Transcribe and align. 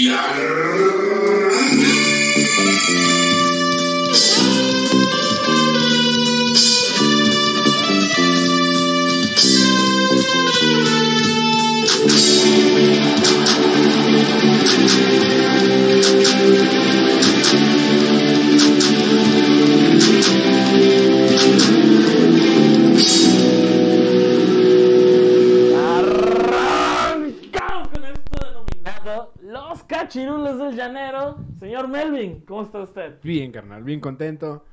Yeah. 0.00 0.38
Del 30.68 30.76
Llanero. 30.76 31.38
Señor 31.58 31.88
Melvin, 31.88 32.40
¿cómo 32.46 32.62
está 32.62 32.80
usted? 32.80 33.18
Bien, 33.22 33.50
carnal, 33.50 33.82
bien 33.82 34.00
contento. 34.00 34.64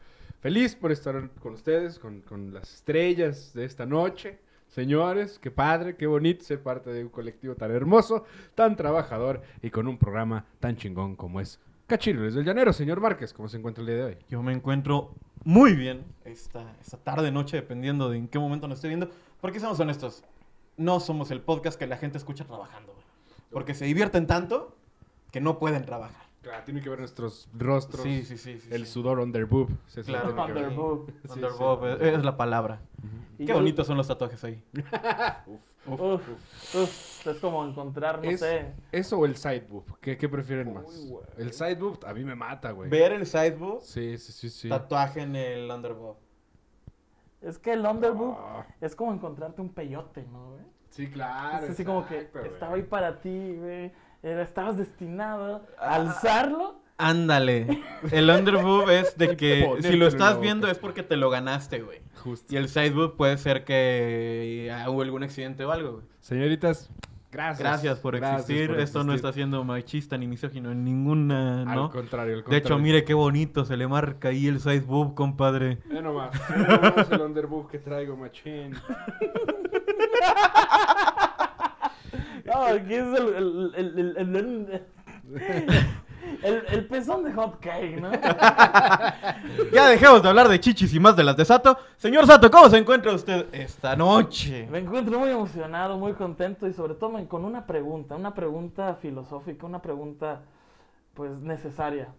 Feliz 0.42 0.76
por 0.76 0.92
estar 0.92 1.30
con 1.42 1.54
ustedes, 1.54 2.00
con, 2.00 2.22
con 2.22 2.54
las 2.54 2.74
estrellas 2.74 3.54
de 3.54 3.66
esta 3.66 3.86
noche. 3.86 4.40
Señores, 4.68 5.40
qué 5.40 5.52
padre, 5.52 5.96
qué 5.96 6.06
bonito 6.06 6.44
ser 6.44 6.62
parte 6.62 6.92
de 6.92 7.04
un 7.04 7.10
colectivo 7.10 7.56
tan 7.56 7.72
hermoso, 7.72 8.26
tan 8.56 8.76
trabajador 8.76 9.42
y 9.62 9.70
con 9.70 9.88
un 9.88 9.98
programa 9.98 10.46
tan 10.60 10.76
chingón 10.76 11.16
como 11.16 11.40
es 11.40 11.60
Cachirules 11.88 12.34
del 12.34 12.44
Llanero. 12.44 12.74
Señor 12.74 13.00
Márquez, 13.00 13.32
¿cómo 13.32 13.48
se 13.48 13.58
encuentra 13.58 13.82
el 13.82 13.88
día 13.88 13.96
de 13.96 14.04
hoy? 14.04 14.18
Yo 14.28 14.44
me 14.44 14.52
encuentro 14.52 15.14
muy 15.46 15.76
bien 15.76 16.04
esta, 16.26 16.76
esta 16.82 16.98
tarde, 16.98 17.32
noche, 17.32 17.56
dependiendo 17.56 18.10
de 18.10 18.18
en 18.18 18.28
qué 18.28 18.38
momento 18.38 18.68
nos 18.68 18.80
esté 18.80 18.90
viendo. 18.90 19.10
Porque 19.40 19.62
seamos 19.62 19.80
honestos, 19.80 20.24
no 20.76 21.00
somos 21.00 21.32
el 21.32 21.40
podcast 21.40 21.80
que 21.80 21.88
la 21.88 21.96
gente 21.96 22.18
escucha 22.18 22.44
trabajando. 22.44 22.94
Porque 23.50 23.74
se 23.74 23.86
divierten 23.86 24.28
tanto 24.28 24.75
que 25.36 25.42
no 25.42 25.60
pueden 25.60 25.84
trabajar. 25.84 26.24
Claro, 26.42 26.64
tiene 26.64 26.80
que 26.82 26.88
ver 26.90 27.00
nuestros 27.00 27.50
rostros, 27.54 28.04
Sí, 28.04 28.24
sí, 28.24 28.38
sí. 28.38 28.58
sí, 28.58 28.70
el 28.72 28.86
sí. 28.86 28.94
sudor 28.94 29.20
under 29.20 29.46
boob. 29.46 29.68
sí, 29.88 30.00
eso 30.00 30.10
Claro. 30.10 30.30
Underboob. 30.30 31.08
Sí, 31.12 31.14
sí. 31.34 31.40
es- 32.00 32.14
es 32.20 32.24
la 32.24 32.38
palabra. 32.38 32.80
Qué 33.38 33.52
bonitos 33.52 33.86
son 33.86 33.98
los 33.98 34.08
tatuajes 34.08 34.42
ahí. 34.46 34.64
Uf, 35.88 36.22
uf, 36.74 37.28
es 37.28 37.38
como 37.42 37.66
encontrar, 37.66 38.24
no 38.24 38.30
Es- 38.30 38.40
sé. 38.40 38.72
¿Eso 38.94 39.20
o 39.20 39.26
el 39.26 39.36
side 39.36 39.68
boob? 39.70 40.00
¿Qué, 40.00 40.18
qué 40.18 40.30
prefieren 40.30 40.74
más? 40.74 40.86
El 41.38 41.52
side 41.52 41.76
boob 41.76 42.00
a 42.06 42.14
mí 42.14 42.24
me 42.24 42.34
mata, 42.34 42.72
güey. 42.72 42.90
Ver 42.90 43.12
el 43.12 43.26
sideboob, 43.28 43.82
Sí, 43.82 44.18
sí, 44.18 44.32
sí, 44.32 44.50
sí. 44.50 44.70
tatuaje 44.70 45.22
en 45.22 45.36
el 45.36 45.70
underbob. 45.70 46.16
Es 47.42 47.60
que 47.60 47.74
el 47.74 47.86
underboob 47.86 48.38
Ah, 48.40 48.66
es 48.80 48.96
como 48.96 49.14
encontrarte 49.14 49.62
un 49.62 49.70
peyote, 49.74 50.24
¿no, 50.32 50.52
güey? 50.52 50.64
sí, 50.90 51.08
claro. 51.12 51.66
es 51.66 51.72
así 51.72 51.84
como 51.84 52.08
que 52.08 52.30
estaba 52.46 52.76
ahí 52.76 52.84
para 52.84 53.20
ti, 53.20 53.56
güey. 53.58 53.92
Era- 54.26 54.42
Estabas 54.42 54.78
destinado 54.78 55.62
a 55.80 55.86
Ah. 55.92 55.96
alzarlo. 55.96 56.82
Ándale. 56.98 57.84
El 58.12 58.30
underboob 58.30 58.90
es 58.90 59.18
de 59.18 59.36
que 59.36 59.70
si 59.82 59.98
lo 59.98 60.08
estás 60.08 60.40
viendo 60.40 60.68
es 60.70 60.78
porque 60.80 61.04
te 61.04 61.16
lo 61.18 61.30
ganaste, 61.30 61.82
güey. 61.82 62.00
Justo. 62.24 62.54
Y 62.54 62.58
el 62.58 62.70
sideboob 62.70 63.18
puede 63.18 63.38
ser 63.38 63.66
que 63.66 64.72
ah, 64.74 64.90
hubo 64.90 65.02
algún 65.02 65.22
accidente 65.24 65.64
o 65.66 65.72
algo, 65.72 65.92
güey. 65.96 66.06
Señoritas, 66.22 66.90
gracias. 67.32 67.60
Gracias 67.60 68.00
por 68.00 68.16
Gracias 68.16 68.42
existir. 68.50 68.68
por 68.70 68.80
Esto 68.80 69.04
no 69.04 69.14
está 69.14 69.34
siendo 69.34 69.62
machista 69.66 70.18
ni 70.18 70.26
misógino 70.26 70.72
en 70.72 70.86
ninguna, 70.86 71.64
Al 71.70 71.76
¿no? 71.76 71.92
contrario, 71.92 72.34
al 72.36 72.40
De 72.40 72.44
contrario. 72.46 72.66
hecho, 72.66 72.80
mire 72.80 73.04
qué 73.04 73.14
bonito 73.14 73.66
se 73.66 73.76
le 73.76 73.88
marca 73.90 74.30
ahí 74.30 74.48
el 74.48 74.62
sideboob, 74.62 75.14
compadre. 75.16 75.80
Ve 75.86 76.02
nomás. 76.02 76.32
nomás 76.58 77.12
el 77.12 77.22
underboob 77.22 77.70
que 77.70 77.78
traigo, 77.80 78.16
machín. 78.16 78.74
No, 82.56 82.64
aquí 82.64 82.94
es 82.94 83.20
el, 83.20 83.74
el, 83.76 84.18
el, 86.42 86.68
el, 86.72 86.88
pezón 86.88 87.24
de 87.24 87.34
hot 87.34 87.60
cake, 87.60 88.00
¿no? 88.00 88.12
Ya 89.74 89.90
dejemos 89.90 90.24
de 90.24 90.30
hablar 90.30 90.48
de 90.48 90.60
chichis 90.60 90.94
y 90.94 91.00
más 91.00 91.18
de 91.18 91.24
las 91.24 91.36
de 91.36 91.44
Sato. 91.44 91.78
Señor 91.98 92.26
Sato, 92.26 92.50
¿cómo 92.50 92.70
se 92.70 92.78
encuentra 92.78 93.12
usted 93.12 93.48
esta 93.52 93.96
noche? 93.96 94.68
Me 94.72 94.80
encuentro 94.80 95.20
muy 95.20 95.32
emocionado, 95.32 95.98
muy 95.98 96.14
contento 96.14 96.66
y 96.68 96.74
sobre 96.74 96.94
todo 96.96 97.12
con 97.28 97.44
una 97.44 97.68
pregunta, 97.68 98.16
una 98.16 98.34
pregunta 98.34 98.96
filosófica, 99.02 99.66
una 99.66 99.82
pregunta 99.82 100.42
pues 101.14 101.38
necesaria. 101.40 102.14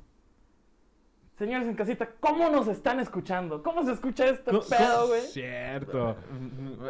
Señores 1.39 1.69
en 1.69 1.75
casita, 1.75 2.09
¿cómo 2.19 2.49
nos 2.49 2.67
están 2.67 2.99
escuchando? 2.99 3.63
¿Cómo 3.63 3.85
se 3.85 3.93
escucha 3.93 4.25
este 4.25 4.51
pedo, 4.71 5.09
güey? 5.09 5.21
Cierto. 5.21 6.17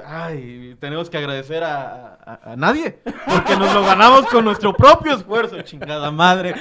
Ay, 0.05 0.77
tenemos 0.79 1.11
que 1.11 1.19
agradecer 1.19 1.65
a, 1.65 2.15
a- 2.15 2.53
a 2.53 2.56
nadie. 2.56 3.01
Porque 3.29 3.56
nos 3.56 3.75
lo 3.75 3.83
ganamos 3.83 4.25
con 4.29 4.45
nuestro 4.45 4.73
propio 4.73 5.15
esfuerzo, 5.17 5.61
chingada 5.62 6.12
madre. 6.12 6.55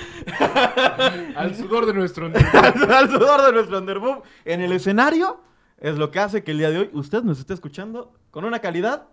Al 1.35 1.53
sudor 1.55 1.85
de 1.85 1.93
nuestro 1.93 2.25
underboob. 2.27 2.91
al 2.91 3.09
sudor 3.11 3.45
de 3.45 3.51
nuestro 3.51 3.77
underboob 3.77 4.23
en 4.45 4.61
el 4.61 4.71
escenario 4.71 5.39
es 5.77 5.95
lo 5.97 6.09
que 6.09 6.19
hace 6.19 6.43
que 6.43 6.51
el 6.51 6.57
día 6.57 6.71
de 6.71 6.79
hoy 6.79 6.89
usted 6.93 7.21
nos 7.21 7.37
esté 7.37 7.53
escuchando 7.53 8.13
con 8.31 8.45
una 8.45 8.59
calidad 8.59 9.09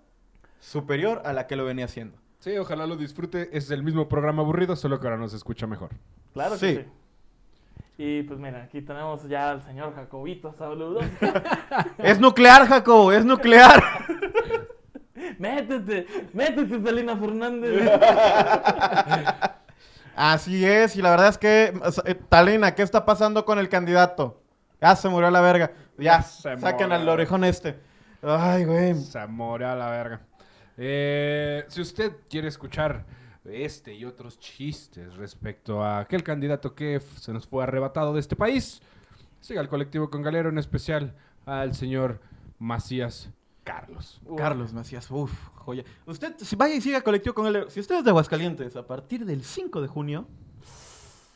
superior 0.61 1.21
a 1.27 1.35
la 1.35 1.47
que 1.47 1.57
lo 1.57 1.67
venía 1.67 1.85
haciendo. 1.85 2.17
Sí, 2.39 2.57
ojalá 2.57 2.87
lo 2.87 2.97
disfrute. 2.97 3.51
Es 3.53 3.71
el 3.71 3.83
mismo 3.83 4.09
programa 4.09 4.43
aburrido, 4.43 4.77
solo 4.77 4.99
que 4.99 5.07
ahora 5.09 5.19
nos 5.19 5.35
escucha 5.35 5.67
mejor. 5.67 5.91
Claro 6.33 6.57
Sí. 6.57 6.67
que 6.77 6.83
sí. 6.85 6.89
Y 8.05 8.25
pues 8.25 8.41
mira, 8.41 8.65
aquí 8.65 8.83
tenemos 8.83 9.29
ya 9.29 9.53
al 9.53 9.63
señor 9.63 9.95
Jacobito, 9.95 10.53
saludos. 10.59 11.05
Es 11.99 12.19
nuclear, 12.19 12.67
Jacobo, 12.67 13.13
es 13.13 13.25
nuclear. 13.25 13.81
métete, 15.39 16.09
métete, 16.33 16.83
Selena 16.83 17.17
Fernández. 17.17 17.89
Así 20.17 20.67
es, 20.67 20.97
y 20.97 21.03
la 21.03 21.11
verdad 21.11 21.29
es 21.29 21.39
que, 21.39 21.73
eh, 22.05 22.15
Talina, 22.29 22.75
¿qué 22.75 22.83
está 22.83 23.05
pasando 23.05 23.45
con 23.45 23.61
el 23.61 23.69
candidato? 23.69 24.43
Ya 24.81 24.97
se 24.97 25.09
murió 25.09 25.31
la 25.31 25.41
verga. 25.41 25.71
Ya, 25.97 26.23
Se 26.23 26.59
saquen 26.59 26.89
murió. 26.89 27.03
al 27.03 27.09
orejón 27.09 27.45
este. 27.45 27.79
Ay, 28.21 28.65
güey. 28.65 28.95
Zamora 28.97 29.75
a 29.75 29.77
la 29.77 29.91
verga. 29.91 30.21
Eh, 30.77 31.65
si 31.69 31.81
usted 31.81 32.11
quiere 32.29 32.49
escuchar 32.49 33.05
este 33.45 33.95
y 33.95 34.05
otros 34.05 34.39
chistes 34.39 35.17
respecto 35.17 35.83
a 35.83 36.01
aquel 36.01 36.23
candidato 36.23 36.75
que 36.75 37.01
se 37.01 37.33
nos 37.33 37.47
fue 37.47 37.65
arrebatado 37.65 38.15
de 38.15 38.21
este 38.21 38.37
país, 38.37 38.81
siga 39.41 39.61
al 39.61 39.69
colectivo 39.69 40.11
con 40.11 40.23
Galero, 40.23 40.49
en 40.49 40.59
especial 40.59 41.15
al 41.47 41.75
señor 41.75 42.21
Macías 42.59 43.31
Carlos. 43.65 44.21
Carlos 44.37 44.73
Macías, 44.73 45.11
uff, 45.11 45.33
joya. 45.57 45.85
Usted, 46.07 46.35
si 46.39 46.57
vaya 46.57 46.75
y 46.75 46.81
siga 46.81 47.01
colectivo 47.03 47.35
con 47.35 47.47
él. 47.47 47.67
Si 47.69 47.81
usted 47.81 47.97
es 47.97 48.05
de 48.05 48.11
Aguascalientes, 48.11 48.77
a 48.77 48.87
partir 48.87 49.25
del 49.25 49.43
5 49.43 49.81
de 49.81 49.89
junio, 49.89 50.27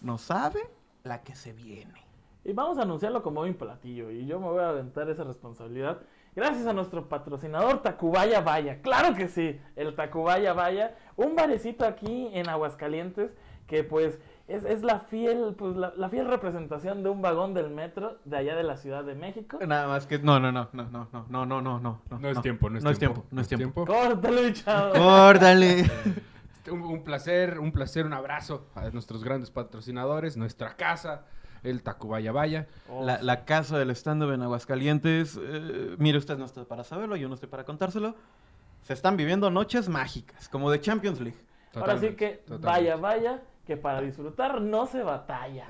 no 0.00 0.18
sabe 0.18 0.60
la 1.04 1.22
que 1.22 1.34
se 1.34 1.52
viene. 1.52 2.04
Y 2.44 2.52
vamos 2.52 2.78
a 2.78 2.82
anunciarlo 2.82 3.22
como 3.22 3.42
un 3.42 3.54
platillo. 3.54 4.10
Y 4.10 4.26
yo 4.26 4.38
me 4.38 4.46
voy 4.46 4.62
a 4.62 4.68
aventar 4.68 5.08
esa 5.10 5.24
responsabilidad. 5.24 6.02
Gracias 6.36 6.66
a 6.66 6.74
nuestro 6.74 7.08
patrocinador 7.08 7.80
Tacubaya 7.80 8.42
Vaya. 8.42 8.82
Claro 8.82 9.14
que 9.14 9.26
sí, 9.26 9.58
el 9.74 9.96
Tacubaya 9.96 10.52
Vaya. 10.52 10.94
Un 11.16 11.34
barecito 11.34 11.86
aquí 11.86 12.28
en 12.34 12.48
Aguascalientes 12.50 13.32
que 13.66 13.82
pues 13.82 14.18
es, 14.46 14.64
es 14.64 14.82
la 14.82 15.00
fiel 15.00 15.54
pues 15.56 15.76
la, 15.76 15.92
la 15.96 16.08
fiel 16.08 16.28
representación 16.28 17.02
de 17.02 17.08
un 17.08 17.20
vagón 17.22 17.54
del 17.54 17.70
metro 17.70 18.18
de 18.24 18.36
allá 18.36 18.54
de 18.54 18.62
la 18.62 18.76
Ciudad 18.76 19.02
de 19.02 19.14
México. 19.14 19.58
Nada 19.66 19.88
más 19.88 20.06
que. 20.06 20.18
No, 20.18 20.38
no, 20.38 20.52
no, 20.52 20.68
no, 20.72 20.84
no, 20.90 21.08
no, 21.10 21.26
no, 21.28 21.46
no, 21.46 21.62
no, 21.62 21.80
no. 21.80 22.00
No 22.20 22.28
es 22.28 22.40
tiempo, 22.42 22.68
no 22.70 22.90
es 22.90 22.98
tiempo. 22.98 23.24
No 23.30 23.40
es 23.40 23.48
tiempo. 23.48 23.84
Córtale, 23.86 24.52
chavo. 24.52 24.92
Córdale. 24.92 25.90
Un, 26.70 26.82
un 26.82 27.04
placer, 27.04 27.60
un 27.60 27.70
placer, 27.70 28.04
un 28.04 28.12
abrazo 28.12 28.66
a 28.74 28.90
nuestros 28.90 29.22
grandes 29.22 29.52
patrocinadores, 29.52 30.36
nuestra 30.36 30.74
casa, 30.74 31.24
el 31.68 31.82
Tacubaya 31.82 32.32
Vaya. 32.32 32.66
La, 33.02 33.20
la 33.22 33.44
casa 33.44 33.78
del 33.78 33.90
stand-up 33.90 34.32
en 34.32 34.42
Aguascalientes. 34.42 35.38
eh, 35.40 35.94
mire, 35.98 36.18
usted 36.18 36.36
no 36.38 36.44
está 36.44 36.64
para 36.64 36.84
saberlo, 36.84 37.16
yo 37.16 37.28
no 37.28 37.34
estoy 37.34 37.48
para 37.48 37.64
contárselo. 37.64 38.14
Se 38.82 38.92
están 38.92 39.16
viviendo 39.16 39.50
noches 39.50 39.88
mágicas, 39.88 40.48
como 40.48 40.70
de 40.70 40.80
Champions 40.80 41.20
League. 41.20 41.38
Ahora 41.74 41.98
sí 41.98 42.06
Totalmente, 42.10 42.16
que 42.16 42.30
totalmente. 42.46 42.66
vaya, 42.66 42.96
vaya, 42.96 43.42
que 43.66 43.76
para 43.76 44.00
disfrutar 44.00 44.60
no 44.60 44.86
se 44.86 45.02
batalla. 45.02 45.66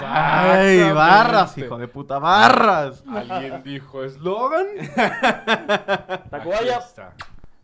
¡Ay, 0.00 0.90
barras, 0.92 1.56
hijo 1.56 1.78
de 1.78 1.86
puta, 1.88 2.18
barras! 2.18 3.04
¿Alguien 3.08 3.62
dijo 3.62 4.02
eslogan? 4.02 4.66
Tacubaya, 6.30 6.76
Aquí 6.76 6.84
está. 6.88 7.12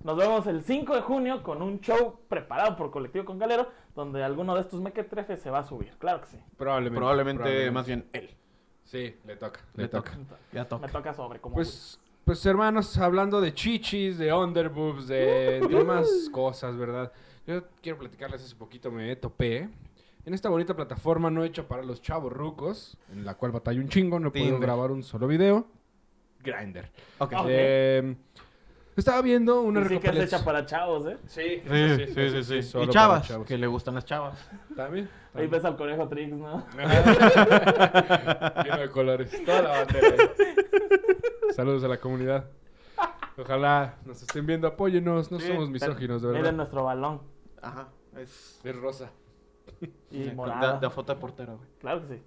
Nos 0.04 0.16
vemos 0.16 0.46
el 0.48 0.62
5 0.64 0.94
de 0.96 1.00
junio 1.02 1.42
con 1.42 1.62
un 1.62 1.80
show 1.80 2.18
preparado 2.28 2.76
por 2.76 2.90
Colectivo 2.90 3.24
Con 3.24 3.38
Galero, 3.38 3.68
donde 3.94 4.24
alguno 4.24 4.54
de 4.54 4.62
estos 4.62 4.80
mequetrefes 4.80 5.40
se 5.40 5.50
va 5.50 5.60
a 5.60 5.64
subir. 5.64 5.92
Claro 5.98 6.20
que 6.22 6.26
sí. 6.26 6.38
Probablemente. 6.56 6.98
Probablemente, 6.98 7.70
más 7.70 7.86
bien 7.86 8.08
él. 8.12 8.30
Sí, 8.84 9.14
le 9.24 9.36
toca, 9.36 9.60
le, 9.74 9.84
Le 9.84 9.88
toca. 9.88 10.10
toca. 10.12 10.36
Ya 10.52 10.62
Me 10.62 10.66
toca. 10.68 10.88
toca 10.88 11.14
sobre 11.14 11.40
como 11.40 11.54
Pues, 11.54 12.00
pues 12.24 12.44
hermanos, 12.46 12.98
hablando 12.98 13.40
de 13.40 13.54
chichis, 13.54 14.18
de 14.18 14.32
underboobs, 14.32 15.06
de 15.06 15.60
demás 15.70 16.28
cosas, 16.32 16.76
¿verdad? 16.76 17.12
Yo 17.46 17.62
quiero 17.80 17.98
platicarles 17.98 18.42
hace 18.44 18.56
poquito, 18.56 18.90
me 18.90 19.14
topé 19.16 19.68
en 20.24 20.34
esta 20.34 20.48
bonita 20.48 20.74
plataforma 20.74 21.30
no 21.30 21.42
hecha 21.44 21.66
para 21.66 21.82
los 21.82 22.00
chavos 22.02 22.32
rucos, 22.32 22.96
en 23.12 23.24
la 23.24 23.34
cual 23.34 23.52
batalla 23.52 23.80
un 23.80 23.88
chingo, 23.88 24.18
no 24.20 24.32
puedo 24.32 24.58
grabar 24.58 24.90
un 24.90 25.02
solo 25.02 25.26
video. 25.28 25.66
Grinder. 26.40 26.90
Ok. 27.18 27.32
Ok. 27.36 27.46
Eh, 27.48 28.16
Estaba 28.94 29.22
viendo 29.22 29.62
una 29.62 29.88
sí 29.88 29.98
que 29.98 30.08
es 30.08 30.16
hecha 30.16 30.44
para 30.44 30.66
chavos, 30.66 31.06
¿eh? 31.06 31.16
Sí, 31.26 31.62
Sí, 31.66 32.06
sí, 32.14 32.42
sí, 32.44 32.62
sí. 32.62 32.78
Y 32.78 32.88
chavas, 32.88 33.26
chavos. 33.26 33.46
que 33.46 33.56
le 33.56 33.66
gustan 33.66 33.94
las 33.94 34.04
chavas. 34.04 34.38
También. 34.76 35.08
Ahí 35.34 35.46
ves 35.46 35.64
al 35.64 35.76
conejo 35.76 36.06
Trix, 36.08 36.32
¿no? 36.34 36.66
Lleno 36.76 38.76
de 38.78 38.90
colores. 38.90 39.44
Toda 39.44 39.62
la 39.62 39.68
bandera. 39.70 40.08
ahí. 40.08 41.54
Saludos 41.54 41.84
a 41.84 41.88
la 41.88 41.96
comunidad. 41.98 42.44
Ojalá 43.38 43.96
nos 44.04 44.20
estén 44.20 44.44
viendo, 44.44 44.68
apóyenos. 44.68 45.32
No 45.32 45.40
Sí, 45.40 45.48
somos 45.48 45.70
misóginos, 45.70 46.20
de 46.20 46.28
Miren 46.28 46.42
verdad. 46.42 46.56
nuestro 46.58 46.84
balón. 46.84 47.22
Ajá. 47.62 47.88
Es 48.16 48.60
Es 48.62 48.76
rosa. 48.76 49.10
Y 50.10 50.24
de, 50.24 50.34
morada. 50.34 50.78
de 50.78 50.90
foto 50.90 51.14
de 51.14 51.20
portero, 51.20 51.56
güey. 51.56 51.68
Claro 51.80 52.06
que 52.06 52.16
sí. 52.16 52.22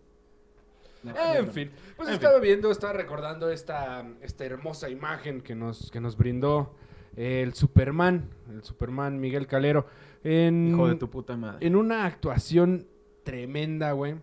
En 1.14 1.52
fin, 1.52 1.72
pues 1.98 2.10
En 2.10 2.16
estaba 2.16 2.40
viendo, 2.40 2.72
estaba 2.72 2.94
recordando 2.94 3.50
esta, 3.50 4.06
esta 4.22 4.46
hermosa 4.46 4.90
imagen 4.90 5.42
que 5.42 5.56
nos, 5.56 5.92
que 5.92 6.00
nos 6.00 6.18
brindó 6.18 6.76
el 7.16 7.54
Superman, 7.54 8.30
el 8.52 8.64
Superman 8.64 9.20
Miguel 9.20 9.48
Calero, 9.48 9.86
en, 10.24 10.70
Hijo 10.74 10.88
de 10.88 10.96
tu 10.96 11.10
puta 11.10 11.38
madre. 11.38 11.66
en 11.66 11.76
una 11.76 12.06
actuación 12.06 12.88
tremenda, 13.24 13.92
güey. 13.94 14.16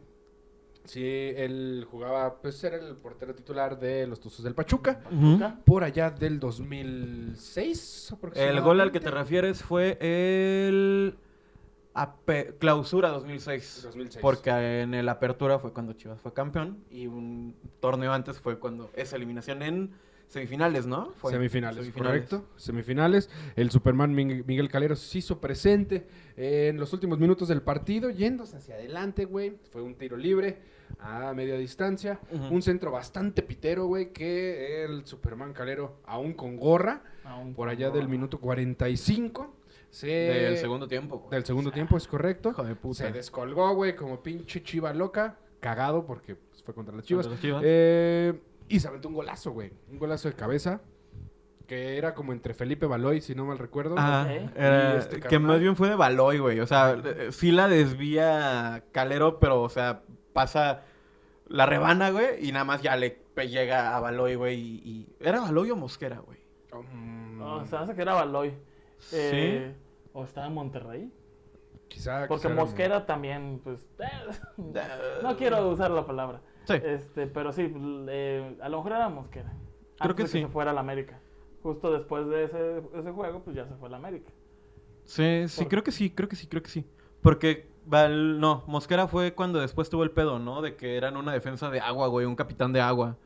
Sí, 0.84 1.04
él 1.04 1.86
jugaba, 1.88 2.40
pues 2.42 2.62
era 2.64 2.76
el 2.76 2.96
portero 2.96 3.34
titular 3.36 3.78
de 3.78 4.04
los 4.08 4.18
Tuzos 4.18 4.44
del 4.44 4.54
Pachuca, 4.54 5.00
Ujú. 5.12 5.38
por 5.64 5.84
allá 5.84 6.10
del 6.10 6.40
2006 6.40 8.14
El 8.34 8.60
gol 8.60 8.80
al 8.80 8.90
que 8.90 8.98
te 8.98 9.10
refieres 9.10 9.62
fue 9.62 9.96
el 10.00 11.16
ape- 11.94 12.54
clausura 12.58 13.08
2006. 13.10 13.80
2006. 13.84 14.22
Porque 14.22 14.50
en 14.82 14.94
el 14.94 15.08
apertura 15.08 15.58
fue 15.58 15.72
cuando 15.72 15.92
Chivas 15.94 16.20
fue 16.20 16.32
campeón 16.32 16.78
y 16.90 17.06
un 17.06 17.54
torneo 17.80 18.12
antes 18.12 18.38
fue 18.38 18.58
cuando 18.58 18.90
esa 18.94 19.16
eliminación 19.16 19.62
en 19.62 19.90
semifinales, 20.28 20.86
¿no? 20.86 21.10
Fue 21.18 21.30
Semifinales, 21.32 21.84
semifinales. 21.84 22.28
correcto. 22.28 22.48
Semifinales. 22.56 23.28
El 23.54 23.70
Superman 23.70 24.14
Mig- 24.14 24.44
Miguel 24.46 24.70
Calero 24.70 24.96
se 24.96 25.18
hizo 25.18 25.40
presente 25.40 26.06
en 26.36 26.78
los 26.78 26.92
últimos 26.94 27.18
minutos 27.18 27.48
del 27.48 27.60
partido, 27.60 28.08
yéndose 28.08 28.56
hacia 28.56 28.76
adelante, 28.76 29.26
güey. 29.26 29.58
Fue 29.70 29.82
un 29.82 29.94
tiro 29.96 30.16
libre 30.16 30.58
a 31.00 31.34
media 31.34 31.56
distancia. 31.58 32.18
Un 32.50 32.62
centro 32.62 32.90
bastante 32.90 33.42
pitero, 33.42 33.84
güey, 33.86 34.12
que 34.14 34.84
el 34.84 35.04
Superman 35.04 35.52
Calero, 35.52 35.98
aún 36.06 36.32
con 36.32 36.56
gorra, 36.56 37.02
Aún 37.24 37.52
por 37.54 37.66
con 37.66 37.76
allá 37.76 37.88
gorra. 37.88 37.98
del 38.00 38.08
minuto 38.08 38.38
45, 38.40 39.54
se... 39.92 40.06
Del 40.08 40.56
segundo 40.56 40.88
tiempo. 40.88 41.18
güey. 41.18 41.30
Del 41.30 41.44
segundo 41.44 41.70
tiempo, 41.70 41.96
es 41.96 42.08
correcto. 42.08 42.50
Hijo 42.50 42.64
de 42.64 42.74
puta. 42.74 43.04
Se 43.04 43.12
descolgó, 43.12 43.74
güey, 43.74 43.94
como 43.94 44.22
pinche 44.22 44.62
chiva 44.64 44.92
loca. 44.92 45.38
Cagado 45.60 46.04
porque 46.06 46.34
pues, 46.34 46.62
fue 46.64 46.74
contra 46.74 46.96
las 46.96 47.04
chivas. 47.04 47.26
Contra 47.28 47.34
las 47.36 47.42
Chivas. 47.42 47.62
Eh, 47.64 48.40
y 48.68 48.80
se 48.80 48.88
aventó 48.88 49.08
un 49.08 49.14
golazo, 49.14 49.52
güey. 49.52 49.70
Un 49.90 49.98
golazo 49.98 50.28
de 50.28 50.34
cabeza. 50.34 50.80
Que 51.68 51.96
era 51.98 52.14
como 52.14 52.32
entre 52.32 52.54
Felipe 52.54 52.86
Baloy, 52.86 53.20
si 53.20 53.34
no 53.34 53.44
mal 53.44 53.58
recuerdo. 53.58 53.94
Ajá, 53.98 54.22
Ok. 54.24 54.50
era- 54.56 54.94
Y 54.94 54.98
este 54.98 55.20
que 55.20 55.38
más 55.38 55.60
bien 55.60 55.76
fue 55.76 55.88
de 55.88 55.94
Baloy, 55.94 56.38
güey. 56.38 56.58
O 56.60 56.66
sea, 56.66 56.96
eh, 57.04 57.28
sí 57.30 57.52
la 57.52 57.68
desvía 57.68 58.84
Calero, 58.92 59.38
pero, 59.38 59.62
o 59.62 59.68
sea, 59.68 60.02
pasa 60.32 60.82
la 61.46 61.66
rebana, 61.66 62.10
güey, 62.10 62.46
y 62.46 62.50
nada 62.52 62.64
más 62.64 62.82
ya 62.82 62.96
le 62.96 63.22
llega 63.48 63.94
a 63.96 64.00
Baloy, 64.00 64.34
güey. 64.34 64.58
Y, 64.58 64.82
y- 64.84 65.16
¿Era 65.20 65.40
Baloy 65.40 65.70
o 65.70 65.76
Mosquera, 65.76 66.18
güey? 66.18 66.38
Mm, 66.92 67.38
No, 67.38 67.66
se 67.66 67.76
hace 67.76 67.94
que 67.94 68.02
era 68.02 68.14
Baloy. 68.14 68.52
Eh, 69.12 69.74
¿O 70.12 70.24
estaba 70.24 70.46
en 70.46 70.54
Monterrey? 70.54 71.12
Quizá. 71.88 72.26
Porque 72.26 72.42
quizá 72.42 72.52
era- 72.54 72.62
Mosquera 72.62 73.06
también, 73.06 73.60
pues... 73.62 73.86
eh, 73.98 75.18
no 75.22 75.36
quiero 75.36 75.68
usar 75.68 75.90
la 75.90 76.06
palabra. 76.06 76.40
Sí. 76.64 76.74
Este, 76.82 77.26
pero 77.26 77.52
sí, 77.52 77.72
eh, 78.08 78.56
a 78.60 78.68
lo 78.68 78.78
mejor 78.78 78.92
era 78.92 79.08
Mosquera. 79.08 79.50
Creo 79.98 80.10
Antes 80.10 80.16
que 80.16 80.22
de 80.22 80.28
sí. 80.28 80.40
se 80.40 80.48
fuera 80.48 80.70
a 80.70 80.74
la 80.74 80.80
América. 80.80 81.18
Justo 81.62 81.92
después 81.92 82.26
de 82.28 82.44
ese, 82.44 82.82
ese 82.94 83.10
juego, 83.12 83.40
pues 83.42 83.54
ya 83.56 83.66
se 83.66 83.74
fue 83.74 83.88
a 83.88 83.92
la 83.92 83.96
América. 83.98 84.30
Sí, 85.04 85.44
sí, 85.48 85.66
creo 85.66 85.82
que 85.82 85.92
sí, 85.92 86.10
creo 86.10 86.28
que 86.28 86.36
sí, 86.36 86.46
creo 86.46 86.62
que 86.62 86.70
sí. 86.70 86.84
Porque, 87.20 87.68
no, 87.86 88.64
Mosquera 88.66 89.06
fue 89.06 89.34
cuando 89.34 89.60
después 89.60 89.90
tuvo 89.90 90.02
el 90.04 90.10
pedo, 90.10 90.38
¿no? 90.38 90.62
De 90.62 90.76
que 90.76 90.96
eran 90.96 91.16
una 91.16 91.32
defensa 91.32 91.70
de 91.70 91.80
agua, 91.80 92.08
güey, 92.08 92.26
un 92.26 92.36
capitán 92.36 92.72
de 92.72 92.80
agua. 92.80 93.16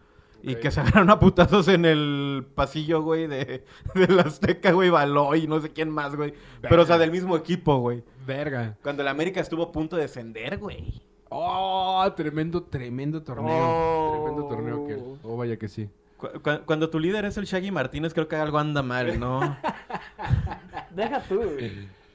Y 0.47 0.55
que 0.57 0.71
se 0.71 0.81
agarraron 0.81 1.11
a 1.11 1.19
putazos 1.19 1.67
en 1.69 1.85
el 1.85 2.47
pasillo, 2.55 3.03
güey, 3.03 3.27
de, 3.27 3.65
de 3.95 4.09
la 4.09 4.23
Azteca, 4.23 4.73
güey, 4.73 4.91
Baloy, 4.91 5.45
y 5.45 5.47
no 5.47 5.61
sé 5.61 5.71
quién 5.73 5.91
más, 5.91 6.15
güey. 6.15 6.33
Pero, 6.63 6.83
o 6.83 6.87
sea, 6.87 6.99
del 6.99 7.11
mismo 7.11 7.37
equipo, 7.37 7.79
güey. 7.79 8.05
Verga. 8.27 8.77
Cuando 8.83 9.03
el 9.03 9.09
América 9.09 9.41
estuvo 9.41 9.65
a 9.65 9.73
punto 9.73 9.97
de 9.97 10.03
descender, 10.03 10.59
güey. 10.59 11.03
Oh, 11.29 12.07
tremendo, 12.17 12.63
tremendo 12.63 13.23
torneo. 13.23 13.53
Oh. 13.53 14.13
Tremendo 14.23 14.49
torneo 14.49 14.87
que. 14.87 15.19
Oh, 15.27 15.37
vaya 15.37 15.57
que 15.57 15.69
sí. 15.69 15.89
Cu- 16.17 16.29
cu- 16.43 16.65
cuando 16.65 16.89
tu 16.89 16.99
líder 17.01 17.25
es 17.25 17.37
el 17.37 17.45
Shaggy 17.45 17.71
Martínez, 17.73 18.15
creo 18.15 18.29
que 18.29 18.37
algo 18.37 18.59
anda 18.59 18.83
mal, 18.83 19.19
¿no? 19.21 19.41
Deja 20.95 21.21
tú, 21.23 21.37
güey. 21.43 21.89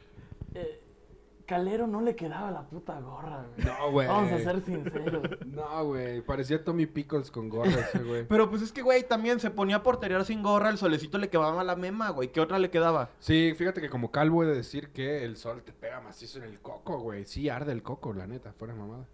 Calero 1.51 1.86
no 1.86 2.00
le 2.00 2.15
quedaba 2.15 2.50
la 2.50 2.62
puta 2.62 2.98
gorra, 3.01 3.44
güey. 3.44 3.68
No, 3.68 3.92
güey. 3.92 4.07
Vamos 4.07 4.31
a 4.31 4.38
ser 4.38 4.62
sinceros. 4.62 5.21
No, 5.48 5.83
güey. 5.83 6.21
Parecía 6.21 6.63
Tommy 6.63 6.86
Pickles 6.86 7.30
con 7.30 7.50
gorra 7.50 7.71
ese, 7.71 8.00
güey. 8.00 8.25
Pero 8.25 8.50
pues 8.50 8.62
es 8.62 8.71
que, 8.71 8.81
güey, 8.81 9.06
también 9.06 9.42
se 9.42 9.51
ponía 9.51 9.75
a 9.75 9.83
porterear 9.83 10.24
sin 10.24 10.44
gorra, 10.44 10.69
el 10.69 10.77
solecito 10.77 11.18
le 11.18 11.27
quedaba 11.30 11.62
la 11.65 11.75
mema, 11.75 12.09
güey. 12.12 12.31
¿Qué 12.31 12.39
otra 12.39 12.57
le 12.57 12.69
quedaba? 12.69 13.09
Sí, 13.19 13.53
fíjate 13.57 13.81
que 13.81 13.89
como 13.89 14.12
calvo 14.12 14.44
he 14.44 14.45
de 14.45 14.56
decir 14.56 14.94
que 14.94 15.25
el 15.25 15.36
sol 15.36 15.62
te 15.63 15.74
pega 15.74 16.00
macizo 16.00 16.38
en 16.38 16.45
el 16.45 16.62
coco, 16.62 17.00
güey. 17.00 17.25
Sí, 17.25 17.50
arde 17.50 17.74
el 17.74 17.83
coco, 17.83 18.13
la 18.13 18.27
neta, 18.27 18.54
fuera 18.54 18.74
mamada. 18.74 19.06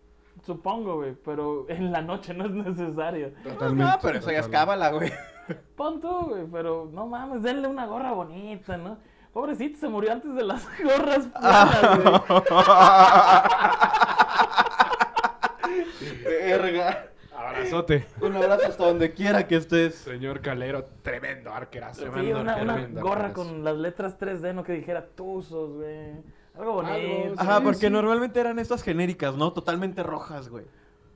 Supongo, 0.45 0.97
güey, 0.97 1.15
pero 1.15 1.65
en 1.69 1.91
la 1.91 2.03
noche 2.03 2.35
no 2.35 2.45
es 2.45 2.51
necesario. 2.51 3.31
Totalmente. 3.43 3.83
No, 3.83 3.97
pero 3.99 4.19
eso 4.19 4.31
ya 4.31 4.41
es 4.41 4.47
cábala, 4.47 4.91
güey. 4.91 5.11
Pon 5.75 5.99
tú, 5.99 6.27
güey, 6.27 6.45
pero 6.51 6.87
no 6.93 7.07
mames, 7.07 7.41
denle 7.41 7.67
una 7.67 7.87
gorra 7.87 8.11
bonita, 8.11 8.77
¿no? 8.77 8.99
Pobrecito, 9.37 9.77
se 9.77 9.87
murió 9.87 10.13
antes 10.13 10.33
de 10.33 10.43
las 10.43 10.65
gorras 10.83 11.27
planas, 11.27 11.99
güey. 12.01 12.43
Verga. 16.25 17.05
Abrazote. 17.35 18.07
Un 18.19 18.35
abrazo 18.35 18.65
hasta 18.67 18.85
donde 18.87 19.13
quiera 19.13 19.45
que 19.47 19.57
estés. 19.57 19.93
Señor 19.93 20.41
Calero, 20.41 20.85
tremendo 21.03 21.53
arquerazo. 21.53 22.01
Sí, 22.05 22.09
Tremendo 22.09 22.41
una, 22.41 22.55
gorra 22.99 23.25
arquerazo. 23.27 23.33
con 23.35 23.63
las 23.63 23.77
letras 23.77 24.17
3D, 24.17 24.55
no 24.55 24.63
que 24.63 24.73
dijera 24.73 25.05
Tuzos, 25.05 25.73
güey. 25.73 26.13
Algo 26.57 26.73
bonito. 26.73 26.95
Algo, 26.95 27.35
Ajá, 27.37 27.57
Sí, 27.57 27.63
porque 27.63 27.77
sí. 27.87 27.89
normalmente 27.91 28.39
eran 28.39 28.57
estas 28.57 28.81
genéricas, 28.81 29.35
¿no? 29.35 29.53
Totalmente 29.53 30.01
rojas, 30.01 30.49
güey. 30.49 30.65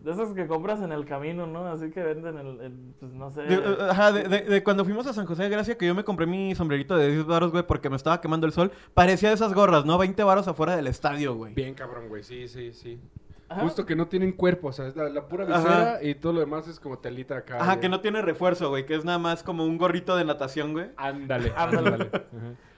De 0.01 0.11
esas 0.11 0.33
que 0.33 0.47
compras 0.47 0.81
en 0.81 0.91
el 0.91 1.05
camino, 1.05 1.45
¿no? 1.45 1.65
Así 1.67 1.91
que 1.91 2.01
venden 2.01 2.37
el, 2.37 2.59
el, 2.61 2.71
pues 2.99 3.11
no 3.13 3.29
sé. 3.29 3.43
De, 3.43 3.53
eh, 3.55 3.77
ajá, 3.89 4.11
de, 4.11 4.23
de- 4.23 4.41
de 4.41 4.63
cuando 4.63 4.83
fuimos 4.83 5.05
a 5.05 5.13
San 5.13 5.25
José 5.27 5.43
de 5.43 5.49
Gracia, 5.49 5.77
que 5.77 5.85
yo 5.85 5.93
me 5.93 6.03
compré 6.03 6.25
mi 6.25 6.55
sombrerito 6.55 6.97
de 6.97 7.09
10 7.11 7.25
baros, 7.27 7.51
güey, 7.51 7.63
porque 7.67 7.89
me 7.89 7.95
estaba 7.97 8.19
quemando 8.19 8.47
el 8.47 8.53
sol. 8.53 8.71
Parecía 8.95 9.29
de 9.29 9.35
esas 9.35 9.53
gorras, 9.53 9.85
¿no? 9.85 9.97
20 9.99 10.23
baros 10.23 10.47
afuera 10.47 10.75
del 10.75 10.87
estadio, 10.87 11.35
güey. 11.35 11.53
Bien 11.53 11.75
cabrón, 11.75 12.09
güey. 12.09 12.23
Sí, 12.23 12.47
sí, 12.47 12.73
sí. 12.73 12.99
Ajá. 13.47 13.61
Justo 13.61 13.85
que 13.85 13.95
no 13.97 14.07
tienen 14.07 14.31
cuerpo, 14.31 14.69
o 14.69 14.71
sea, 14.71 14.87
es 14.87 14.95
la, 14.95 15.09
la 15.09 15.27
pura 15.27 15.43
Ajá. 15.45 15.57
visera 15.59 16.03
y 16.03 16.15
todo 16.15 16.31
lo 16.33 16.39
demás 16.39 16.67
es 16.69 16.79
como 16.79 16.97
telita 16.99 17.35
acá. 17.37 17.57
Ajá, 17.57 17.65
güey. 17.73 17.79
que 17.81 17.89
no 17.89 17.99
tiene 17.99 18.21
refuerzo, 18.21 18.69
güey, 18.69 18.85
que 18.85 18.95
es 18.95 19.03
nada 19.03 19.19
más 19.19 19.43
como 19.43 19.65
un 19.65 19.77
gorrito 19.77 20.15
de 20.15 20.23
natación, 20.25 20.71
güey. 20.71 20.85
Ándale, 20.95 21.51
Ándale. 21.57 22.09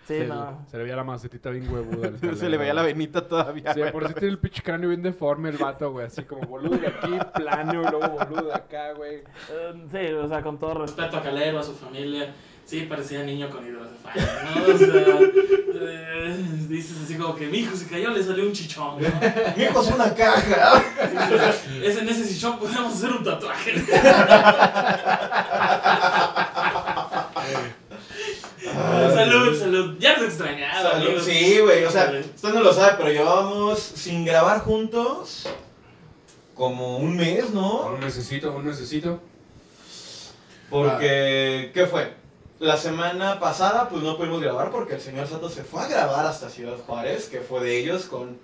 Sí, 0.07 0.17
se, 0.17 0.27
no. 0.27 0.65
se 0.69 0.77
le 0.77 0.83
veía 0.83 0.95
la 0.97 1.03
macetita 1.05 1.49
bien 1.49 1.71
huevuda. 1.73 2.09
al 2.09 2.19
Se 2.37 2.49
le 2.49 2.57
veía 2.57 2.73
la 2.73 2.83
venita 2.83 3.25
todavía, 3.27 3.73
Sí, 3.73 3.79
güey. 3.79 3.91
por 3.91 4.03
eso 4.03 4.13
tiene 4.13 4.29
el 4.29 4.37
pinche 4.39 4.61
cráneo 4.61 4.89
bien 4.89 5.01
deforme 5.01 5.49
el 5.49 5.57
vato, 5.57 5.91
güey. 5.91 6.07
Así 6.07 6.23
como 6.23 6.41
boludo 6.47 6.77
de 6.77 6.87
aquí, 6.87 7.17
plano, 7.35 7.73
y 7.81 7.89
luego 7.89 8.09
boludo 8.09 8.47
de 8.47 8.53
acá, 8.53 8.91
güey. 8.93 9.23
Eh, 9.51 9.85
sí, 9.91 10.13
o 10.13 10.27
sea, 10.27 10.41
con 10.41 10.57
todo 10.59 10.73
respeto 10.73 11.15
a 11.17 11.21
Calero, 11.23 11.59
a 11.59 11.63
su 11.63 11.73
familia, 11.73 12.33
sí, 12.65 12.81
parecía 12.81 13.23
niño 13.23 13.49
con 13.49 13.65
hidrocefalia, 13.65 14.43
¿no? 14.55 14.73
O 14.73 14.77
sea, 14.77 15.19
eh, 15.85 16.37
dices 16.67 16.97
así 17.03 17.15
como 17.17 17.35
que 17.35 17.47
mi 17.47 17.59
hijo 17.59 17.75
se 17.75 17.87
cayó, 17.87 18.09
le 18.11 18.21
salió 18.23 18.45
un 18.45 18.51
chichón, 18.51 19.01
¿no? 19.01 19.07
Mi 19.57 19.63
hijo 19.63 19.81
es 19.81 19.87
una 19.91 20.13
caja. 20.13 20.83
Es 21.81 21.97
en 21.97 22.09
ese 22.09 22.27
chichón 22.27 22.59
podemos 22.59 22.93
hacer 22.93 23.11
un 23.11 23.23
tatuaje. 23.23 23.73
Salud, 28.73 29.59
salud. 29.59 29.95
Ya 29.99 30.15
te 30.15 30.25
extrañaba, 30.25 30.91
Salud, 30.91 31.05
amigos. 31.07 31.23
Sí, 31.25 31.59
güey, 31.59 31.83
o 31.85 31.91
sea, 31.91 32.13
usted 32.35 32.53
no 32.53 32.61
lo 32.61 32.73
sabe, 32.73 32.95
pero 32.97 33.09
llevábamos 33.09 33.79
sin 33.79 34.25
grabar 34.25 34.61
juntos 34.61 35.47
como 36.55 36.97
un 36.97 37.15
mes, 37.15 37.51
¿no? 37.51 37.87
Un 37.87 37.99
necesito, 37.99 38.51
un 38.51 38.65
necesito. 38.65 39.19
Porque, 40.69 41.71
¿qué 41.73 41.85
fue? 41.85 42.13
La 42.59 42.77
semana 42.77 43.39
pasada, 43.39 43.89
pues 43.89 44.03
no 44.03 44.17
pudimos 44.17 44.41
grabar 44.41 44.71
porque 44.71 44.95
el 44.95 45.01
señor 45.01 45.27
Sato 45.27 45.49
se 45.49 45.63
fue 45.63 45.81
a 45.81 45.87
grabar 45.87 46.25
hasta 46.25 46.49
Ciudad 46.49 46.77
Juárez, 46.85 47.27
que 47.27 47.41
fue 47.41 47.61
de 47.61 47.77
ellos 47.77 48.05
con 48.05 48.39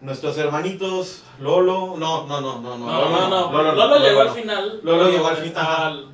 nuestros 0.00 0.38
hermanitos 0.38 1.22
Lolo. 1.40 1.96
No, 1.98 2.26
no, 2.26 2.40
no, 2.40 2.60
no, 2.60 2.78
no. 2.78 2.86
No, 2.86 3.08
no, 3.10 3.28
no. 3.28 3.52
Lolo, 3.52 3.74
Lolo 3.74 3.98
llegó 3.98 4.22
al 4.22 4.30
final. 4.30 4.80
Lolo 4.82 5.10
llegó 5.10 5.28
al 5.28 5.36
final, 5.36 6.12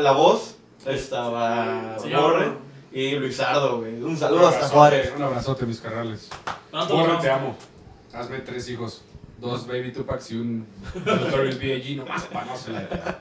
la 0.00 0.12
voz 0.12 0.56
estaba. 0.86 1.96
Borre 1.98 2.69
y 2.92 3.12
Luisardo, 3.12 3.78
güey. 3.78 4.02
Un 4.02 4.16
saludo 4.16 4.48
hasta 4.48 4.68
Juárez. 4.68 5.12
Un 5.16 5.22
abrazote, 5.22 5.66
mis 5.66 5.80
carnales. 5.80 6.28
Nos 6.72 6.88
te 7.20 7.30
amo. 7.30 7.56
Hazme 8.12 8.38
tres 8.40 8.68
hijos. 8.68 9.02
Dos 9.38 9.66
Baby 9.66 9.92
Tupacs 9.92 10.32
y 10.32 10.36
un 10.36 10.66
Notorious 11.06 11.58
B.I.G. 11.58 11.96
nomás 11.96 12.24
para 12.24 12.44
no 12.44 12.56
se 12.58 12.72
la. 12.72 13.20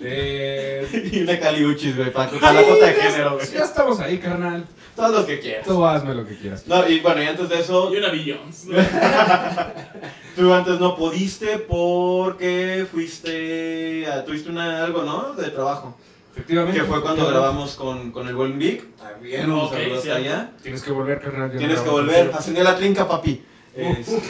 Eh, 0.00 1.10
Y 1.12 1.22
una 1.22 1.40
caliuchis, 1.40 1.96
güey, 1.96 2.12
para, 2.12 2.30
para 2.30 2.52
la 2.52 2.62
cuota 2.62 2.86
de 2.86 2.92
género, 2.94 3.34
güey. 3.34 3.50
ya 3.52 3.64
estamos 3.64 3.98
ahí, 4.00 4.18
carnal. 4.18 4.64
Todos 4.94 5.10
los 5.12 5.24
que 5.24 5.40
quieras. 5.40 5.66
Tú 5.66 5.84
hazme 5.84 6.14
lo 6.14 6.24
que 6.26 6.36
quieras. 6.38 6.66
No, 6.66 6.86
y 6.88 7.00
bueno, 7.00 7.22
y 7.22 7.26
antes 7.26 7.48
de 7.48 7.58
eso, 7.60 7.92
Y 7.92 7.96
una 7.96 8.10
Billions. 8.10 8.66
tú 10.36 10.52
antes 10.52 10.78
no 10.78 10.96
pudiste 10.96 11.58
porque 11.58 12.86
fuiste, 12.90 14.06
a- 14.06 14.24
tuviste 14.24 14.50
una, 14.50 14.84
algo, 14.84 15.02
¿no? 15.02 15.32
De 15.34 15.50
trabajo. 15.50 15.96
Efectivamente. 16.32 16.80
Que 16.80 16.86
fue 16.86 17.02
cuando 17.02 17.26
grabamos 17.26 17.74
con, 17.74 18.12
con 18.12 18.28
el 18.28 18.34
buen 18.34 18.58
Vic. 18.58 18.84
También, 18.96 19.50
un 19.50 19.60
Ok, 19.60 19.72
saludo 19.72 19.88
hasta 19.96 20.02
cierto. 20.02 20.18
allá. 20.20 20.50
Tienes 20.62 20.82
que 20.82 20.90
volver, 20.92 21.20
carnal. 21.20 21.50
Tienes 21.56 21.80
que 21.80 21.88
volver, 21.90 22.30
ascender 22.34 22.64
la 22.64 22.76
trinca, 22.76 23.06
papi. 23.08 23.42
Es- 23.74 24.08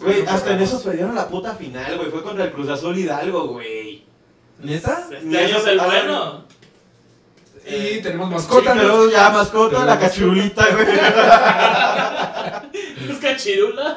Güey, 0.00 0.26
hasta 0.26 0.52
en 0.52 0.60
eso 0.60 0.82
perdieron 0.82 1.14
la 1.14 1.26
puta 1.26 1.54
final, 1.54 1.96
güey. 1.96 2.10
Fue 2.10 2.22
contra 2.22 2.44
el 2.44 2.52
Cruz 2.52 2.68
Azul 2.68 2.96
Hidalgo, 2.98 3.48
güey. 3.48 4.04
¿Neta? 4.62 5.06
Este 5.10 5.38
año 5.38 5.56
es 5.56 5.66
el 5.66 5.80
bueno. 5.80 6.44
Y 7.66 8.00
tenemos 8.02 8.28
Sí, 8.28 8.34
mascota. 8.34 8.74
¿no? 8.74 8.80
pero 8.82 9.10
ya 9.10 9.30
mascota, 9.30 9.84
la 9.84 9.98
Tenemos- 9.98 10.08
cachirulita, 10.08 10.66
güey. 10.72 10.86
Es 13.10 13.16
cachirula. 13.18 13.96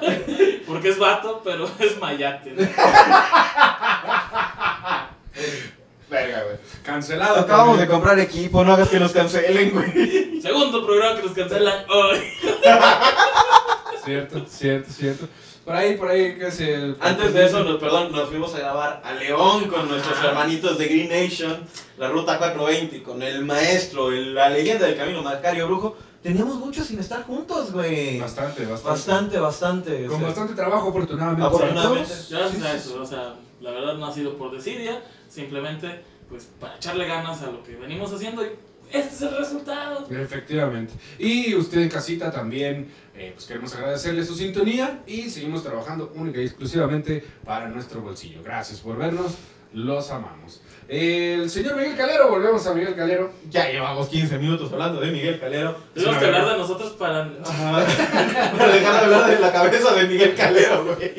Porque 0.65 0.89
es 0.89 0.97
vato, 0.97 1.41
pero 1.43 1.69
es 1.79 1.99
mayate. 1.99 2.51
¿no? 2.53 2.67
Verga, 6.09 6.43
güey. 6.43 6.57
Cancelado. 6.83 7.39
Acabamos 7.41 7.79
de 7.79 7.87
comprar 7.87 8.19
equipo, 8.19 8.63
no 8.63 8.73
hagas 8.73 8.89
que 8.89 8.99
nos 8.99 9.11
cancelen, 9.11 9.71
güey. 9.71 10.41
Segundo 10.41 10.85
programa 10.85 11.15
que 11.19 11.27
nos 11.27 11.35
cancelan 11.35 11.85
hoy. 11.89 12.17
Cierto, 14.05 14.45
cierto, 14.47 14.91
cierto. 14.91 15.27
Por 15.65 15.75
ahí, 15.75 15.95
por 15.97 16.09
ahí, 16.09 16.35
¿qué 16.37 16.47
es 16.47 16.59
el... 16.61 16.97
Antes 16.99 17.31
de 17.33 17.45
eso, 17.45 17.63
nos, 17.63 17.77
perdón, 17.79 18.11
nos 18.11 18.29
fuimos 18.29 18.55
a 18.55 18.59
grabar 18.59 19.01
a 19.05 19.11
León 19.13 19.67
con 19.67 19.87
nuestros 19.87 20.17
hermanitos 20.23 20.79
de 20.79 20.85
Green 20.87 21.09
Nation, 21.09 21.59
la 21.97 22.07
ruta 22.09 22.39
420, 22.39 23.03
con 23.03 23.21
el 23.21 23.45
maestro, 23.45 24.11
el- 24.11 24.33
la 24.33 24.49
leyenda 24.49 24.87
del 24.87 24.97
camino, 24.97 25.21
Macario 25.21 25.67
Brujo. 25.67 25.95
Teníamos 26.23 26.55
mucho 26.55 26.83
sin 26.83 26.99
estar 26.99 27.23
juntos, 27.23 27.71
güey. 27.71 28.19
Bastante, 28.19 28.65
bastante. 28.65 28.89
Bastante, 28.89 29.39
bastante. 29.39 30.05
o 30.07 30.09
Con 30.09 30.17
sea. 30.19 30.27
bastante 30.27 30.53
trabajo, 30.55 30.89
afortunadamente. 30.89 31.45
Afortunadamente. 31.45 32.09
Gracias 32.29 32.51
Sí, 32.51 32.65
a 32.65 32.71
sí, 32.71 32.77
eso. 32.89 33.01
O 33.01 33.05
sea, 33.05 33.35
la 33.61 33.71
verdad 33.71 33.95
no 33.97 34.05
ha 34.05 34.13
sido 34.13 34.37
por 34.37 34.51
desidia. 34.51 35.01
Simplemente, 35.27 36.01
pues, 36.29 36.49
para 36.59 36.75
echarle 36.75 37.07
ganas 37.07 37.41
a 37.41 37.51
lo 37.51 37.63
que 37.63 37.75
venimos 37.75 38.11
haciendo. 38.13 38.45
Y 38.45 38.49
este 38.91 39.15
es 39.15 39.21
el 39.21 39.37
resultado. 39.37 40.07
Efectivamente. 40.09 40.93
Y 41.19 41.53
usted 41.53 41.81
en 41.81 41.89
casita 41.89 42.31
también, 42.31 42.91
eh, 43.13 43.31
pues 43.33 43.45
queremos 43.45 43.73
agradecerle 43.75 44.25
su 44.25 44.35
sintonía 44.35 45.03
y 45.05 45.29
seguimos 45.29 45.63
trabajando 45.63 46.11
única 46.15 46.41
y 46.41 46.45
exclusivamente 46.45 47.23
para 47.45 47.69
nuestro 47.69 48.01
bolsillo. 48.01 48.41
Gracias 48.43 48.79
por 48.79 48.97
vernos, 48.97 49.35
los 49.73 50.09
amamos. 50.09 50.61
El 50.89 51.47
señor 51.51 51.75
Miguel 51.75 51.95
Calero, 51.95 52.29
volvemos 52.31 52.65
a 52.65 52.73
Miguel 52.73 52.95
Calero. 52.95 53.31
Ya 53.51 53.69
llevamos 53.69 54.07
15 54.09 54.39
minutos 54.39 54.73
hablando 54.73 54.99
de 54.99 55.11
Miguel 55.11 55.39
Calero. 55.39 55.75
Tenemos 55.93 56.17
que 56.17 56.25
hablar 56.25 56.47
de 56.49 56.57
nosotros 56.57 56.93
para. 56.93 57.29
Ajá. 57.45 57.85
Para 58.57 58.67
dejar 58.73 58.93
de 58.99 59.05
hablar 59.05 59.29
de 59.29 59.39
la 59.39 59.51
cabeza 59.53 59.93
de 59.93 60.07
Miguel 60.07 60.33
Calero, 60.35 60.85
güey. 60.85 61.13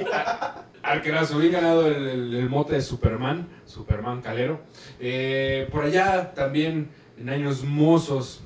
Arquerazo, 0.82 1.38
bien 1.38 1.52
ganado 1.52 1.86
el, 1.86 2.08
el- 2.08 2.34
el 2.34 2.48
mote 2.48 2.74
de 2.74 2.82
Superman, 2.82 3.46
Superman 3.64 4.20
Calero. 4.22 4.60
Eh, 4.98 5.68
por 5.70 5.84
allá 5.84 6.32
también 6.34 6.90
en 7.16 7.28
años 7.28 7.62
mozos, 7.62 8.40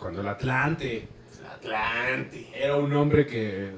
cuando 0.00 0.20
el 0.20 0.26
Atlante 0.26 1.06
Atlante. 1.54 2.48
era 2.54 2.76
un 2.76 2.92
hombre 2.96 3.24
que, 3.24 3.70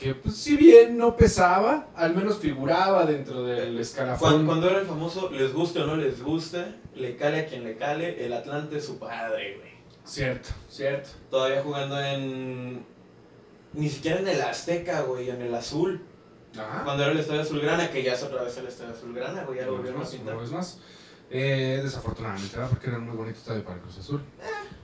que 0.00 0.14
pues, 0.14 0.36
si 0.36 0.56
bien 0.56 0.96
no 0.96 1.14
pesaba, 1.16 1.88
al 1.94 2.14
menos 2.16 2.38
figuraba 2.38 3.04
dentro 3.04 3.44
del 3.44 3.78
escalafón. 3.78 4.30
Cuando, 4.30 4.46
cuando 4.46 4.70
era 4.70 4.80
el 4.80 4.86
famoso, 4.86 5.30
les 5.30 5.52
guste 5.52 5.80
o 5.80 5.86
no 5.86 5.96
les 5.96 6.22
guste, 6.22 6.74
le 6.94 7.16
cale 7.16 7.40
a 7.40 7.46
quien 7.46 7.64
le 7.64 7.76
cale, 7.76 8.24
el 8.24 8.32
Atlante 8.32 8.78
es 8.78 8.86
su 8.86 8.98
padre, 8.98 9.58
güey. 9.58 9.70
Cierto, 10.04 10.48
cierto. 10.68 11.10
Todavía 11.30 11.62
jugando 11.62 12.00
en. 12.02 12.84
Ni 13.74 13.88
siquiera 13.88 14.18
en 14.20 14.28
el 14.28 14.40
Azteca, 14.40 15.02
güey, 15.02 15.28
en 15.28 15.42
el 15.42 15.54
Azul. 15.54 16.02
Ajá. 16.58 16.82
Cuando 16.82 17.02
era 17.04 17.12
el 17.12 17.18
Estadio 17.18 17.42
Azulgrana, 17.42 17.90
que 17.90 18.02
ya 18.02 18.14
es 18.14 18.22
otra 18.22 18.42
vez 18.42 18.56
el 18.56 18.66
Estadio 18.66 18.92
Azulgrana, 18.94 19.44
güey, 19.44 19.58
ya 19.60 19.66
lo 19.66 19.72
volvieron 19.72 20.00
a 20.00 20.04
más, 20.04 20.10
pintar. 20.12 20.34
una 20.34 20.42
vez 20.42 20.50
más. 20.50 20.80
Eh, 21.30 21.78
desafortunadamente, 21.82 22.56
¿verdad? 22.56 22.70
Porque 22.70 22.88
era 22.88 22.96
un 22.98 23.04
muy 23.06 23.16
bonito 23.16 23.38
estadio 23.38 23.62
para 23.62 23.76
el 23.76 23.82
Cruz 23.82 23.98
Azul. 23.98 24.20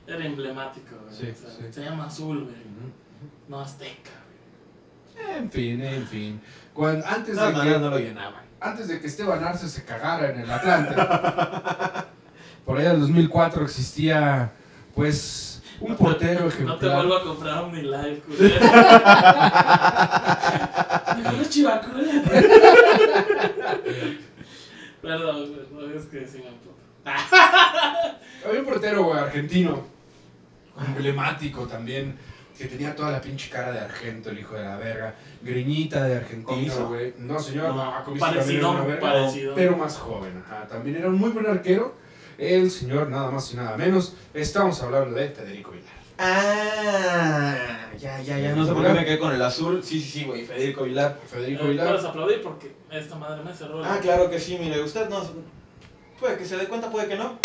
Era 0.07 0.25
emblemático, 0.25 0.95
güey. 1.03 1.13
Sí, 1.17 1.31
O 1.31 1.35
sea, 1.35 1.51
sí. 1.51 1.73
Se 1.73 1.81
llama 1.81 2.07
Azul, 2.07 2.45
güey. 2.45 2.57
No 3.49 3.61
Azteca, 3.61 4.11
güey. 4.13 4.25
En 5.37 5.51
fin, 5.51 5.83
en 5.83 6.07
fin. 6.07 6.41
Cuando, 6.75 7.07
antes, 7.07 7.37
De 7.37 7.43
que, 7.43 7.79
no 7.79 7.91
lo 7.91 7.99
llenaban. 7.99 8.43
antes 8.61 8.89
de 8.89 9.01
que 9.01 9.07
Esteban 9.07 9.43
Arce 9.45 9.69
se 9.69 9.85
cagara 9.85 10.31
en 10.31 10.41
el 10.41 10.51
Atlante, 10.51 10.95
por 12.65 12.79
allá 12.79 12.91
del 12.91 13.01
2004 13.01 13.65
existía, 13.65 14.53
pues, 14.95 15.63
un 15.81 15.97
portero 15.97 16.41
No 16.45 16.49
te 16.51 16.55
ejemplar. 16.55 16.97
vuelvo 16.97 17.17
a 17.17 17.23
comprar 17.25 17.65
un 17.65 17.75
live, 17.77 18.23
es 21.41 21.51
chivacola. 21.51 22.03
Perdón, 25.03 25.53
perdón, 25.55 25.93
es 25.97 26.05
que 26.07 26.27
sí 26.27 26.39
me. 26.39 26.67
Había 28.49 28.61
un 28.61 28.67
portero, 28.67 29.05
güey, 29.05 29.19
argentino, 29.19 29.85
emblemático 30.87 31.67
también, 31.67 32.17
que 32.59 32.67
tenía 32.67 32.95
toda 32.97 33.13
la 33.13 33.21
pinche 33.21 33.51
cara 33.51 33.71
de 33.73 33.81
argento, 33.81 34.31
el 34.31 34.39
hijo 34.39 34.55
de 34.55 34.65
la 34.65 34.77
verga. 34.77 35.15
Greñita 35.43 36.05
de 36.05 36.17
argentino, 36.17 36.89
güey. 36.89 37.15
No, 37.19 37.39
señor, 37.39 37.75
No, 37.75 37.93
parecido, 38.19 38.85
verga, 38.85 39.01
parecido. 39.01 39.55
Pero 39.55 39.77
más 39.77 39.97
joven, 39.99 40.43
ajá. 40.45 40.67
También 40.67 40.97
era 40.97 41.09
un 41.09 41.17
muy 41.19 41.31
buen 41.31 41.47
arquero. 41.47 41.95
El 42.39 42.71
señor, 42.71 43.09
nada 43.09 43.31
más 43.31 43.53
y 43.53 43.57
nada 43.57 43.77
menos, 43.77 44.15
estamos 44.35 44.83
hablando 44.83 45.15
de 45.19 45.29
Federico 45.31 45.71
Vilar. 45.71 45.95
Ah, 46.19 47.89
ya, 47.99 48.21
ya, 48.21 48.39
ya. 48.39 48.55
No 48.55 48.67
sé 48.67 48.73
por 48.73 48.83
qué 48.87 48.93
me 48.93 49.05
quedé 49.05 49.19
con 49.19 49.33
el 49.35 49.43
azul. 49.43 49.83
Sí, 49.83 50.01
sí, 50.01 50.11
sí, 50.21 50.25
güey, 50.25 50.45
Federico 50.45 50.85
Vilar. 50.85 51.19
Federico 51.27 51.65
Eh, 51.65 51.71
Vilar. 51.71 51.89
Puedes 51.89 52.05
aplaudir 52.05 52.43
porque 52.43 52.73
esta 52.91 53.17
madre 53.17 53.43
me 53.45 53.53
cerró. 53.55 53.83
Ah, 53.85 53.99
claro 54.01 54.29
que 54.31 54.39
sí, 54.41 54.59
mire, 54.61 54.83
usted 54.83 55.09
no. 55.09 55.23
Puede 56.21 56.37
que 56.39 56.45
se 56.47 56.57
dé 56.57 56.67
cuenta, 56.67 56.91
puede 56.91 57.09
que 57.09 57.17
no. 57.17 57.39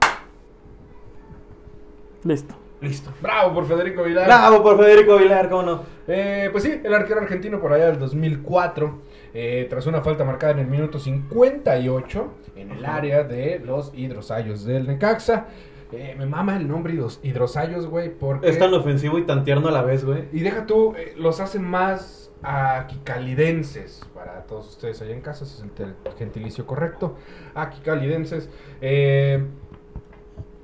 Listo. 2.24 2.56
Listo. 2.82 3.12
Bravo 3.22 3.54
por 3.54 3.66
Federico 3.68 4.04
Vilar. 4.04 4.26
Bravo 4.26 4.64
por 4.64 4.78
Federico 4.78 5.18
Vilar, 5.18 5.50
cómo 5.50 5.62
no. 5.64 5.84
Eh, 6.08 6.50
pues 6.52 6.64
sí, 6.64 6.82
el 6.84 6.94
arquero 6.94 7.22
argentino 7.22 7.60
por 7.62 7.72
allá 7.74 7.88
del 7.88 8.00
2004, 8.00 9.02
eh, 9.34 9.68
tras 9.70 9.86
una 9.86 10.02
falta 10.02 10.24
marcada 10.24 10.54
en 10.54 10.60
el 10.60 10.68
minuto 10.68 10.98
58 10.98 12.34
en 12.56 12.72
el 12.72 12.84
área 12.86 13.24
de 13.24 13.60
los 13.64 13.92
hidrosallos 13.96 14.66
del 14.66 14.88
Necaxa. 14.88 15.46
Eh, 15.94 16.16
me 16.18 16.26
mama 16.26 16.56
el 16.58 16.68
nombre 16.68 16.94
hidros- 16.94 17.20
hidrosallos, 17.22 17.86
güey, 17.86 18.10
porque... 18.18 18.50
Es 18.50 18.58
tan 18.58 18.74
ofensivo 18.74 19.20
y 19.20 19.24
tan 19.26 19.44
tierno 19.44 19.68
a 19.68 19.72
la 19.72 19.82
vez, 19.84 20.04
güey. 20.06 20.24
Y 20.32 20.40
deja 20.40 20.66
tú, 20.66 20.96
eh, 20.98 21.14
los 21.18 21.40
hacen 21.40 21.64
más 21.64 22.32
aquicalidenses 22.44 24.02
para 24.16 24.42
todos 24.48 24.70
ustedes 24.70 25.02
allá 25.02 25.14
en 25.14 25.22
casa, 25.22 25.44
ese 25.44 25.58
es 25.58 25.64
el 25.80 25.96
gentilicio 26.18 26.66
correcto. 26.66 27.16
Aquicalidenses. 27.56 28.50
Eh, 28.82 29.44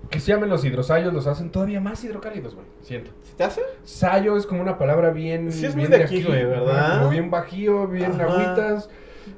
que 0.10 0.20
se 0.20 0.32
llamen 0.32 0.50
los 0.50 0.64
hidrosallos, 0.64 1.14
los 1.14 1.28
hacen 1.28 1.52
todavía 1.52 1.80
más 1.80 2.04
hidrocálidos, 2.04 2.56
güey. 2.56 2.66
Siento. 2.82 3.12
¿Sí 3.24 3.34
te 3.36 3.44
hace? 3.44 3.62
Sayo 3.84 4.38
es 4.38 4.46
como 4.46 4.62
una 4.62 4.78
palabra 4.78 5.12
bien. 5.12 5.52
Sí, 5.52 5.66
es 5.66 5.76
muy 5.76 5.88
bien 5.88 6.00
de 6.00 6.06
aquí, 6.06 6.24
güey, 6.24 6.46
¿verdad? 6.46 7.00
Como 7.00 7.10
bien 7.10 7.30
bajío, 7.30 7.88
bien 7.88 8.12
Ajá. 8.12 8.24
agüitas. 8.24 8.90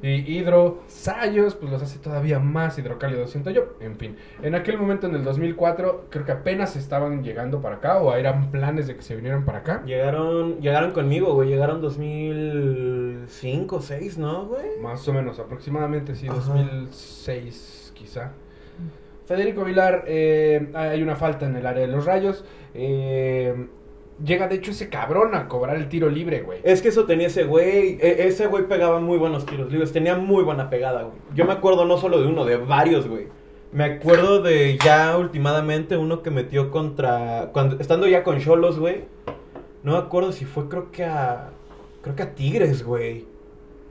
Y 0.03 0.37
hidro, 0.37 0.83
sayos, 0.87 1.55
pues 1.55 1.71
los 1.71 1.81
hace 1.81 1.97
todavía 1.97 2.37
más 2.39 2.77
hidrocálidos, 2.77 3.31
siento 3.31 3.49
yo. 3.49 3.73
En 3.79 3.97
fin, 3.97 4.17
en 4.43 4.53
aquel 4.53 4.77
momento, 4.77 5.07
en 5.07 5.15
el 5.15 5.23
2004, 5.23 6.05
creo 6.11 6.25
que 6.25 6.31
apenas 6.31 6.75
estaban 6.75 7.23
llegando 7.23 7.59
para 7.59 7.77
acá, 7.77 7.97
o 7.97 8.13
eran 8.13 8.51
planes 8.51 8.85
de 8.85 8.95
que 8.95 9.01
se 9.01 9.15
vinieran 9.15 9.45
para 9.45 9.59
acá. 9.59 9.81
Llegaron, 9.85 10.59
llegaron 10.61 10.91
conmigo, 10.91 11.33
güey. 11.33 11.49
Llegaron 11.49 11.81
2005, 11.81 13.81
6, 13.81 14.17
¿no, 14.19 14.45
güey? 14.45 14.79
Más 14.79 15.07
o 15.07 15.13
menos, 15.13 15.39
aproximadamente, 15.39 16.13
sí, 16.15 16.27
Ajá. 16.27 16.35
2006, 16.37 17.91
quizá. 17.95 18.31
Federico 19.29 19.63
Vilar, 19.63 20.05
eh, 20.07 20.69
hay 20.73 21.03
una 21.03 21.15
falta 21.15 21.45
en 21.45 21.55
el 21.55 21.65
área 21.67 21.81
de 21.85 21.87
los 21.87 22.03
rayos. 22.05 22.43
eh, 22.73 23.67
llega, 24.25 24.47
de 24.47 24.55
hecho, 24.55 24.71
ese 24.71 24.89
cabrón 24.89 25.35
a 25.35 25.47
cobrar 25.47 25.75
el 25.75 25.87
tiro 25.87 26.09
libre, 26.09 26.41
güey. 26.41 26.59
Es 26.63 26.81
que 26.81 26.87
eso 26.87 27.05
tenía 27.05 27.27
ese 27.27 27.43
güey. 27.43 27.99
e- 28.01 28.27
ese 28.27 28.47
güey 28.47 28.67
pegaba 28.67 28.99
muy 28.99 29.19
buenos 29.19 29.45
tiros 29.45 29.71
libres. 29.71 29.91
Tenía 29.93 30.15
muy 30.15 30.43
buena 30.43 30.71
pegada, 30.71 31.03
güey. 31.03 31.15
Yo 31.35 31.45
me 31.45 31.53
acuerdo 31.53 31.85
no 31.85 31.97
solo 31.99 32.19
de 32.19 32.27
uno, 32.27 32.43
de 32.43 32.57
varios, 32.57 33.07
güey. 33.07 33.27
Me 33.71 33.83
acuerdo 33.83 34.41
de 34.41 34.79
ya 34.83 35.15
últimamente 35.15 35.95
uno 35.95 36.23
que 36.23 36.31
metió 36.31 36.71
contra. 36.71 37.51
Cuando, 37.53 37.79
estando 37.79 38.07
ya 38.07 38.23
con 38.23 38.39
Cholos, 38.39 38.79
güey. 38.79 39.03
No 39.83 39.91
me 39.91 39.99
acuerdo 39.99 40.31
si 40.31 40.45
fue, 40.45 40.67
creo 40.69 40.91
que 40.91 41.05
a. 41.05 41.51
Creo 42.01 42.15
que 42.15 42.23
a 42.23 42.33
Tigres, 42.33 42.83
güey. 42.83 43.25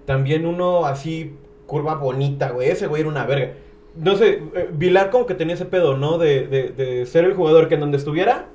También 0.04 0.46
uno 0.46 0.84
así, 0.84 1.36
curva 1.66 1.94
bonita, 1.94 2.50
güey. 2.50 2.70
Ese 2.70 2.88
güey 2.88 3.02
era 3.02 3.08
una 3.08 3.24
verga. 3.24 3.52
No 3.98 4.14
sé, 4.16 4.42
eh, 4.54 4.68
Vilar 4.72 5.10
como 5.10 5.26
que 5.26 5.34
tenía 5.34 5.54
ese 5.54 5.64
pedo, 5.66 5.96
¿no? 5.96 6.18
De, 6.18 6.46
de, 6.46 6.68
de 6.70 7.06
ser 7.06 7.24
el 7.24 7.34
jugador 7.34 7.68
que 7.68 7.74
en 7.74 7.80
donde 7.80 7.96
estuviera. 7.98 8.46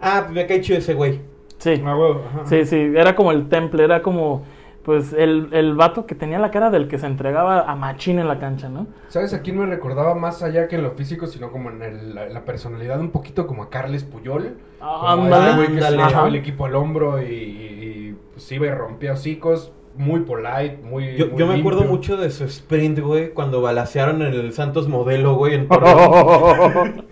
Ah, 0.00 0.26
me 0.30 0.46
cae 0.46 0.60
chido 0.60 0.78
ese 0.78 0.94
güey. 0.94 1.20
Sí. 1.58 1.82
Ah. 1.84 2.42
Sí, 2.44 2.64
sí, 2.66 2.76
era 2.96 3.16
como 3.16 3.32
el 3.32 3.48
temple, 3.48 3.84
era 3.84 4.02
como 4.02 4.44
pues 4.84 5.12
el, 5.12 5.48
el 5.52 5.74
vato 5.74 6.06
que 6.06 6.14
tenía 6.14 6.38
la 6.38 6.50
cara 6.50 6.70
del 6.70 6.88
que 6.88 6.96
se 6.98 7.06
entregaba 7.06 7.60
a 7.70 7.74
machín 7.76 8.18
en 8.18 8.26
la 8.26 8.38
cancha, 8.38 8.70
¿no? 8.70 8.86
¿Sabes 9.08 9.34
a 9.34 9.42
quién 9.42 9.58
me 9.58 9.66
recordaba 9.66 10.14
más 10.14 10.42
allá 10.42 10.66
que 10.66 10.76
en 10.76 10.82
lo 10.82 10.92
físico, 10.92 11.26
sino 11.26 11.50
como 11.52 11.68
en 11.70 11.82
el- 11.82 12.14
la, 12.14 12.26
la 12.28 12.44
personalidad, 12.46 12.98
un 12.98 13.10
poquito 13.10 13.46
como 13.46 13.64
a 13.64 13.68
Carles 13.70 14.04
Puyol? 14.04 14.56
Ah, 14.80 15.12
Como 15.16 15.24
ándale. 15.26 15.48
ese 15.48 15.56
güey 15.56 15.74
que 15.74 15.82
se 15.82 16.00
Ajá. 16.00 16.26
el 16.28 16.36
equipo 16.36 16.64
al 16.64 16.74
hombro 16.74 17.20
y, 17.20 17.26
y, 17.26 17.28
y, 17.34 18.16
pues 18.32 18.50
iba 18.52 18.66
y 18.66 18.70
rompía 18.70 19.12
hocicos, 19.12 19.72
muy 19.98 20.20
polite, 20.20 20.78
muy. 20.82 21.16
Yo, 21.16 21.26
muy 21.28 21.38
yo 21.38 21.46
me 21.46 21.54
acuerdo 21.58 21.80
limpio. 21.80 21.96
mucho 21.96 22.16
de 22.16 22.30
su 22.30 22.44
sprint, 22.44 23.00
güey, 23.00 23.30
cuando 23.30 23.60
balacearon 23.60 24.22
en 24.22 24.32
el 24.32 24.52
Santos 24.52 24.88
Modelo, 24.88 25.34
güey, 25.34 25.54
en 25.54 25.68
Torreón. 25.68 27.04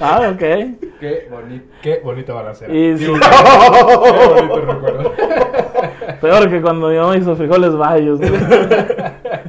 ah, 0.00 0.30
ok. 0.32 0.38
Qué, 0.38 1.28
boni- 1.30 1.62
qué 1.82 2.00
bonita 2.02 2.32
balacera. 2.32 2.72
Y 2.72 2.96
sí, 2.96 3.04
qué 3.04 3.10
bonito 3.10 4.60
recuerdo. 4.66 5.12
peor 6.20 6.48
que 6.50 6.60
cuando 6.62 6.88
mi 6.88 6.96
mamá 6.96 7.16
hizo 7.16 7.36
frijoles 7.36 7.76
bayos. 7.76 8.18
güey. 8.20 8.32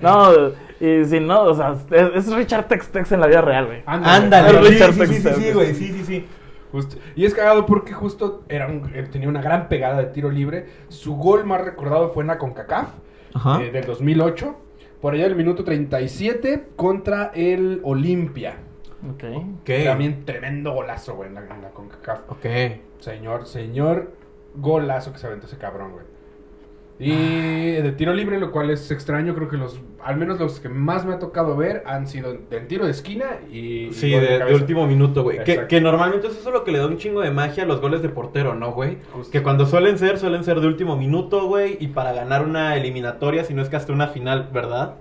No, 0.01 0.29
y 0.79 1.05
si 1.05 1.19
no, 1.19 1.41
o 1.43 1.55
sea, 1.55 1.73
es, 1.91 2.27
es 2.27 2.33
Richard 2.35 2.67
Tex 2.67 2.89
Tex 2.89 3.11
en 3.11 3.19
la 3.19 3.27
vida 3.27 3.41
real, 3.41 3.65
güey. 3.65 3.81
Ándale, 3.87 4.49
sí, 4.59 4.73
Richard 4.73 4.93
sí, 4.93 4.99
sí, 4.99 5.05
sí, 5.07 5.13
Texas. 5.23 5.37
sí, 5.43 5.51
güey, 5.53 5.73
sí, 5.73 5.87
sí, 5.87 6.03
sí. 6.05 6.25
Justo. 6.71 6.97
Y 7.15 7.25
es 7.25 7.33
cagado 7.33 7.65
porque 7.65 7.93
justo 7.93 8.43
era 8.49 8.67
un- 8.67 8.91
eh, 8.93 9.07
tenía 9.11 9.29
una 9.29 9.41
gran 9.41 9.69
pegada 9.69 9.97
de 9.99 10.05
tiro 10.07 10.29
libre. 10.29 10.65
Su 10.89 11.15
gol 11.15 11.45
más 11.45 11.61
recordado 11.61 12.09
fue 12.11 12.23
en 12.23 12.27
la 12.27 12.37
CONCACAF 12.37 12.89
eh, 13.61 13.71
del 13.71 13.85
2008. 13.85 14.55
Por 15.01 15.13
allá 15.13 15.23
del 15.25 15.35
minuto 15.35 15.63
37 15.63 16.69
contra 16.75 17.31
el 17.35 17.81
Olimpia. 17.83 18.55
Ok. 19.13 19.23
¿Qué? 19.63 19.83
También 19.85 20.25
tremendo 20.25 20.73
golazo, 20.73 21.15
güey, 21.15 21.29
en 21.29 21.35
la, 21.35 21.41
en 21.41 21.61
la 21.61 21.69
CONCACAF. 21.69 22.31
Ok. 22.31 22.45
Señor, 22.99 23.45
señor, 23.45 24.11
golazo 24.55 25.13
que 25.13 25.19
se 25.19 25.27
aventó 25.27 25.45
ese 25.45 25.57
cabrón, 25.57 25.91
güey. 25.91 26.05
Y 26.99 27.73
de 27.73 27.91
tiro 27.91 28.11
libre, 28.11 28.39
lo 28.39 28.51
cual 28.51 28.71
es 28.71 28.89
extraño, 28.89 29.35
creo 29.35 29.47
que 29.49 29.57
los, 29.57 29.79
al 30.03 30.17
menos 30.17 30.39
los 30.39 30.59
que 30.59 30.67
más 30.67 31.05
me 31.05 31.13
ha 31.13 31.19
tocado 31.19 31.55
ver 31.55 31.83
han 31.85 32.07
sido 32.07 32.33
del 32.49 32.65
tiro 32.65 32.85
de 32.85 32.91
esquina 32.91 33.37
y... 33.51 33.89
Sí, 33.93 34.07
y 34.07 34.11
de, 34.19 34.21
de 34.21 34.39
cabeza. 34.39 34.55
último 34.59 34.87
minuto, 34.87 35.21
güey. 35.21 35.43
Que, 35.43 35.67
que 35.67 35.79
normalmente 35.79 36.25
es 36.25 36.35
eso 36.39 36.49
lo 36.49 36.63
que 36.63 36.71
le 36.71 36.79
da 36.79 36.87
un 36.87 36.97
chingo 36.97 37.21
de 37.21 37.29
magia 37.29 37.63
a 37.63 37.65
los 37.67 37.81
goles 37.81 38.01
de 38.01 38.09
portero, 38.09 38.55
¿no, 38.55 38.71
güey? 38.71 38.97
Que 39.31 39.43
cuando 39.43 39.67
suelen 39.67 39.99
ser, 39.99 40.17
suelen 40.17 40.43
ser 40.43 40.59
de 40.59 40.65
último 40.65 40.97
minuto, 40.97 41.45
güey, 41.45 41.77
y 41.79 41.89
para 41.89 42.13
ganar 42.13 42.43
una 42.43 42.75
eliminatoria, 42.75 43.43
si 43.43 43.53
no 43.53 43.61
es 43.61 43.69
que 43.69 43.75
hasta 43.75 43.93
una 43.93 44.07
final, 44.07 44.49
¿verdad? 44.51 44.95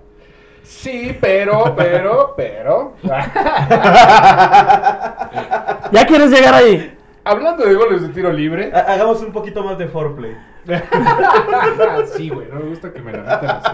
Sí, 0.61 1.17
pero, 1.19 1.73
pero, 1.75 2.33
pero... 2.37 2.93
¿Ya 5.91 6.05
quieres 6.07 6.29
llegar 6.31 6.53
ahí? 6.53 6.93
Hablando 7.23 7.65
de 7.65 7.73
goles 7.73 8.01
de 8.01 8.09
tiro 8.09 8.31
libre... 8.31 8.71
Ha- 8.73 8.93
Hagamos 8.93 9.21
un 9.21 9.31
poquito 9.31 9.63
más 9.63 9.77
de 9.77 9.87
foreplay. 9.87 10.35
sí, 12.17 12.29
güey, 12.29 12.47
no 12.49 12.59
me 12.59 12.69
gusta 12.69 12.91
que 12.91 13.01
me 13.01 13.11
la 13.11 13.19
metan 13.19 13.49
así. 13.49 13.71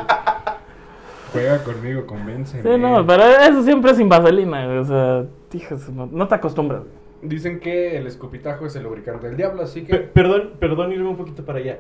Juega 1.31 1.63
conmigo, 1.63 2.05
convénceme. 2.05 2.61
Sí, 2.61 2.79
no, 2.79 3.05
pero 3.07 3.23
eso 3.23 3.63
siempre 3.63 3.91
es 3.91 3.97
sin 3.97 4.07
vaselina, 4.07 4.65
güey. 4.65 4.77
O 4.77 4.85
sea, 4.85 5.25
hijas, 5.53 5.89
no, 5.89 6.05
no 6.11 6.27
te 6.27 6.35
acostumbras. 6.35 6.81
güey. 6.81 6.93
Dicen 7.23 7.59
que 7.59 7.97
el 7.97 8.05
escupitajo 8.05 8.65
es 8.65 8.75
el 8.75 8.83
lubricante 8.83 9.27
del 9.27 9.37
diablo, 9.37 9.63
así 9.63 9.83
que... 9.83 9.95
perdón, 9.95 10.51
perdón 10.59 10.91
irme 10.91 11.07
un 11.09 11.17
poquito 11.17 11.43
para 11.43 11.59
allá. 11.59 11.79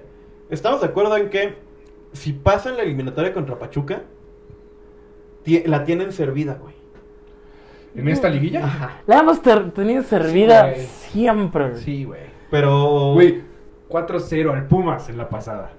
¿Estamos 0.49 0.81
de 0.81 0.87
acuerdo 0.87 1.17
en 1.17 1.29
que 1.29 1.55
si 2.13 2.33
pasan 2.33 2.77
la 2.77 2.83
eliminatoria 2.83 3.33
contra 3.33 3.59
Pachuca, 3.59 4.03
la 5.45 5.83
tienen 5.83 6.13
servida, 6.13 6.57
güey? 6.61 6.73
¿En 7.95 8.07
esta 8.07 8.29
liguilla? 8.29 8.65
Ajá. 8.65 9.01
La 9.05 9.19
hemos 9.19 9.41
tenido 9.41 10.01
servida 10.03 10.71
güey. 10.71 10.85
siempre. 10.85 11.69
güey. 11.69 11.81
Sí, 11.81 12.03
güey. 12.05 12.21
Pero... 12.49 13.13
Güey, 13.13 13.43
4-0 13.93 14.51
al 14.51 14.65
Pumas 14.67 15.07
en 15.09 15.17
la 15.17 15.29
pasada. 15.29 15.69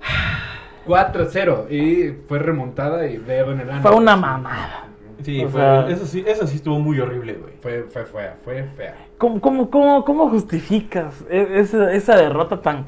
4-0 0.86 1.70
y 1.70 2.16
fue 2.28 2.38
remontada 2.38 3.06
y 3.06 3.16
dedo 3.18 3.52
en 3.52 3.60
el 3.60 3.70
ano. 3.70 3.82
Fue 3.82 3.94
una 3.94 4.16
mamada. 4.16 4.86
Sí, 5.22 5.42
fue- 5.50 5.60
sea- 5.60 5.88
eso 5.90 6.06
sí, 6.06 6.24
eso 6.26 6.46
sí 6.46 6.56
estuvo 6.56 6.78
muy 6.78 6.98
horrible, 6.98 7.34
güey. 7.34 7.52
Fue, 7.60 7.82
fue 7.90 8.04
fea, 8.06 8.36
fue 8.42 8.64
fea. 8.76 8.94
¿Cómo, 9.18 9.40
cómo, 9.40 9.68
cómo, 9.70 10.04
cómo 10.04 10.30
justificas 10.30 11.24
e- 11.28 11.58
esa, 11.60 11.92
esa 11.92 12.16
derrota 12.16 12.62
tan, 12.62 12.86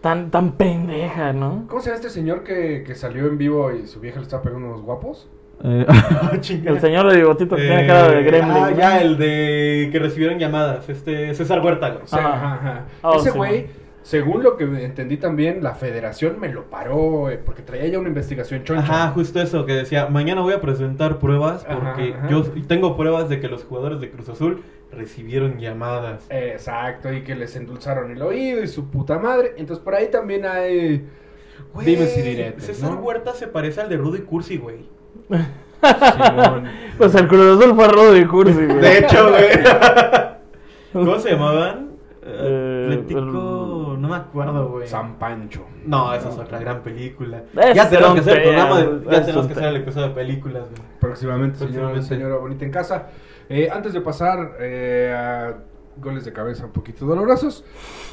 tan, 0.00 0.30
tan 0.30 0.52
pendeja, 0.52 1.34
no? 1.34 1.64
¿Cómo 1.68 1.80
se 1.82 1.90
llama 1.90 1.96
este 1.96 2.08
señor 2.10 2.44
que, 2.44 2.82
que 2.86 2.94
salió 2.94 3.26
en 3.26 3.36
vivo 3.36 3.72
y 3.72 3.86
su 3.86 4.00
vieja 4.00 4.18
le 4.20 4.22
estaba 4.22 4.42
pegando 4.42 4.68
unos 4.68 4.80
guapos? 4.80 5.28
El 5.62 6.80
señor 6.80 7.10
de 7.10 7.16
bigotito 7.16 7.56
que 7.56 7.62
tiene 7.62 7.84
Eh, 7.84 7.86
cara 7.86 8.08
de 8.08 8.22
gremlin. 8.22 8.56
Ah, 8.56 8.70
ya, 8.72 9.00
el 9.00 9.16
de 9.16 9.88
que 9.90 9.98
recibieron 9.98 10.38
llamadas. 10.38 10.88
Este, 10.88 11.34
César 11.34 11.60
Huerta, 11.64 11.90
güey. 11.90 12.02
Ajá. 12.10 12.54
ajá. 12.54 12.84
Oh, 13.02 13.16
Ese 13.16 13.30
sí, 13.30 13.36
güey, 13.38 13.62
man. 13.62 13.70
según 14.02 14.42
lo 14.42 14.56
que 14.56 14.64
entendí 14.64 15.16
también, 15.16 15.62
la 15.62 15.74
federación 15.74 16.38
me 16.38 16.48
lo 16.50 16.64
paró 16.70 17.30
eh, 17.30 17.38
porque 17.38 17.62
traía 17.62 17.86
ya 17.86 17.98
una 17.98 18.08
investigación 18.08 18.64
choncha. 18.64 18.82
Ajá, 18.82 19.12
justo 19.12 19.40
eso, 19.40 19.64
que 19.64 19.72
decía, 19.72 20.06
mañana 20.06 20.42
voy 20.42 20.52
a 20.52 20.60
presentar 20.60 21.18
pruebas 21.18 21.64
porque 21.64 22.14
ajá. 22.14 22.28
yo 22.28 22.42
tengo 22.66 22.96
pruebas 22.96 23.28
de 23.28 23.40
que 23.40 23.48
los 23.48 23.64
jugadores 23.64 24.00
de 24.00 24.10
Cruz 24.10 24.28
Azul 24.28 24.62
recibieron 24.92 25.58
llamadas. 25.58 26.26
Exacto, 26.30 27.12
y 27.12 27.22
que 27.24 27.34
les 27.34 27.56
endulzaron 27.56 28.10
el 28.10 28.20
oído 28.22 28.62
y 28.62 28.68
su 28.68 28.90
puta 28.90 29.18
madre. 29.18 29.54
Entonces 29.56 29.82
por 29.82 29.94
ahí 29.94 30.08
también 30.10 30.44
hay... 30.44 31.06
Güey, 31.72 31.92
y 31.92 31.96
diretes, 31.96 32.64
César 32.64 32.90
¿no? 32.90 32.98
Huerta 32.98 33.32
se 33.32 33.48
parece 33.48 33.80
al 33.80 33.88
de 33.88 33.96
Rudy 33.96 34.20
Cursi, 34.20 34.58
güey. 34.58 34.88
Simón. 35.28 36.64
Pues 36.98 37.14
el 37.14 37.28
Cruz 37.28 37.58
Azul 37.60 37.74
fue 37.74 37.88
Rudy 37.88 38.24
Cursi, 38.26 38.52
güey. 38.66 38.80
De 38.80 38.98
hecho, 38.98 39.28
güey. 39.30 39.48
¿Cómo 40.92 41.18
se 41.18 41.30
llamaban? 41.32 41.90
Eh, 42.26 42.88
Atlético... 42.92 43.18
el- 43.20 43.32
No 44.00 44.08
me 44.08 44.16
acuerdo, 44.16 44.68
güey. 44.68 44.86
San 44.86 45.16
Pancho. 45.18 45.64
No, 45.84 46.14
esa 46.14 46.28
es 46.30 46.38
otra 46.38 46.58
gran 46.58 46.82
película. 46.82 47.42
Es 47.56 47.74
ya 47.74 47.88
tenemos 47.90 48.14
que 48.14 48.20
hacer 48.20 48.36
el 48.38 48.42
programa 48.44 48.78
de, 48.80 48.84
ya 49.10 49.18
es 49.18 49.26
tenemos 49.26 49.46
que 49.46 49.54
tontea. 49.54 49.56
hacer 49.56 49.68
el 49.68 49.76
episodio 49.76 50.08
de 50.08 50.14
películas, 50.14 50.62
güey. 50.70 50.82
Próximamente, 51.00 51.58
Próximamente. 51.58 52.02
señora 52.06 52.36
bonita 52.36 52.64
en 52.64 52.70
casa. 52.70 53.06
Eh, 53.48 53.68
antes 53.70 53.92
de 53.92 54.00
pasar 54.00 54.52
eh, 54.60 55.14
a 55.16 55.54
goles 55.96 56.24
de 56.24 56.32
cabeza 56.32 56.64
un 56.66 56.72
poquito 56.72 57.06
dolorosos, 57.06 57.64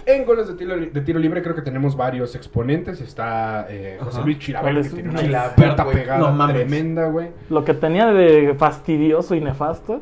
en 0.05 0.25
goles 0.25 0.47
de 0.47 0.53
tiro, 0.55 0.77
de 0.77 1.01
tiro 1.01 1.19
libre 1.19 1.41
creo 1.41 1.55
que 1.55 1.61
tenemos 1.61 1.95
varios 1.95 2.35
exponentes. 2.35 3.01
Está 3.01 3.67
eh, 3.69 3.97
José. 4.01 4.21
Luis 4.23 4.39
Chilabert, 4.39 4.73
¿Cuál 4.73 4.83
que 4.83 4.89
tiene 4.89 5.09
una 5.09 5.19
Chilabert, 5.19 5.93
pegada 5.93 6.19
No 6.19 6.31
mames. 6.31 6.55
tremenda, 6.55 7.05
güey. 7.07 7.29
Lo 7.49 7.63
que 7.63 7.73
tenía 7.73 8.07
de 8.07 8.55
fastidioso 8.57 9.35
y 9.35 9.41
nefasto, 9.41 10.01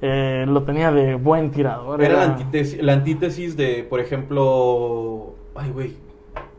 eh, 0.00 0.44
lo 0.48 0.62
tenía 0.62 0.92
de 0.92 1.14
buen 1.14 1.50
tirador. 1.50 2.02
Era 2.02 2.14
la 2.14 2.22
antítesis, 2.24 2.82
la 2.82 2.92
antítesis 2.92 3.56
de, 3.56 3.86
por 3.88 4.00
ejemplo. 4.00 5.34
Ay, 5.54 5.70
güey. 5.70 5.96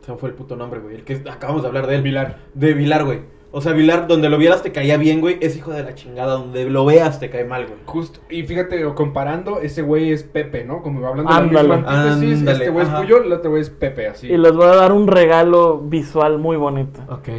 Se 0.05 0.11
me 0.11 0.17
fue 0.17 0.29
el 0.29 0.35
puto 0.35 0.55
nombre, 0.55 0.79
güey. 0.79 0.95
El 0.95 1.03
que 1.03 1.21
acabamos 1.29 1.61
de 1.61 1.67
hablar 1.67 1.87
de 1.87 1.95
él. 1.95 2.01
Vilar. 2.01 2.37
De 2.53 2.73
Vilar, 2.73 3.05
güey. 3.05 3.21
O 3.51 3.61
sea, 3.61 3.73
Vilar, 3.73 4.07
donde 4.07 4.29
lo 4.29 4.37
vieras 4.37 4.61
te 4.61 4.71
caía 4.71 4.97
bien, 4.97 5.21
güey. 5.21 5.37
Es 5.41 5.57
hijo 5.57 5.71
de 5.71 5.81
la 5.83 5.95
chingada. 5.95 6.33
Donde 6.33 6.69
lo 6.69 6.85
veas 6.85 7.19
te 7.19 7.31
cae 7.31 7.45
mal, 7.45 7.65
güey. 7.65 7.79
Justo, 7.85 8.19
y 8.29 8.43
fíjate, 8.43 8.83
comparando, 8.93 9.59
ese 9.59 9.81
güey 9.81 10.11
es 10.11 10.21
Pepe, 10.23 10.65
¿no? 10.65 10.83
Como 10.83 11.05
hablando 11.07 11.31
de 11.31 11.37
Ándale. 11.39 11.67
la 11.67 11.75
misma 11.77 11.91
antítesis, 12.03 12.39
Ándale, 12.39 12.57
este 12.59 12.69
güey 12.69 12.85
es. 12.85 12.91
Puyol, 12.91 13.25
el 13.25 13.33
otro 13.33 13.49
güey 13.49 13.61
es 13.63 13.69
Pepe, 13.71 14.07
así. 14.07 14.27
Y 14.27 14.37
les 14.37 14.53
voy 14.53 14.65
a 14.65 14.75
dar 14.75 14.91
un 14.91 15.07
regalo 15.07 15.79
visual 15.79 16.37
muy 16.37 16.57
bonito. 16.57 16.99
Ok. 17.09 17.29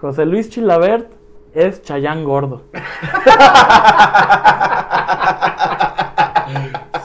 José 0.00 0.26
Luis 0.26 0.48
Chilabert 0.48 1.10
es 1.54 1.82
Chayán 1.82 2.22
Gordo. 2.24 2.62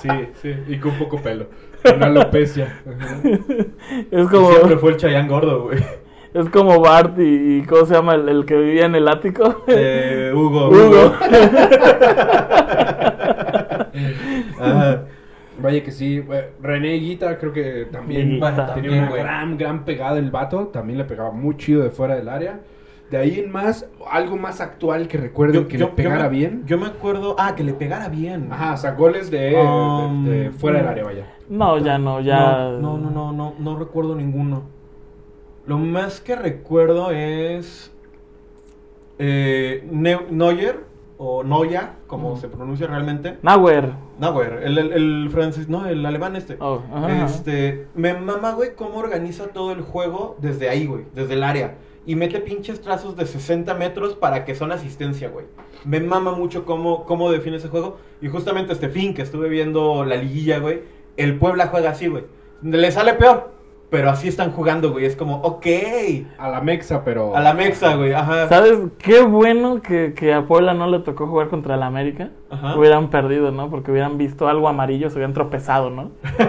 Sí, 0.01 0.09
sí, 0.41 0.53
y 0.67 0.77
con 0.79 0.91
poco 0.97 1.17
pelo. 1.21 1.47
Una 1.95 2.07
alopecia. 2.07 2.81
Ajá. 2.85 3.21
Es 4.11 4.27
como, 4.27 4.49
Siempre 4.51 4.77
fue 4.77 4.91
el 4.91 4.97
Chayán 4.97 5.27
gordo, 5.29 5.63
güey. 5.63 5.79
Es 6.33 6.49
como 6.49 6.79
Bart 6.79 7.17
y, 7.19 7.57
y 7.57 7.61
¿cómo 7.63 7.85
se 7.85 7.93
llama 7.93 8.15
el, 8.15 8.27
el 8.29 8.45
que 8.45 8.55
vivía 8.57 8.85
en 8.85 8.95
el 8.95 9.07
ático? 9.07 9.63
Eh, 9.67 10.31
Hugo. 10.35 10.69
Hugo. 10.69 11.13
Ajá. 14.59 15.03
Vaya 15.61 15.83
que 15.83 15.91
sí. 15.91 16.23
eh, 16.31 16.49
René 16.61 16.93
Guita 16.95 17.37
creo 17.37 17.53
que 17.53 17.87
también 17.91 18.39
tenía 18.39 18.65
También, 18.65 18.93
una 18.99 19.09
güey. 19.09 19.21
gran, 19.21 19.57
gran 19.57 19.85
pegada 19.85 20.17
el 20.17 20.31
vato. 20.31 20.67
También 20.67 20.97
le 20.97 21.05
pegaba 21.05 21.31
muy 21.31 21.55
chido 21.57 21.83
de 21.83 21.89
fuera 21.91 22.15
del 22.15 22.27
área. 22.29 22.59
De 23.11 23.17
ahí 23.17 23.39
en 23.41 23.51
más, 23.51 23.87
algo 24.09 24.37
más 24.37 24.59
actual 24.59 25.07
que 25.07 25.17
recuerden 25.19 25.67
que 25.67 25.77
le 25.77 25.85
pegara 25.87 26.23
me, 26.23 26.29
bien. 26.29 26.63
Yo 26.65 26.79
me 26.79 26.87
acuerdo. 26.87 27.35
Ah, 27.37 27.53
que 27.55 27.63
le 27.63 27.73
pegara 27.73 28.09
bien. 28.09 28.47
Ajá, 28.51 28.73
o 28.73 28.77
sea, 28.77 28.91
goles 28.93 29.29
de, 29.29 29.55
Um, 29.55 30.25
de- 30.25 30.31
de 30.45 30.51
fuera 30.51 30.79
del 30.79 30.87
área, 30.87 31.03
vaya. 31.03 31.27
No, 31.47 31.77
ya 31.77 31.99
no, 31.99 32.19
ya. 32.21 32.69
No, 32.81 32.97
no, 32.97 33.11
no, 33.11 33.31
no, 33.31 33.53
no 33.59 33.77
recuerdo 33.77 34.15
ninguno. 34.15 34.63
Lo 35.65 35.77
más 35.77 36.19
que 36.21 36.35
recuerdo 36.35 37.11
es. 37.11 37.91
Eh, 39.19 39.87
Neu- 39.91 40.27
Neuer, 40.29 40.79
o 41.17 41.43
Neuer, 41.43 41.89
como 42.07 42.35
se 42.37 42.47
pronuncia 42.49 42.87
realmente. 42.87 43.37
Nauer. 43.41 43.91
Neuer, 44.19 44.61
el, 44.63 44.77
el, 44.77 44.91
el 44.93 45.29
francés, 45.31 45.69
no, 45.69 45.85
el 45.85 46.05
alemán 46.05 46.35
este. 46.35 46.57
Oh, 46.59 46.81
ajá. 46.93 47.25
Este, 47.25 47.87
me 47.95 48.13
mama, 48.13 48.51
güey, 48.53 48.75
cómo 48.75 48.97
organiza 48.97 49.47
todo 49.47 49.71
el 49.71 49.81
juego 49.81 50.35
desde 50.41 50.69
ahí, 50.69 50.85
güey, 50.85 51.05
desde 51.13 51.33
el 51.35 51.43
área. 51.43 51.75
Y 52.05 52.15
mete 52.15 52.41
pinches 52.41 52.81
trazos 52.81 53.15
de 53.15 53.25
60 53.25 53.73
metros 53.75 54.15
para 54.15 54.43
que 54.43 54.55
son 54.55 54.71
asistencia, 54.73 55.29
güey. 55.29 55.45
Me 55.85 56.01
mama 56.01 56.33
mucho 56.33 56.65
cómo, 56.65 57.05
cómo 57.05 57.31
define 57.31 57.57
ese 57.57 57.69
juego. 57.69 57.97
Y 58.21 58.27
justamente 58.27 58.73
este 58.73 58.89
fin 58.89 59.13
que 59.13 59.21
estuve 59.21 59.47
viendo 59.47 60.03
la 60.03 60.17
liguilla, 60.17 60.59
güey, 60.59 60.81
el 61.15 61.37
Puebla 61.39 61.67
juega 61.67 61.91
así, 61.91 62.07
güey. 62.07 62.25
Le 62.61 62.91
sale 62.91 63.13
peor, 63.13 63.51
pero 63.93 64.09
así 64.09 64.27
están 64.27 64.51
jugando, 64.53 64.91
güey. 64.91 65.05
Es 65.05 65.15
como, 65.15 65.35
ok. 65.41 65.67
A 66.39 66.49
la 66.49 66.61
Mexa, 66.61 67.03
pero. 67.05 67.37
A 67.37 67.39
la 67.41 67.53
Mexa, 67.53 67.93
güey, 67.95 68.11
ajá. 68.11 68.49
¿Sabes 68.49 68.79
qué 68.97 69.21
bueno 69.21 69.83
que, 69.83 70.15
que 70.15 70.33
a 70.33 70.47
Puebla 70.47 70.73
no 70.73 70.87
le 70.87 70.97
tocó 70.99 71.27
jugar 71.27 71.49
contra 71.49 71.75
el 71.75 71.83
América? 71.83 72.31
Ajá. 72.49 72.75
Hubieran 72.75 73.11
perdido, 73.11 73.51
¿no? 73.51 73.69
Porque 73.69 73.91
hubieran 73.91 74.17
visto 74.17 74.47
algo 74.47 74.67
amarillo, 74.67 75.09
se 75.11 75.17
hubieran 75.17 75.33
tropezado, 75.33 75.91
¿no? 75.91 76.09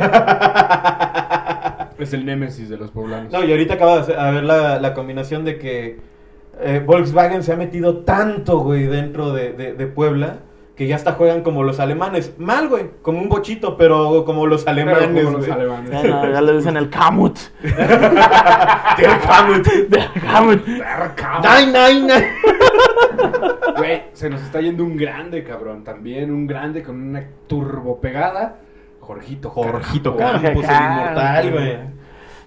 Es 1.98 2.12
el 2.12 2.26
némesis 2.26 2.68
de 2.68 2.76
los 2.76 2.90
poblanos. 2.90 3.32
No, 3.32 3.44
y 3.44 3.50
ahorita 3.50 3.74
acaba 3.74 4.00
de 4.00 4.14
ver 4.32 4.44
la, 4.44 4.80
la 4.80 4.94
combinación 4.94 5.44
de 5.44 5.58
que 5.58 6.00
eh, 6.60 6.82
Volkswagen 6.84 7.42
se 7.42 7.52
ha 7.52 7.56
metido 7.56 7.98
tanto, 7.98 8.58
güey, 8.58 8.84
dentro 8.86 9.32
de, 9.32 9.52
de- 9.52 9.74
de 9.74 9.86
Puebla, 9.86 10.38
que 10.76 10.88
ya 10.88 10.96
hasta 10.96 11.12
juegan 11.12 11.42
como 11.42 11.62
los 11.62 11.78
alemanes. 11.78 12.34
Mal, 12.38 12.68
güey, 12.68 12.90
como 13.02 13.20
un 13.20 13.28
bochito, 13.28 13.76
pero 13.76 14.24
como 14.24 14.46
los 14.46 14.64
Pero 14.64 14.72
alemanes, 14.72 15.24
como 15.24 15.38
los 15.38 15.48
alemanes. 15.48 15.90
Ya, 15.90 16.02
no, 16.02 16.32
ya 16.32 16.40
le 16.40 16.56
dicen 16.56 16.76
el 16.76 16.90
Kamut. 16.90 17.38
Der 17.62 19.20
Hamut. 19.28 19.66
Del 19.66 20.10
Kamut. 20.20 20.66
Nine, 20.66 21.66
nine, 21.66 22.00
nine. 22.00 22.26
Güey, 23.76 24.02
se 24.12 24.28
nos 24.28 24.42
está 24.42 24.60
yendo 24.60 24.84
un 24.84 24.96
grande, 24.96 25.44
cabrón. 25.44 25.84
También 25.84 26.32
un 26.32 26.46
grande 26.46 26.82
con 26.82 27.00
una 27.00 27.24
turbo 27.46 28.00
pegada. 28.00 28.56
Jorgito 29.00 29.50
Jorgito 29.50 30.16
Campos. 30.16 30.42
Campos, 30.42 30.64
el 30.64 30.82
inmortal, 30.82 31.52
güey. 31.52 31.76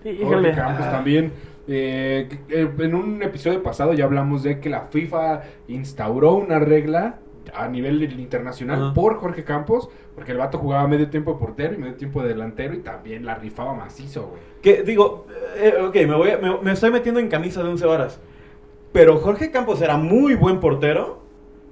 Jorge 0.04 0.24
Híjole. 0.24 0.52
Campos 0.54 0.92
también. 0.92 1.32
Eh, 1.70 2.30
en 2.50 2.96
un 2.96 3.22
episodio 3.22 3.62
pasado 3.62 3.94
ya 3.94 4.06
hablamos 4.06 4.44
de 4.44 4.60
que 4.60 4.70
la 4.70 4.84
FIFA 4.84 5.42
instauró 5.68 6.36
una 6.36 6.60
regla 6.60 7.20
a 7.58 7.68
nivel 7.68 8.02
internacional 8.20 8.94
por 8.94 9.16
Jorge 9.18 9.44
Campos, 9.44 9.90
porque 10.16 10.32
el 10.32 10.38
vato 10.38 10.58
jugaba 10.58 10.88
medio 10.88 11.10
tiempo 11.10 11.34
de 11.34 11.40
portero 11.40 11.74
y 11.74 11.78
medio 11.78 11.96
tiempo 11.96 12.22
de 12.22 12.30
delantero 12.30 12.74
y 12.74 12.80
también 12.80 13.26
la 13.26 13.36
rifaba 13.36 13.74
macizo, 13.74 14.28
güey. 14.30 14.42
Que 14.62 14.84
digo, 14.84 15.28
eh, 15.58 15.74
ok, 15.88 15.96
me, 16.08 16.16
voy 16.16 16.30
a- 16.32 16.38
me, 16.38 16.58
me 16.62 16.72
estoy 16.72 16.92
metiendo 16.92 17.20
en 17.20 17.28
camisa 17.30 17.62
de 17.64 17.70
once 17.70 17.86
varas. 17.86 18.20
Pero 18.94 19.18
Jorge 19.18 19.52
Campos 19.52 19.82
era 19.82 19.98
muy 19.98 20.36
buen 20.36 20.60
portero, 20.60 21.22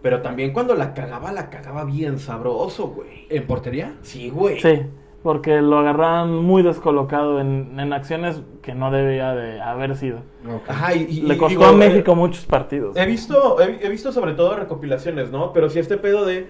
pero 0.02 0.22
también 0.22 0.54
cuando 0.54 0.76
la 0.76 0.94
cagaba, 0.94 1.32
la 1.32 1.50
cagaba 1.50 1.84
bien 1.86 2.20
sabroso, 2.20 2.88
güey. 2.90 3.26
¿En 3.30 3.48
portería? 3.48 3.96
Sí, 4.02 4.30
güey. 4.30 4.60
Sí, 4.60 4.82
porque 5.26 5.60
lo 5.60 5.80
agarraban 5.80 6.36
muy 6.36 6.62
descolocado 6.62 7.42
en, 7.42 7.80
en 7.80 7.94
acciones 7.94 8.44
que 8.62 8.76
no 8.76 8.92
debía 8.92 9.34
de 9.34 9.60
haber 9.60 9.96
sido. 9.96 10.20
Ajá, 10.68 10.94
y, 10.94 11.22
Le 11.22 11.34
y 11.34 11.38
costó 11.40 11.50
digo, 11.50 11.66
a 11.66 11.72
eh, 11.72 11.78
México 11.78 12.14
muchos 12.14 12.46
partidos. 12.46 12.96
He 12.96 13.08
visto, 13.08 13.60
he, 13.60 13.84
he 13.84 13.90
visto 13.90 14.12
sobre 14.12 14.34
todo 14.34 14.56
recopilaciones, 14.56 15.32
¿no? 15.32 15.52
Pero 15.52 15.72
si 15.72 15.80
este 15.80 15.98
pedo 15.98 16.26
de, 16.26 16.46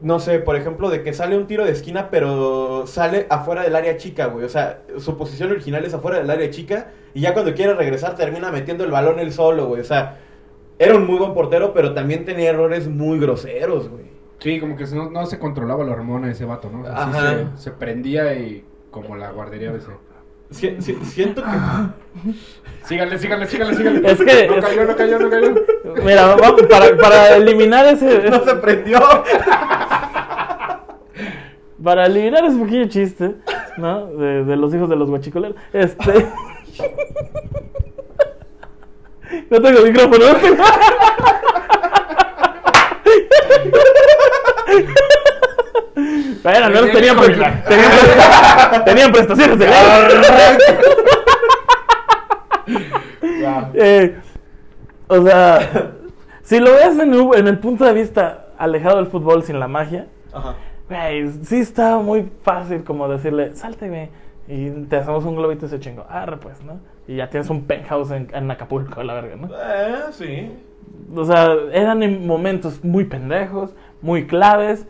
no 0.00 0.20
sé, 0.20 0.38
por 0.38 0.56
ejemplo, 0.56 0.88
de 0.88 1.02
que 1.02 1.12
sale 1.12 1.36
un 1.36 1.46
tiro 1.46 1.66
de 1.66 1.72
esquina, 1.72 2.08
pero 2.08 2.86
sale 2.86 3.26
afuera 3.28 3.62
del 3.62 3.76
área 3.76 3.98
chica, 3.98 4.24
güey. 4.28 4.46
O 4.46 4.48
sea, 4.48 4.80
su 4.96 5.18
posición 5.18 5.50
original 5.50 5.84
es 5.84 5.92
afuera 5.92 6.16
del 6.16 6.30
área 6.30 6.48
chica 6.48 6.92
y 7.12 7.20
ya 7.20 7.34
cuando 7.34 7.52
quiere 7.52 7.74
regresar 7.74 8.16
termina 8.16 8.50
metiendo 8.50 8.84
el 8.84 8.90
balón 8.90 9.18
él 9.18 9.34
solo, 9.34 9.66
güey. 9.66 9.82
O 9.82 9.84
sea, 9.84 10.16
era 10.78 10.96
un 10.96 11.06
muy 11.06 11.18
buen 11.18 11.34
portero, 11.34 11.74
pero 11.74 11.92
también 11.92 12.24
tenía 12.24 12.48
errores 12.48 12.88
muy 12.88 13.18
groseros, 13.18 13.90
güey. 13.90 14.15
Sí, 14.38 14.60
como 14.60 14.76
que 14.76 14.86
se- 14.86 14.94
no, 14.96 15.10
no 15.10 15.24
se 15.26 15.38
controlaba 15.38 15.82
la 15.84 15.92
hormona 15.92 16.26
de 16.26 16.32
ese 16.34 16.44
vato, 16.44 16.68
¿no? 16.70 16.80
O 16.82 16.84
sea, 16.84 16.94
sí 16.94 17.10
Ajá. 17.18 17.30
se, 17.56 17.62
se 17.62 17.70
prendía 17.70 18.34
y 18.34 18.64
como 18.90 19.16
la 19.16 19.30
guardería 19.30 19.72
de 19.72 19.78
ese. 19.78 19.88
Si- 20.50 20.80
si- 20.80 20.94
siento 21.04 21.42
que... 21.42 22.30
Síganle, 22.84 23.18
síganle, 23.18 23.46
síganle, 23.46 23.74
síganle. 23.74 24.10
Es 24.12 24.18
que- 24.18 24.46
No 24.48 24.60
cayó, 24.60 24.84
no 24.84 24.96
cayó, 24.96 25.18
no 25.18 25.30
cayó. 25.30 25.54
Mira, 26.04 26.36
vamos, 26.36 26.62
para, 26.70 26.96
para 26.96 27.36
eliminar 27.36 27.86
ese, 27.86 28.30
No 28.30 28.44
se 28.44 28.54
prendió. 28.56 29.00
para 31.82 32.06
eliminar 32.06 32.44
ese 32.44 32.58
pequeño 32.58 32.88
chiste, 32.88 33.34
¿no? 33.78 34.06
De, 34.06 34.44
de 34.44 34.56
los 34.56 34.72
hijos 34.74 34.88
de 34.88 34.96
los 34.96 35.08
guachicoleros. 35.10 35.56
Este. 35.72 36.26
No 39.50 39.60
tengo 39.60 39.80
micrófono. 39.82 40.24
Bueno, 46.42 46.70
tenían, 46.92 47.16
pre- 47.16 47.28
tenían, 47.34 47.90
pre- 48.70 48.80
tenían 48.84 49.12
prestaciones 49.12 49.58
de. 49.58 49.66
Eh, 53.74 54.16
o 55.08 55.22
sea, 55.22 55.92
si 56.42 56.58
lo 56.58 56.72
ves 56.72 56.98
en, 56.98 57.46
el 57.48 57.58
punto 57.58 57.84
de 57.84 57.92
vista 57.92 58.46
alejado 58.58 58.96
del 58.96 59.06
fútbol 59.06 59.42
sin 59.42 59.60
la 59.60 59.68
magia, 59.68 60.06
Ajá. 60.32 60.54
güey, 60.88 61.30
sí 61.44 61.60
está 61.60 61.98
muy 61.98 62.30
fácil 62.42 62.84
como 62.84 63.08
decirle, 63.08 63.54
sálteme 63.54 64.10
y 64.48 64.70
te 64.70 64.96
hacemos 64.96 65.24
un 65.24 65.36
globito 65.36 65.66
y 65.66 65.68
se 65.68 65.80
chingo. 65.80 66.04
Arre, 66.08 66.36
pues, 66.38 66.62
¿no? 66.62 66.80
Y 67.08 67.16
ya 67.16 67.28
tienes 67.30 67.48
un 67.50 67.64
penthouse 67.64 68.10
en, 68.10 68.28
en 68.32 68.50
Acapulco, 68.50 69.02
la 69.02 69.14
verga, 69.14 69.36
¿no? 69.36 69.48
Eh, 69.48 69.94
sí. 70.12 70.52
O 71.14 71.24
sea, 71.24 71.54
eran 71.72 72.02
en 72.02 72.26
momentos 72.26 72.82
muy 72.84 73.04
pendejos, 73.04 73.74
muy 74.06 74.26
claves 74.26 74.86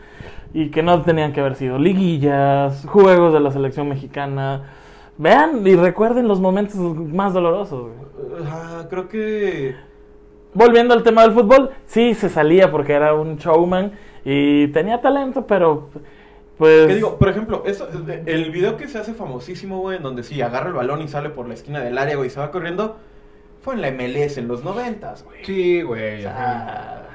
y 0.53 0.71
que 0.71 0.83
no 0.83 1.03
tenían 1.03 1.33
que 1.33 1.41
haber 1.41 1.57
sido 1.57 1.79
liguillas, 1.79 2.87
juegos 2.87 3.33
de 3.33 3.41
la 3.41 3.51
selección 3.51 3.89
mexicana. 3.89 4.63
Vean 5.19 5.67
y 5.67 5.75
recuerden 5.75 6.29
los 6.29 6.41
momentos 6.41 6.77
más 6.77 7.33
dolorosos, 7.33 7.91
güey. 7.91 8.43
Ajá, 8.43 8.87
creo 8.89 9.09
que... 9.09 9.75
Volviendo 10.53 10.95
al 10.95 11.03
tema 11.03 11.23
del 11.23 11.33
fútbol, 11.33 11.71
sí 11.87 12.15
se 12.15 12.29
salía 12.29 12.71
porque 12.71 12.93
era 12.93 13.15
un 13.15 13.37
showman 13.37 13.93
y 14.25 14.69
tenía 14.69 15.01
talento, 15.01 15.47
pero 15.47 15.89
pues 16.57 16.87
¿Qué 16.87 16.95
digo? 16.95 17.19
Por 17.19 17.29
ejemplo, 17.29 17.63
eso, 17.67 17.89
el 18.25 18.51
video 18.51 18.77
que 18.77 18.89
se 18.89 18.99
hace 18.99 19.13
famosísimo, 19.13 19.81
güey, 19.81 19.99
en 19.99 20.03
donde 20.03 20.23
sí, 20.23 20.41
agarra 20.41 20.69
el 20.69 20.75
balón 20.75 21.03
y 21.03 21.09
sale 21.09 21.29
por 21.29 21.47
la 21.47 21.55
esquina 21.55 21.81
del 21.81 21.99
área, 21.99 22.17
güey, 22.17 22.29
y 22.29 22.31
se 22.31 22.41
va 22.41 22.51
corriendo, 22.51 22.97
fue 23.61 23.75
en 23.75 23.83
la 23.83 23.91
MLS 23.91 24.39
en 24.39 24.49
los 24.49 24.65
noventas, 24.65 25.25
güey. 25.25 25.45
Sí, 25.45 25.83
güey. 25.83 26.25
O 26.25 26.29
ajá. 26.31 26.39
sea, 26.39 27.06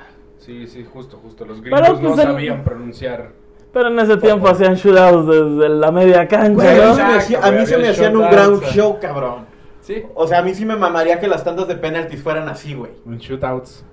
Sí, 0.42 0.68
sí, 0.68 0.86
justo, 0.92 1.18
justo. 1.24 1.46
Los 1.46 1.60
Pero, 1.62 1.76
gringos 1.78 2.00
pues, 2.00 2.02
no 2.16 2.22
el- 2.22 2.28
sabían 2.28 2.64
pronunciar. 2.64 3.30
pero 3.72 3.88
en 3.90 4.00
ese 4.00 4.18
tiempo 4.18 4.48
hacían 4.50 4.74
shootouts 4.76 5.28
desde 5.28 5.70
la 5.70 5.92
media 5.92 6.28
cancha, 6.28 6.54
güey, 6.54 6.68
a 6.68 6.74
mí 6.74 6.80
¿no? 6.88 6.96
se 6.96 7.04
me, 7.04 7.14
hacía- 7.14 7.40
a 7.46 7.52
mí 7.52 7.66
se 7.66 7.78
me 7.78 7.88
hacían 7.90 8.18
un 8.18 8.30
ground 8.30 8.58
o 8.58 8.60
sea. 8.60 8.70
show, 8.74 9.00
cabrón. 9.00 9.46
Sí. 9.82 10.04
O 10.16 10.28
sea, 10.28 10.40
a 10.40 10.42
mí 10.44 10.54
sí 10.54 10.66
me 10.66 10.76
mamaría 10.76 11.20
que 11.20 11.28
las 11.28 11.44
tandas 11.44 11.68
de 11.68 11.76
penaltis 11.76 12.22
fueran 12.22 12.48
así, 12.50 12.74
güey. 12.74 12.92
En 13.06 13.18
shootouts. 13.18 13.84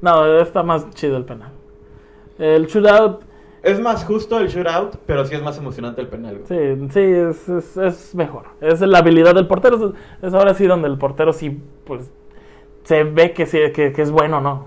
No, 0.00 0.38
está 0.40 0.62
más 0.62 0.88
chido 0.90 1.16
el 1.16 1.24
penal. 1.24 1.50
El 2.38 2.66
shootout, 2.66 3.22
Es 3.62 3.78
más 3.80 4.04
justo 4.04 4.38
el 4.40 4.48
shootout, 4.48 4.96
pero 5.06 5.24
sí 5.24 5.34
es 5.34 5.42
más 5.42 5.56
emocionante 5.58 6.00
el 6.00 6.08
penal, 6.08 6.40
güey. 6.46 6.76
sí, 6.76 6.88
sí, 6.92 7.00
es, 7.00 7.48
es, 7.48 7.76
es 7.76 8.14
mejor. 8.14 8.46
Es 8.60 8.80
la 8.80 8.98
habilidad 8.98 9.34
del 9.34 9.46
portero, 9.46 9.76
es, 10.20 10.26
es 10.28 10.34
ahora 10.34 10.54
sí 10.54 10.66
donde 10.66 10.88
el 10.88 10.98
portero 10.98 11.32
sí, 11.32 11.60
pues, 11.84 12.10
se 12.84 13.04
ve 13.04 13.32
que, 13.32 13.46
sí, 13.46 13.58
que, 13.74 13.92
que 13.92 14.02
es 14.02 14.10
bueno, 14.10 14.40
¿no? 14.40 14.66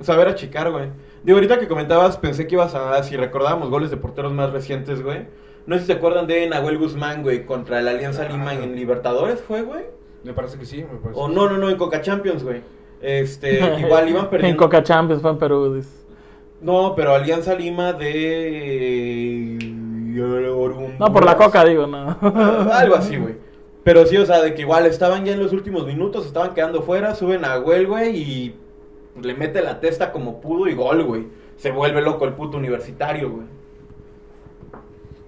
Saber 0.00 0.28
achicar, 0.28 0.70
güey. 0.70 0.88
Digo, 1.22 1.38
ahorita 1.38 1.58
que 1.58 1.68
comentabas, 1.68 2.18
pensé 2.18 2.46
que 2.46 2.54
ibas 2.54 2.74
a, 2.74 3.02
si 3.02 3.16
recordábamos 3.16 3.70
goles 3.70 3.90
de 3.90 3.96
porteros 3.96 4.32
más 4.32 4.52
recientes, 4.52 5.02
güey. 5.02 5.26
No 5.66 5.76
sé 5.76 5.82
si 5.82 5.86
se 5.86 5.92
acuerdan 5.94 6.26
de 6.26 6.46
Nahuel 6.46 6.76
Guzmán, 6.78 7.22
güey, 7.22 7.46
contra 7.46 7.80
el 7.80 7.88
Alianza 7.88 8.28
Lima 8.28 8.52
en 8.52 8.76
Libertadores, 8.76 9.40
¿fue, 9.40 9.62
güey? 9.62 9.84
Me 10.22 10.34
parece 10.34 10.58
que 10.58 10.66
sí, 10.66 10.78
me 10.78 10.98
parece. 10.98 11.18
O 11.18 11.28
que 11.28 11.34
no, 11.34 11.48
no, 11.48 11.56
no, 11.56 11.70
en 11.70 11.76
Coca 11.76 12.02
Champions, 12.02 12.44
güey. 12.44 12.60
Este, 13.00 13.58
igual 13.80 14.08
iban 14.08 14.24
En 14.24 14.30
perdiendo. 14.30 14.62
Coca 14.62 14.82
Champions 14.82 15.22
fue 15.22 15.30
en 15.30 15.38
Perú. 15.38 15.74
dice. 15.74 16.04
No, 16.60 16.94
pero 16.94 17.14
Alianza 17.14 17.54
Lima 17.54 17.92
de. 17.94 19.58
No, 20.98 21.12
por 21.12 21.24
la 21.24 21.36
Coca, 21.36 21.64
digo, 21.64 21.86
no. 21.86 22.16
Algo 22.72 22.94
así, 22.96 23.16
güey. 23.16 23.34
Pero 23.84 24.06
sí, 24.06 24.16
o 24.16 24.24
sea, 24.24 24.40
de 24.40 24.54
que 24.54 24.62
igual 24.62 24.86
estaban 24.86 25.24
ya 25.26 25.34
en 25.34 25.40
los 25.40 25.52
últimos 25.52 25.86
minutos, 25.86 26.26
estaban 26.26 26.54
quedando 26.54 26.82
fuera, 26.82 27.14
suben 27.14 27.44
a 27.44 27.58
Huel, 27.58 27.86
güey, 27.86 28.16
y 28.16 28.54
le 29.20 29.34
mete 29.34 29.62
la 29.62 29.78
testa 29.78 30.10
como 30.10 30.40
pudo 30.40 30.66
y 30.68 30.74
gol, 30.74 31.04
güey. 31.04 31.26
Se 31.56 31.70
vuelve 31.70 32.00
loco 32.00 32.24
el 32.24 32.32
puto 32.32 32.56
universitario, 32.56 33.30
güey. 33.30 33.46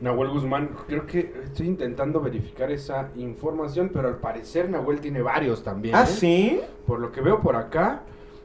Nahuel 0.00 0.30
Guzmán, 0.30 0.70
creo 0.86 1.06
que 1.06 1.32
estoy 1.44 1.66
intentando 1.66 2.20
verificar 2.20 2.70
esa 2.70 3.10
información, 3.16 3.90
pero 3.92 4.08
al 4.08 4.18
parecer 4.18 4.68
Nahuel 4.68 5.00
tiene 5.00 5.22
varios 5.22 5.62
también. 5.62 5.94
¿Ah, 5.94 6.02
¿eh? 6.02 6.06
sí? 6.06 6.60
Por 6.86 7.00
lo 7.00 7.12
que 7.12 7.22
veo 7.22 7.40
por 7.40 7.56
acá, 7.56 8.02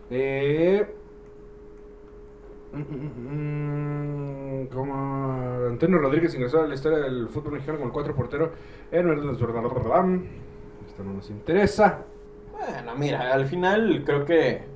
eh, 0.10 0.86
mm, 2.72 4.21
como 4.68 5.66
Antonio 5.70 5.98
Rodríguez 5.98 6.34
ingresó 6.36 6.62
a 6.62 6.68
la 6.68 6.74
historia 6.76 7.00
del 7.00 7.28
fútbol 7.30 7.54
mexicano 7.54 7.80
con 7.80 7.88
el 7.88 7.94
cuatro 7.94 8.16
portero. 8.16 8.52
en 8.92 9.08
el- 9.10 9.20
Esto 10.88 11.04
no 11.04 11.14
nos 11.14 11.30
interesa. 11.30 12.00
Bueno, 12.52 12.96
mira, 12.98 13.34
al 13.34 13.46
final 13.46 14.04
creo 14.06 14.26
que. 14.26 14.70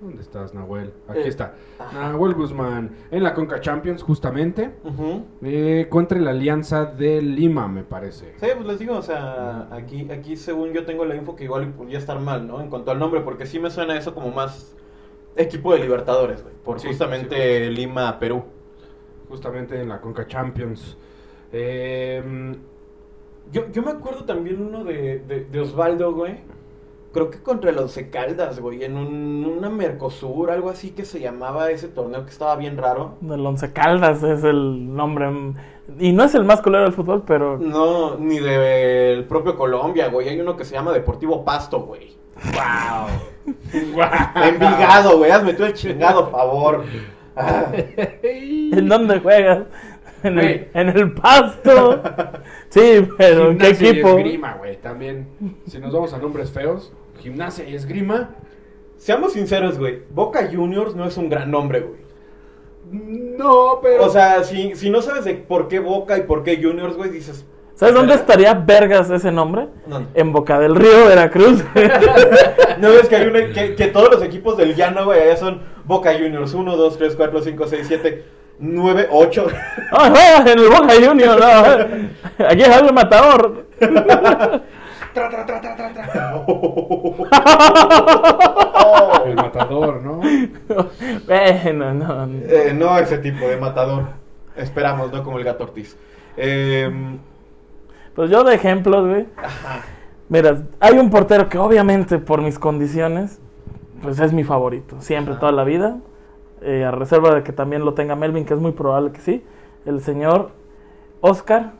¿Dónde 0.00 0.20
estás, 0.22 0.52
Nahuel? 0.52 0.92
Aquí 1.06 1.20
Eh, 1.20 1.28
está. 1.28 1.54
ajá. 1.78 2.08
Nahuel 2.10 2.34
Guzmán 2.34 2.90
en 3.12 3.22
la 3.22 3.34
Conca 3.34 3.60
Champions, 3.60 4.02
justamente. 4.02 4.72
Eh, 5.42 5.86
contra 5.88 6.18
la 6.18 6.32
Alianza 6.32 6.86
de 6.86 7.22
Lima, 7.22 7.68
me 7.68 7.84
parece. 7.84 8.32
Sí, 8.40 8.46
pues 8.56 8.66
les 8.66 8.78
digo, 8.80 8.96
o 8.96 9.02
sea, 9.02 9.68
aquí, 9.70 10.10
aquí 10.10 10.36
según 10.36 10.72
yo 10.72 10.84
tengo 10.84 11.04
la 11.04 11.14
info 11.14 11.36
que 11.36 11.44
igual 11.44 11.68
podría 11.74 11.98
estar 11.98 12.18
mal, 12.18 12.48
¿no? 12.48 12.60
En 12.60 12.68
cuanto 12.68 12.90
al 12.90 12.98
nombre, 12.98 13.20
porque 13.20 13.46
sí 13.46 13.60
me 13.60 13.70
suena 13.70 13.96
eso 13.96 14.12
como 14.12 14.32
más 14.32 14.74
equipo 15.36 15.72
de 15.72 15.78
Libertadores, 15.78 16.42
güey. 16.42 16.54
Por 16.64 16.80
Sí, 16.80 16.88
justamente 16.88 17.70
Lima, 17.70 18.18
Perú. 18.18 18.42
Justamente 19.32 19.80
en 19.80 19.88
la 19.88 19.98
Conca 19.98 20.26
Champions. 20.26 20.94
Eh, 21.52 22.54
Yo, 23.50 23.62
yo 23.72 23.82
me 23.82 23.90
acuerdo 23.92 24.24
también 24.24 24.60
uno 24.60 24.84
de, 24.84 25.20
de, 25.20 25.46
de 25.46 25.60
Osvaldo, 25.60 26.12
güey. 26.12 26.36
Creo 27.14 27.30
que 27.30 27.42
contra 27.42 27.72
los 27.72 27.98
Caldas, 28.10 28.60
güey. 28.60 28.84
En 28.84 28.96
un- 28.98 29.54
una 29.58 29.70
Mercosur, 29.70 30.50
algo 30.50 30.68
así 30.68 30.90
que 30.90 31.06
se 31.06 31.18
llamaba 31.20 31.70
ese 31.70 31.88
torneo 31.88 32.24
que 32.24 32.30
estaba 32.30 32.56
bien 32.56 32.76
raro. 32.76 33.14
El 33.22 33.44
Once 33.46 33.72
Caldas 33.72 34.22
es 34.22 34.44
el 34.44 34.94
nombre. 34.94 35.30
Y 35.98 36.12
no 36.12 36.24
es 36.24 36.34
el 36.34 36.44
más 36.44 36.60
colero 36.60 36.84
del 36.84 36.92
fútbol, 36.92 37.22
pero. 37.26 37.56
No, 37.58 38.16
ni 38.18 38.38
del 38.38 39.24
propio 39.24 39.56
Colombia, 39.56 40.08
güey. 40.08 40.28
Hay 40.28 40.40
uno 40.40 40.56
que 40.58 40.64
se 40.66 40.74
llama 40.74 40.92
Deportivo 40.92 41.42
Pasto, 41.42 41.80
güey. 41.80 42.14
¡Wow! 42.52 43.54
Envigado, 44.44 45.16
güey. 45.18 45.30
Hazme 45.30 45.54
tú 45.54 45.64
el 45.64 45.72
chingado 45.72 46.28
favor. 46.28 46.84
Ah. 47.36 47.72
¿En 48.22 48.88
dónde 48.88 49.18
juegas? 49.20 49.64
En 50.22 50.38
el, 50.38 50.44
Güey. 50.44 50.68
en 50.74 50.88
el 50.88 51.12
pasto. 51.14 52.00
Sí, 52.68 53.08
pero 53.18 53.50
¿en 53.50 53.58
qué 53.58 53.74
Gimnasia 53.74 53.90
equipo? 53.90 54.08
y 54.08 54.20
esgrima, 54.22 54.54
güey, 54.54 54.76
también. 54.76 55.26
Si 55.66 55.78
nos 55.78 55.92
vamos 55.92 56.12
a 56.12 56.18
nombres 56.18 56.50
feos, 56.50 56.92
gimnasia 57.20 57.68
y 57.68 57.74
esgrima. 57.74 58.30
Seamos 58.98 59.32
sinceros, 59.32 59.78
güey. 59.78 60.02
Boca 60.14 60.48
Juniors 60.52 60.94
no 60.94 61.06
es 61.06 61.16
un 61.16 61.28
gran 61.28 61.50
nombre, 61.50 61.80
güey. 61.80 62.00
No, 62.92 63.80
pero. 63.82 64.04
O 64.04 64.10
sea, 64.10 64.44
si, 64.44 64.74
si 64.76 64.90
no 64.90 65.02
sabes 65.02 65.24
de 65.24 65.34
por 65.34 65.66
qué 65.68 65.80
Boca 65.80 66.16
y 66.18 66.22
por 66.22 66.44
qué 66.44 66.62
Juniors, 66.62 66.96
güey, 66.96 67.10
dices. 67.10 67.44
¿Sabes 67.74 67.94
dónde 67.94 68.14
estaría 68.14 68.54
Vergas 68.54 69.10
ese 69.10 69.32
nombre? 69.32 69.68
¿Dónde? 69.86 70.08
En 70.14 70.32
Boca 70.32 70.58
del 70.60 70.76
Río, 70.76 71.06
Veracruz. 71.06 71.64
¿No 72.78 72.90
ves 72.90 73.08
que 73.08 73.16
hay 73.16 73.26
una, 73.26 73.46
que, 73.52 73.74
que 73.74 73.86
todos 73.88 74.10
los 74.10 74.22
equipos 74.22 74.56
del 74.56 74.74
llano, 74.74 75.06
güey, 75.06 75.20
allá 75.20 75.36
son 75.36 75.62
Boca 75.84 76.12
Juniors 76.12 76.52
1, 76.54 76.76
2, 76.76 76.98
3, 76.98 77.16
4, 77.16 77.42
5, 77.42 77.66
6, 77.66 77.84
7, 77.88 78.24
9, 78.58 79.08
8. 79.10 79.46
Ah, 79.92 80.44
en 80.46 80.58
el 80.58 80.68
Boca 80.68 80.94
Junior. 81.04 81.40
no. 81.40 82.46
Aquí 82.46 82.62
es 82.62 82.76
el 82.76 82.92
matador. 82.92 83.66
Tra, 83.78 85.28
tra, 85.28 85.44
tra, 85.44 85.60
tra, 85.60 85.76
tra, 85.76 85.92
tra. 85.92 86.44
El 89.26 89.34
matador, 89.34 90.02
¿no? 90.02 90.20
bueno, 91.26 91.94
no. 91.94 92.26
no. 92.26 92.38
Eh, 92.46 92.72
no 92.74 92.98
ese 92.98 93.18
tipo 93.18 93.46
de 93.48 93.56
matador. 93.56 94.04
Esperamos, 94.56 95.12
no 95.12 95.22
como 95.22 95.38
el 95.38 95.44
gato 95.44 95.64
Ortiz. 95.64 95.96
Eh, 96.36 96.90
Pues 98.14 98.30
yo 98.30 98.44
de 98.44 98.54
ejemplos, 98.54 99.06
güey. 99.08 99.26
Mira, 100.28 100.62
hay 100.80 100.98
un 100.98 101.10
portero 101.10 101.48
que 101.48 101.58
obviamente 101.58 102.18
por 102.18 102.42
mis 102.42 102.58
condiciones, 102.58 103.40
pues 104.02 104.18
es 104.20 104.32
mi 104.32 104.44
favorito. 104.44 105.00
Siempre, 105.00 105.32
Ajá. 105.32 105.40
toda 105.40 105.52
la 105.52 105.64
vida. 105.64 105.98
Eh, 106.62 106.84
a 106.84 106.90
reserva 106.90 107.34
de 107.34 107.42
que 107.42 107.52
también 107.52 107.84
lo 107.84 107.94
tenga 107.94 108.14
Melvin, 108.14 108.44
que 108.44 108.54
es 108.54 108.60
muy 108.60 108.72
probable 108.72 109.10
que 109.12 109.20
sí. 109.20 109.44
El 109.84 110.00
señor 110.00 110.50
Oscar, 111.20 111.72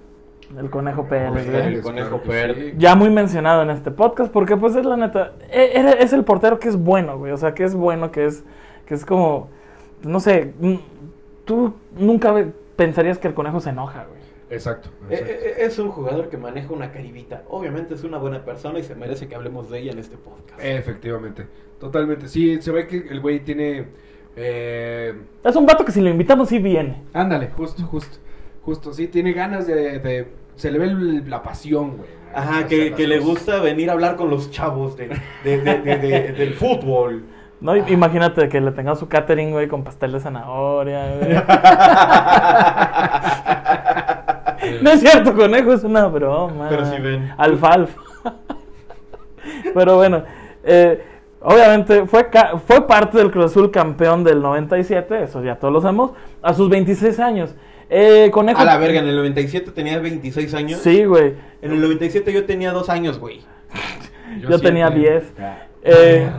el 0.59 0.71
Conejo 0.71 1.05
Pérez, 1.07 1.47
Oscar, 1.47 1.61
el 1.63 1.83
Conejo 1.83 2.19
Pérez. 2.23 2.75
Ya 2.79 2.95
muy 2.97 3.09
mencionado 3.11 3.63
en 3.63 3.71
este 3.71 3.91
podcast, 3.91 4.33
porque 4.33 4.57
pues 4.57 4.75
es 4.75 4.85
la 4.85 4.97
neta, 4.97 5.33
e- 5.51 5.97
es 6.01 6.13
el 6.13 6.25
portero 6.25 6.59
que 6.59 6.69
es 6.69 6.77
bueno, 6.77 7.17
güey. 7.19 7.33
O 7.33 7.37
sea, 7.37 7.55
que 7.55 7.63
es 7.65 7.75
bueno, 7.77 8.11
que 8.11 8.25
es, 8.27 8.45
que 8.87 8.95
es 8.95 9.05
como, 9.05 9.49
no 10.03 10.19
sé, 10.19 10.53
tú 11.45 11.75
nunca 11.97 12.35
pensarías 12.77 13.19
que 13.19 13.29
el 13.29 13.35
conejo 13.35 13.61
se 13.61 13.71
enoja, 13.71 14.05
güey. 14.11 14.22
Exacto. 14.53 14.91
eh, 15.11 15.15
exacto. 15.15 15.33
eh, 15.33 15.55
es 15.59 15.79
un 15.79 15.91
jugador 15.91 16.29
que 16.29 16.37
maneja 16.37 16.73
una 16.73 16.93
caribita. 16.93 17.43
Obviamente 17.49 17.95
es 17.95 18.05
una 18.05 18.19
buena 18.19 18.45
persona 18.45 18.79
y 18.79 18.83
se 18.83 18.95
merece 18.95 19.29
que 19.29 19.35
hablemos 19.35 19.71
de 19.71 19.81
ella 19.81 19.93
en 19.93 19.99
este 19.99 20.17
podcast. 20.17 20.61
Efectivamente. 20.63 21.47
Totalmente. 21.81 22.29
Sí, 22.29 22.61
se 22.63 22.71
ve 22.71 22.87
que 22.87 22.97
el 23.11 23.21
güey 23.21 23.41
tiene. 23.41 23.87
Eh... 24.37 25.15
Es 25.45 25.57
un 25.57 25.67
vato 25.67 25.85
que 25.85 25.93
si 25.93 26.01
lo 26.01 26.09
invitamos 26.11 26.49
sí 26.49 26.59
viene. 26.59 27.03
Ándale, 27.13 27.49
justo, 27.57 27.83
justo. 27.85 28.19
Justo, 28.63 28.93
sí, 28.93 29.09
tiene 29.09 29.33
ganas 29.33 29.67
de. 29.67 29.99
de- 29.99 30.29
se 30.55 30.71
le 30.71 30.79
ve 30.79 30.85
el- 30.85 31.29
la 31.31 31.43
pasión, 31.43 31.97
güey. 31.97 32.11
Ajá, 32.35 32.67
que, 32.67 32.91
le 33.07 33.19
gusta 33.19 33.59
venir 33.61 33.91
a 33.91 33.95
hablar 33.95 34.17
con 34.17 34.31
los 34.31 34.51
chavos 34.51 34.97
de, 34.97 35.09
de- 35.45 35.59
de- 35.61 35.79
de- 35.81 35.99
de- 35.99 36.33
del 36.33 36.55
fútbol. 36.55 37.25
¿No? 37.61 37.77
I- 37.77 37.85
Imagínate 37.89 38.49
que 38.49 38.61
le 38.61 38.71
tenga 38.73 38.95
su 38.97 39.09
catering, 39.09 39.51
güey, 39.53 39.69
con 39.69 39.85
pastel 39.85 40.13
de 40.13 40.21
zanahoria, 40.21 41.17
güey. 41.17 41.33
No 44.81 44.91
es 44.91 45.01
cierto, 45.01 45.35
conejo, 45.35 45.73
es 45.73 45.85
una 45.85 46.07
broma. 46.07 46.69
Pero 46.69 46.85
sí 46.87 47.01
ven. 47.01 47.33
Alfalfa. 47.37 48.01
Pero 49.75 49.97
bueno, 49.97 50.23
eh, 50.65 51.03
obviamente 51.41 52.07
fue, 52.07 52.29
fue 52.67 52.87
parte 52.87 53.19
del 53.19 53.31
Cruz 53.31 53.47
Azul 53.47 53.71
campeón 53.71 54.23
del 54.25 54.41
97, 54.41 55.25
eso 55.25 55.43
ya 55.43 55.57
todos 55.57 55.73
lo 55.75 55.81
sabemos, 55.81 56.13
a 56.43 56.55
sus 56.55 56.69
26 56.69 57.19
años. 57.19 57.55
Eh, 57.91 58.31
conejo. 58.33 58.61
A 58.61 58.65
la 58.65 58.79
verga, 58.79 59.01
en 59.01 59.09
el 59.09 59.17
97 59.17 59.71
tenía 59.73 59.99
26 59.99 60.55
años. 60.55 60.81
Sí, 60.81 61.05
güey. 61.05 61.35
En 61.61 61.73
el 61.73 61.81
97 61.81 62.33
yo 62.33 62.45
tenía 62.47 62.73
2 62.73 62.89
años, 62.89 63.19
güey. 63.19 63.41
Yo 64.49 64.59
tenía 64.59 64.89
siempre- 64.89 65.11
10. 65.13 65.33
Eh, 65.85 66.31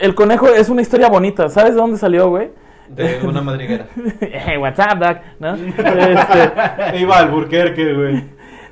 el 0.00 0.14
conejo 0.14 0.48
es 0.48 0.68
una 0.68 0.82
historia 0.82 1.08
bonita. 1.08 1.48
¿Sabes 1.48 1.70
de 1.74 1.80
dónde 1.80 1.96
salió, 1.96 2.28
güey? 2.28 2.50
De 2.88 3.20
una 3.26 3.42
madriguera. 3.42 3.86
Hey, 4.20 4.56
what's 4.58 4.78
up, 4.78 4.98
Doc? 4.98 5.18
¿No? 5.38 5.54
Este, 5.54 6.98
Iba 7.00 7.18
al 7.18 7.30
Burquerque, 7.30 7.94
güey. 7.94 8.24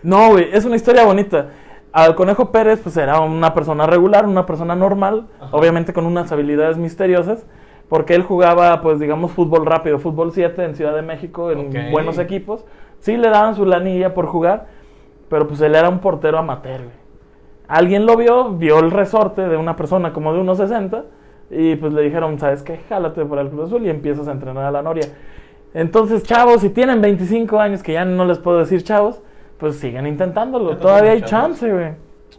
No, 0.03 0.31
güey, 0.31 0.49
es 0.53 0.65
una 0.65 0.77
historia 0.77 1.05
bonita. 1.05 1.49
Al 1.93 2.15
Conejo 2.15 2.51
Pérez, 2.51 2.81
pues 2.83 2.97
era 2.97 3.21
una 3.21 3.55
persona 3.55 3.87
regular, 3.87 4.27
una 4.27 4.47
persona 4.47 4.75
normal, 4.75 5.27
Ajá. 5.41 5.57
obviamente 5.57 5.93
con 5.93 6.07
unas 6.07 6.31
habilidades 6.33 6.77
misteriosas, 6.77 7.47
porque 7.89 8.15
él 8.15 8.23
jugaba, 8.23 8.81
pues 8.83 8.99
digamos, 8.99 9.33
fútbol 9.33 9.65
rápido, 9.65 9.99
fútbol 9.99 10.33
7 10.33 10.65
en 10.65 10.75
Ciudad 10.75 10.95
de 10.95 11.03
México, 11.03 11.51
en 11.51 11.93
buenos 11.93 12.19
equipos. 12.19 12.65
Sí 12.99 13.17
le 13.17 13.29
daban 13.29 13.55
su 13.55 13.65
lanilla 13.65 14.15
por 14.15 14.27
jugar, 14.27 14.67
pero 15.29 15.47
pues 15.47 15.61
él 15.61 15.75
era 15.75 15.89
un 15.89 16.01
portero 16.01 16.39
amateur, 16.39 16.79
güey. 16.79 17.05
Alguien 17.69 18.07
lo 18.07 18.17
vio, 18.17 18.51
vio 18.51 18.79
el 18.81 18.91
resorte 18.91 19.49
de 19.49 19.57
una 19.57 19.77
persona 19.77 20.13
como 20.13 20.35
de 20.35 20.41
unos 20.41 20.59
60 20.59 21.05
y 21.51 21.77
pues 21.77 21.93
le 21.93 22.03
dijeron, 22.03 22.39
¿sabes 22.39 22.63
qué? 22.63 22.81
Jálate 22.89 23.25
por 23.25 23.39
el 23.39 23.49
Cruz 23.49 23.67
Azul 23.67 23.85
y 23.87 23.91
empiezas 23.91 24.29
a 24.29 24.33
entrenar 24.33 24.65
a 24.65 24.71
la 24.71 24.83
Noria. 24.83 25.07
Entonces, 25.75 26.23
chavos, 26.23 26.61
si 26.61 26.71
tienen 26.71 27.01
25 27.01 27.59
años, 27.59 27.83
que 27.83 27.95
ya 27.95 28.05
no 28.05 28.25
les 28.25 28.39
puedo 28.39 28.59
decir 28.59 28.83
chavos, 28.83 29.21
pues 29.59 29.77
siguen 29.77 30.07
intentándolo. 30.07 30.77
Todavía 30.77 31.13
hay 31.13 31.23
chavos. 31.23 31.59
chance, 31.59 31.73
güey. 31.73 31.93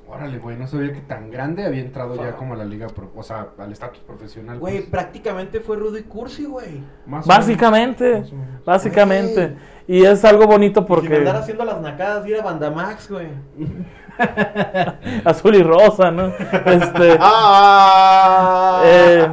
Órale, 0.07 0.37
güey, 0.37 0.55
no 0.55 0.67
sabía 0.67 0.93
que 0.93 1.01
tan 1.01 1.31
grande 1.31 1.65
había 1.65 1.81
entrado 1.81 2.15
ya 2.15 2.35
como 2.35 2.53
a 2.53 2.57
la 2.57 2.63
liga, 2.63 2.87
pro- 2.87 3.11
o 3.15 3.23
sea, 3.23 3.47
al 3.57 3.71
estatus 3.71 3.99
profesional. 3.99 4.59
Güey, 4.59 4.77
pues. 4.77 4.89
prácticamente 4.89 5.59
fue 5.59 5.77
Rudy 5.77 6.03
Cursi, 6.03 6.45
güey. 6.45 6.83
Más 7.07 7.25
o 7.25 7.27
Básicamente, 7.27 8.11
menos, 8.11 8.31
más 8.33 8.63
básicamente. 8.65 9.55
Y 9.87 10.05
es 10.05 10.23
algo 10.23 10.45
bonito 10.47 10.85
Porque... 10.85 11.07
Porque 11.09 11.19
andar 11.19 11.37
haciendo 11.37 11.65
las 11.65 11.81
nacadas 11.81 12.25
y 12.25 12.29
ir 12.29 12.39
a 12.39 12.43
Bandamax, 12.43 13.09
güey. 13.09 13.27
azul 15.25 15.55
y 15.55 15.63
rosa, 15.63 16.11
¿no? 16.11 16.27
Este, 16.65 17.17
¡Ah! 17.19 18.81
Eh, 18.85 19.27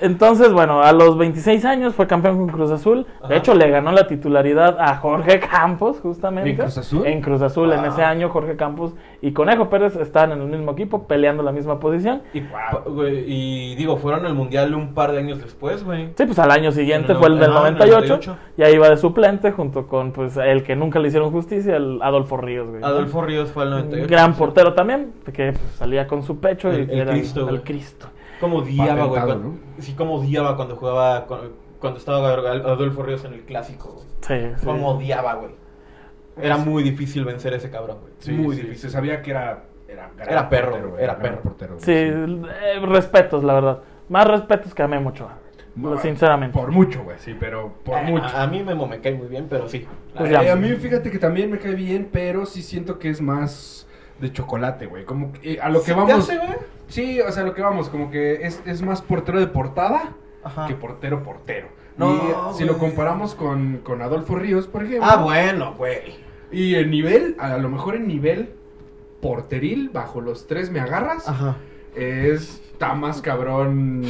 entonces, 0.00 0.52
bueno, 0.52 0.82
a 0.82 0.92
los 0.92 1.16
26 1.18 1.64
años 1.64 1.94
fue 1.94 2.06
campeón 2.06 2.38
con 2.38 2.48
Cruz 2.48 2.70
Azul. 2.70 3.06
Ajá. 3.18 3.28
De 3.28 3.36
hecho, 3.36 3.54
le 3.54 3.68
ganó 3.70 3.92
la 3.92 4.06
titularidad 4.06 4.76
a 4.80 4.96
Jorge 4.96 5.40
Campos, 5.50 6.00
justamente. 6.00 6.50
¿En 6.50 6.56
Cruz 6.56 6.78
Azul? 6.78 7.06
En 7.06 7.20
Cruz 7.22 7.42
Azul, 7.42 7.72
en 7.72 7.84
ese 7.84 8.02
año, 8.02 8.28
Jorge 8.30 8.56
Campos 8.56 8.94
y 9.22 9.32
Conejo 9.32 9.68
Pérez 9.70 9.96
están 9.96 10.32
en 10.32 10.40
el 10.40 10.46
mismo 10.48 10.72
equipo, 10.72 11.06
peleando 11.06 11.42
la 11.42 11.52
misma 11.52 11.78
posición. 11.80 12.22
Y, 12.34 13.74
digo, 13.76 13.96
fueron 13.96 14.26
al 14.26 14.34
mundial 14.34 14.74
un 14.74 14.94
par 14.94 15.12
de 15.12 15.18
años 15.18 15.40
después, 15.40 15.84
güey. 15.84 16.08
Sí, 16.16 16.24
pues 16.26 16.38
al 16.38 16.50
año 16.50 16.72
siguiente 16.72 17.12
En 17.12 17.16
el 17.16 17.18
fue 17.18 17.28
el 17.28 17.38
del 17.38 17.50
ajá, 17.50 17.68
en 17.68 17.74
el 17.74 17.78
98, 17.78 18.06
98. 18.08 18.36
y 18.56 18.62
ahí 18.62 18.74
iba 18.74 18.88
de 18.88 18.96
suplente 18.96 19.52
junto 19.52 19.86
con 19.86 20.12
pues 20.12 20.36
el 20.36 20.62
que 20.62 20.76
nunca 20.76 20.98
le 20.98 21.08
hicieron 21.08 21.30
justicia, 21.30 21.76
el 21.76 22.00
Adolfo 22.02 22.36
Ríos, 22.36 22.68
güey. 22.68 22.82
Adolfo 22.82 23.22
Ríos 23.22 23.50
fue 23.52 23.62
al 23.64 23.68
Un 23.72 23.74
98. 23.80 24.06
gran 24.10 24.34
portero 24.34 24.74
también, 24.74 25.12
que 25.32 25.52
pues, 25.52 25.72
salía 25.76 26.06
con 26.06 26.22
su 26.22 26.38
pecho 26.38 26.70
El- 26.70 26.88
y 26.88 26.92
el 26.94 26.98
era 27.00 27.12
Cristo, 27.12 27.48
el. 27.48 27.62
Cristo. 27.62 28.06
Como 28.40 28.58
odiaba, 28.58 29.04
güey. 29.06 29.22
Cuando- 29.22 29.54
Sí, 29.78 29.94
como 29.94 30.14
odiaba 30.14 30.56
cuando 30.56 30.76
jugaba, 30.76 31.26
cuando, 31.26 31.98
estaba 31.98 32.28
Adolfo 32.30 33.02
Ríos 33.02 33.24
en 33.24 33.34
el 33.34 33.42
clásico, 33.42 33.92
güey. 33.92 34.06
Sí, 34.22 34.54
sí. 34.58 34.64
Como 34.66 34.88
odiaba, 34.90 35.34
güey. 35.34 35.52
Era 36.40 36.56
muy 36.56 36.82
difícil 36.82 37.24
vencer 37.24 37.52
a 37.52 37.56
ese 37.56 37.70
cabrón, 37.70 37.98
güey. 38.00 38.12
Sí, 38.18 38.32
muy 38.32 38.56
sí, 38.56 38.62
difícil. 38.62 38.82
Se 38.88 38.90
sabía 38.90 39.20
que 39.22 39.30
era. 39.32 39.64
Era, 39.88 40.08
gran 40.16 40.28
Era 40.30 40.48
perro, 40.48 40.70
portero, 40.70 40.98
era 40.98 41.18
perro. 41.18 41.40
portero, 41.42 41.74
Sí, 41.80 41.90
eh, 41.92 42.80
respetos, 42.82 43.42
la 43.42 43.54
verdad. 43.54 43.78
Más 44.08 44.24
respetos 44.26 44.72
que 44.72 44.82
a 44.84 44.88
Memo 44.88 45.10
Ochoa. 45.10 45.36
No, 45.74 45.98
sinceramente. 45.98 46.56
Por 46.56 46.70
mucho, 46.70 47.02
güey, 47.02 47.18
sí, 47.18 47.36
pero 47.38 47.74
por 47.84 47.98
Eh, 47.98 48.02
mucho. 48.04 48.24
A, 48.24 48.42
a 48.42 48.46
mí 48.46 48.62
Memo 48.62 48.86
me 48.86 49.00
cae 49.00 49.14
muy 49.14 49.26
bien, 49.26 49.46
pero 49.50 49.68
sí. 49.68 49.86
Pues 50.16 50.30
Eh, 50.30 50.48
a 50.50 50.54
mí 50.54 50.68
fíjate 50.76 51.10
que 51.10 51.18
también 51.18 51.50
me 51.50 51.58
cae 51.58 51.74
bien, 51.74 52.08
pero 52.12 52.46
sí 52.46 52.62
siento 52.62 53.00
que 53.00 53.10
es 53.10 53.20
más 53.20 53.88
de 54.20 54.32
chocolate, 54.32 54.86
güey. 54.86 55.04
Como 55.04 55.32
que, 55.32 55.54
eh, 55.54 55.58
a 55.60 55.68
lo 55.68 55.80
que 55.80 55.86
¿Sí 55.86 55.90
te 55.92 55.96
vamos. 55.96 56.12
hace, 56.18 56.36
güey? 56.38 56.58
Sí, 56.88 57.20
o 57.20 57.30
sea, 57.30 57.42
a 57.42 57.46
lo 57.46 57.54
que 57.54 57.62
vamos, 57.62 57.88
como 57.88 58.10
que 58.10 58.46
es, 58.46 58.62
es 58.66 58.82
más 58.82 59.02
portero 59.02 59.38
de 59.40 59.46
portada 59.46 60.14
Ajá. 60.42 60.66
que 60.66 60.74
portero 60.74 61.22
portero. 61.22 61.68
No, 61.96 62.14
y 62.14 62.54
si 62.56 62.64
lo 62.64 62.78
comparamos 62.78 63.34
con, 63.34 63.78
con 63.82 64.00
Adolfo 64.00 64.36
Ríos, 64.36 64.66
por 64.66 64.84
ejemplo. 64.84 65.06
Ah, 65.10 65.16
bueno, 65.16 65.74
güey. 65.76 66.14
Y 66.50 66.74
en 66.76 66.90
nivel, 66.90 67.36
a 67.38 67.58
lo 67.58 67.68
mejor 67.68 67.94
en 67.94 68.08
nivel 68.08 68.54
porteril, 69.20 69.90
bajo 69.90 70.20
los 70.20 70.46
tres 70.46 70.70
me 70.70 70.80
agarras, 70.80 71.28
Ajá. 71.28 71.56
es 71.94 72.62
está 72.80 72.94
más 72.94 73.20
cabrón 73.20 74.02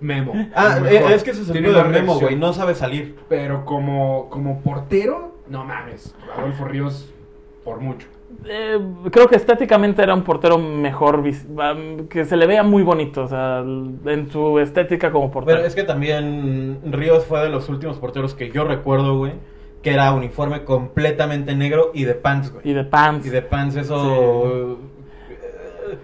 Memo. 0.00 0.32
Ah, 0.54 0.80
eh, 0.84 1.14
es 1.14 1.22
que 1.22 1.30
ese 1.30 1.42
es 1.42 1.48
el 1.50 1.62
de 1.62 1.84
Memo, 1.84 2.18
güey. 2.18 2.34
No 2.34 2.52
sabe 2.52 2.74
salir. 2.74 3.16
Pero 3.28 3.64
como, 3.64 4.28
como 4.30 4.60
portero, 4.62 5.38
no 5.48 5.64
mames. 5.64 6.14
Adolfo 6.36 6.64
Ríos 6.64 7.12
Por 7.64 7.78
mucho. 7.80 8.08
Eh, 8.46 8.78
creo 9.10 9.28
que 9.28 9.36
estéticamente 9.36 10.02
era 10.02 10.14
un 10.14 10.22
portero 10.22 10.58
mejor, 10.58 11.22
que 12.08 12.24
se 12.24 12.36
le 12.36 12.46
veía 12.46 12.62
muy 12.62 12.82
bonito, 12.82 13.24
o 13.24 13.28
sea, 13.28 13.60
en 13.60 14.28
su 14.30 14.58
estética 14.58 15.12
como 15.12 15.30
portero. 15.30 15.56
Pero 15.58 15.68
es 15.68 15.74
que 15.74 15.84
también 15.84 16.80
Ríos 16.86 17.24
fue 17.26 17.40
de 17.40 17.50
los 17.50 17.68
últimos 17.68 17.98
porteros 17.98 18.34
que 18.34 18.50
yo 18.50 18.64
recuerdo, 18.64 19.18
güey, 19.18 19.32
que 19.82 19.92
era 19.92 20.12
uniforme 20.12 20.64
completamente 20.64 21.54
negro 21.54 21.90
y 21.94 22.04
de 22.04 22.14
pants, 22.14 22.52
güey. 22.52 22.68
Y 22.68 22.72
de 22.72 22.84
pants. 22.84 23.26
Y 23.26 23.30
de 23.30 23.42
pants, 23.42 23.76
eso... 23.76 24.78
eh, 25.30 25.96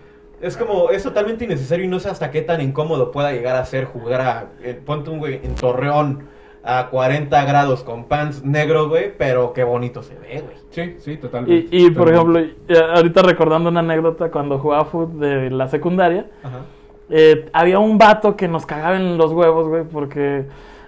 Es 0.42 0.56
como, 0.56 0.90
es 0.90 1.02
totalmente 1.02 1.44
innecesario 1.46 1.86
y 1.86 1.88
no 1.88 1.98
sé 1.98 2.10
hasta 2.10 2.30
qué 2.30 2.42
tan 2.42 2.60
incómodo 2.60 3.10
pueda 3.10 3.32
llegar 3.32 3.56
a 3.56 3.64
ser 3.64 3.86
jugar 3.86 4.20
a, 4.20 4.46
eh, 4.62 4.78
ponte 4.84 5.08
un 5.10 5.18
güey 5.18 5.40
en 5.42 5.54
Torreón 5.54 6.35
a 6.66 6.88
40 6.90 7.44
grados 7.44 7.84
con 7.84 8.04
pants 8.04 8.44
negro, 8.44 8.88
güey, 8.88 9.12
pero 9.16 9.52
qué 9.52 9.64
bonito 9.64 10.02
se 10.02 10.14
ve, 10.16 10.42
güey. 10.42 10.56
Sí, 10.70 10.96
sí, 10.98 11.16
totalmente. 11.16 11.74
Y, 11.74 11.86
y, 11.86 11.90
por 11.90 12.10
Totalmente. 12.12 12.56
ejemplo, 12.72 12.94
ahorita 12.96 13.22
recordando 13.22 13.70
una 13.70 13.80
anécdota 13.80 14.30
cuando 14.30 14.58
jugaba 14.58 14.84
fútbol 14.84 15.20
de 15.20 15.50
la 15.50 15.68
secundaria, 15.68 16.26
Ajá. 16.42 16.60
eh, 17.08 17.48
había 17.52 17.78
un 17.78 17.96
vato 17.98 18.36
que 18.36 18.48
nos 18.48 18.66
cagaba 18.66 18.96
en 18.96 19.16
los 19.16 19.32
huevos, 19.32 19.68
güey, 19.68 19.84
porque... 19.84 20.46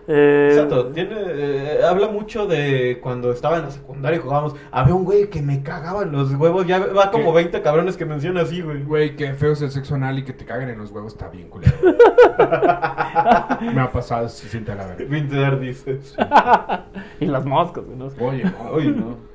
eh, 0.09 0.49
Exacto, 0.51 0.87
tiene, 0.89 1.15
eh, 1.19 1.81
habla 1.87 2.09
mucho 2.09 2.47
de 2.47 2.99
cuando 3.03 3.31
estaba 3.31 3.59
en 3.59 3.65
la 3.65 3.71
secundaria 3.71 4.19
y 4.19 4.23
jugábamos. 4.23 4.55
Había 4.71 4.95
un 4.95 5.05
güey 5.05 5.29
que 5.29 5.43
me 5.43 5.63
cagaba 5.63 6.03
en 6.03 6.13
los 6.13 6.33
huevos. 6.35 6.67
Ya 6.67 6.79
va 6.79 7.11
como 7.11 7.27
¿Qué? 7.35 7.43
20 7.43 7.61
cabrones 7.61 7.99
que 7.99 8.07
menciona 8.07 8.41
así, 8.41 8.63
güey. 8.63 8.83
Güey, 8.83 9.17
qué 9.17 9.35
feo 9.35 9.53
es 9.53 9.61
el 9.61 9.71
sexo 9.71 9.97
anal 9.97 10.19
y 10.19 10.25
que 10.25 10.33
te 10.33 10.47
caguen 10.47 10.71
en 10.71 10.79
los 10.79 10.91
huevos 10.91 11.13
está 11.13 11.29
bien 11.29 11.49
culero. 11.49 11.77
Me 13.75 13.81
ha 13.83 13.91
pasado, 13.93 14.29
se 14.31 14.49
siente 14.49 14.73
a 14.73 14.77
la 14.77 14.87
verga. 14.87 15.05
Vinter 15.05 15.61
dices. 15.61 16.17
y 17.21 17.27
las 17.27 17.45
moscas, 17.45 17.85
güey, 17.85 17.99
¿no? 17.99 18.07
Oye, 18.27 18.45
no. 18.45 18.73
Uy, 18.75 18.89
no. 18.89 19.28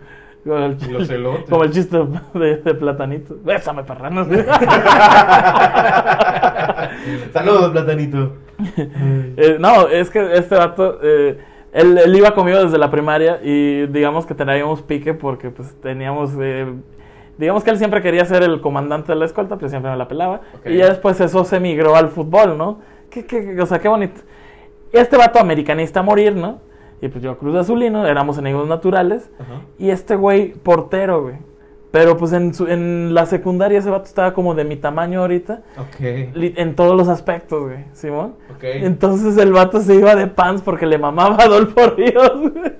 Como 0.44 0.58
el, 0.58 0.78
Y 0.82 0.92
los 0.92 1.10
elotes. 1.10 1.50
como 1.50 1.64
el 1.64 1.72
chiste 1.72 1.98
de, 2.34 2.58
de 2.58 2.74
platanito. 2.76 3.36
Bésame, 3.44 3.84
perranos. 3.84 4.28
Saludos, 7.34 7.72
platanito. 7.72 8.34
Eh, 8.78 9.58
no, 9.60 9.88
es 9.88 10.10
que 10.10 10.34
este 10.36 10.56
vato, 10.56 11.00
eh, 11.02 11.38
él, 11.72 11.98
él 11.98 12.16
iba 12.16 12.34
conmigo 12.34 12.64
desde 12.64 12.78
la 12.78 12.92
primaria 12.92 13.40
y 13.44 13.88
digamos 13.88 14.26
que 14.26 14.36
teníamos 14.36 14.82
pique 14.82 15.14
porque 15.14 15.50
pues 15.50 15.74
teníamos, 15.82 16.32
eh, 16.40 16.68
digamos 17.38 17.64
que 17.64 17.72
él 17.72 17.78
siempre 17.78 18.02
quería 18.02 18.26
ser 18.26 18.44
el 18.44 18.62
comandante 18.62 19.12
de 19.12 19.18
la 19.18 19.26
escolta, 19.26 19.56
pero 19.56 19.70
siempre 19.70 19.92
me 19.92 19.98
la 19.98 20.08
pelaba. 20.08 20.42
Y 20.66 20.78
ya 20.78 20.90
después 20.90 21.20
eso 21.20 21.44
se 21.46 21.60
migró 21.60 21.96
al 21.96 22.10
fútbol, 22.10 22.58
¿no? 22.58 22.80
¿Qué, 23.10 23.26
qué- 23.26 23.60
o 23.60 23.66
sea, 23.66 23.80
qué 23.80 23.88
bonito. 23.88 24.22
Este 24.92 25.18
vato 25.18 25.40
americanista 25.40 26.02
a 26.02 26.04
morir, 26.04 26.36
¿no? 26.36 26.60
Y 27.04 27.10
pues 27.10 27.22
yo 27.24 27.38
Cruz 27.38 27.56
Azulino, 27.56 28.08
éramos 28.08 28.38
enemigos 28.38 28.68
naturales. 28.68 29.30
Ajá. 29.40 29.62
Y 29.78 29.90
este 29.90 30.16
güey, 30.16 30.54
portero, 30.54 31.22
güey. 31.24 31.36
Pero 31.92 32.18
pues 32.18 32.32
en, 32.34 32.54
su- 32.54 32.68
en 32.68 33.14
la 33.14 33.26
secundaria 33.26 33.78
ese 33.78 33.90
vato 33.90 34.06
estaba 34.06 34.34
como 34.34 34.56
de 34.56 34.64
mi 34.64 34.78
tamaño 34.78 35.20
ahorita. 35.22 35.62
Ok. 35.78 36.00
En 36.00 36.76
todos 36.76 36.96
los 36.98 37.08
aspectos, 37.10 37.64
güey. 37.66 37.86
¿Simón? 37.92 38.36
Ok. 38.56 38.64
Entonces 38.64 39.38
el 39.38 39.52
vato 39.52 39.80
se 39.82 39.96
iba 39.96 40.16
de 40.16 40.28
pants 40.28 40.62
porque 40.64 40.86
le 40.86 40.98
mamaba 40.98 41.36
a 41.36 41.44
Adolfo 41.44 41.82
Ríos, 41.96 42.32
güey. 42.52 42.74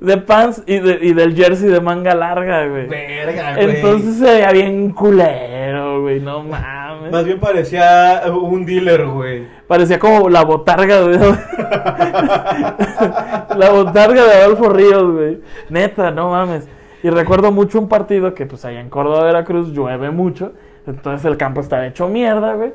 De 0.00 0.16
pants 0.18 0.62
y, 0.66 0.78
de- 0.80 0.98
y 1.02 1.12
del 1.12 1.34
jersey 1.36 1.68
de 1.68 1.80
manga 1.80 2.14
larga, 2.14 2.66
güey. 2.66 2.86
Verga, 2.88 3.54
güey. 3.54 3.76
Entonces 3.76 4.16
se 4.16 4.24
veía 4.24 4.50
bien 4.52 4.90
culero, 4.90 6.00
güey. 6.02 6.20
No 6.20 6.42
mames. 6.42 7.12
Más 7.12 7.24
bien 7.24 7.38
parecía 7.38 8.22
un 8.32 8.66
dealer, 8.66 9.06
güey. 9.06 9.46
Parecía 9.68 9.98
como 9.98 10.28
la 10.28 10.42
botarga, 10.44 11.02
güey. 11.02 11.18
la 13.56 13.70
botarga 13.70 14.24
de 14.24 14.32
Adolfo 14.42 14.68
Ríos, 14.70 15.12
güey. 15.12 15.40
Neta, 15.68 16.10
no 16.10 16.30
mames. 16.30 16.68
Y 17.02 17.10
recuerdo 17.10 17.50
mucho 17.52 17.78
un 17.78 17.88
partido 17.88 18.34
que, 18.34 18.46
pues, 18.46 18.64
allá 18.64 18.80
en 18.80 18.88
Córdoba, 18.88 19.24
Veracruz, 19.24 19.72
llueve 19.72 20.10
mucho. 20.10 20.52
Entonces 20.86 21.24
el 21.24 21.36
campo 21.36 21.60
está 21.60 21.86
hecho 21.86 22.08
mierda, 22.08 22.54
güey. 22.54 22.72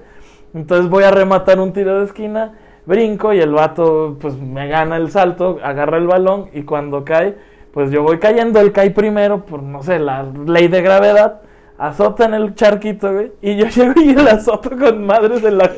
Entonces 0.53 0.89
voy 0.89 1.03
a 1.03 1.11
rematar 1.11 1.59
un 1.59 1.73
tiro 1.73 1.99
de 1.99 2.05
esquina, 2.05 2.53
brinco 2.87 3.33
y 3.33 3.39
el 3.39 3.51
vato, 3.51 4.17
pues, 4.19 4.35
me 4.39 4.67
gana 4.67 4.97
el 4.97 5.11
salto, 5.11 5.59
agarra 5.61 5.97
el 5.97 6.07
balón 6.07 6.49
y 6.53 6.63
cuando 6.63 7.05
cae, 7.05 7.35
pues 7.71 7.91
yo 7.91 8.01
voy 8.01 8.17
cayendo, 8.17 8.59
él 8.59 8.71
cae 8.71 8.89
primero 8.89 9.45
por, 9.45 9.61
no 9.61 9.83
sé, 9.83 9.99
la 9.99 10.23
ley 10.23 10.67
de 10.67 10.81
gravedad. 10.81 11.41
Azota 11.77 12.25
en 12.25 12.33
el 12.33 12.55
charquito, 12.55 13.13
güey. 13.13 13.33
Y 13.39 13.55
yo 13.55 13.67
llego 13.75 13.93
y 14.01 14.09
el 14.09 14.27
azoto 14.27 14.71
con 14.71 15.05
madres 15.05 15.43
de 15.43 15.51
la 15.51 15.71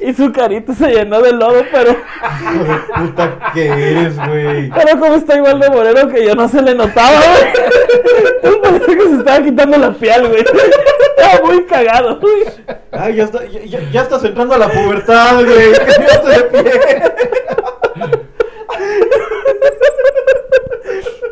Y 0.00 0.14
su 0.14 0.30
carita 0.30 0.72
se 0.74 0.92
llenó 0.92 1.20
de 1.20 1.32
lodo, 1.32 1.60
pero, 1.72 1.96
puta 2.96 3.38
que 3.52 3.66
eres, 3.66 4.16
güey. 4.16 4.70
pero 4.70 5.00
como 5.00 5.14
está 5.14 5.36
igual 5.36 5.58
de 5.58 5.70
moreno 5.70 6.08
que 6.08 6.24
yo 6.24 6.36
no 6.36 6.46
se 6.48 6.62
le 6.62 6.74
notaba, 6.76 7.18
güey. 7.18 8.62
Parecía 8.62 8.96
que 8.96 9.08
se 9.08 9.16
estaba 9.16 9.42
quitando 9.42 9.76
la 9.76 9.90
piel, 9.92 10.28
güey. 10.28 10.44
Estaba 11.16 11.44
muy 11.44 11.64
cagado, 11.64 12.20
güey. 12.20 12.44
Ay, 12.92 13.16
ya, 13.16 13.24
está, 13.24 13.44
ya, 13.46 14.02
estás 14.02 14.24
entrando 14.24 14.54
a 14.54 14.58
la 14.58 14.68
pubertad, 14.68 15.44
güey. 15.44 15.72
Cambiaste 15.86 16.28
de 16.28 16.42
pie. 16.44 16.72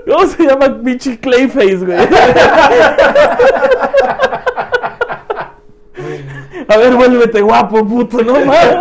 ¿Cómo 0.06 0.26
se 0.26 0.44
llama 0.44 0.78
pinche 0.82 1.18
Clayface, 1.18 1.76
güey? 1.76 1.98
A 6.68 6.76
ver, 6.76 6.94
vuélvete 6.94 7.40
guapo, 7.40 7.86
puto, 7.86 8.22
no 8.22 8.34
mames. 8.34 8.76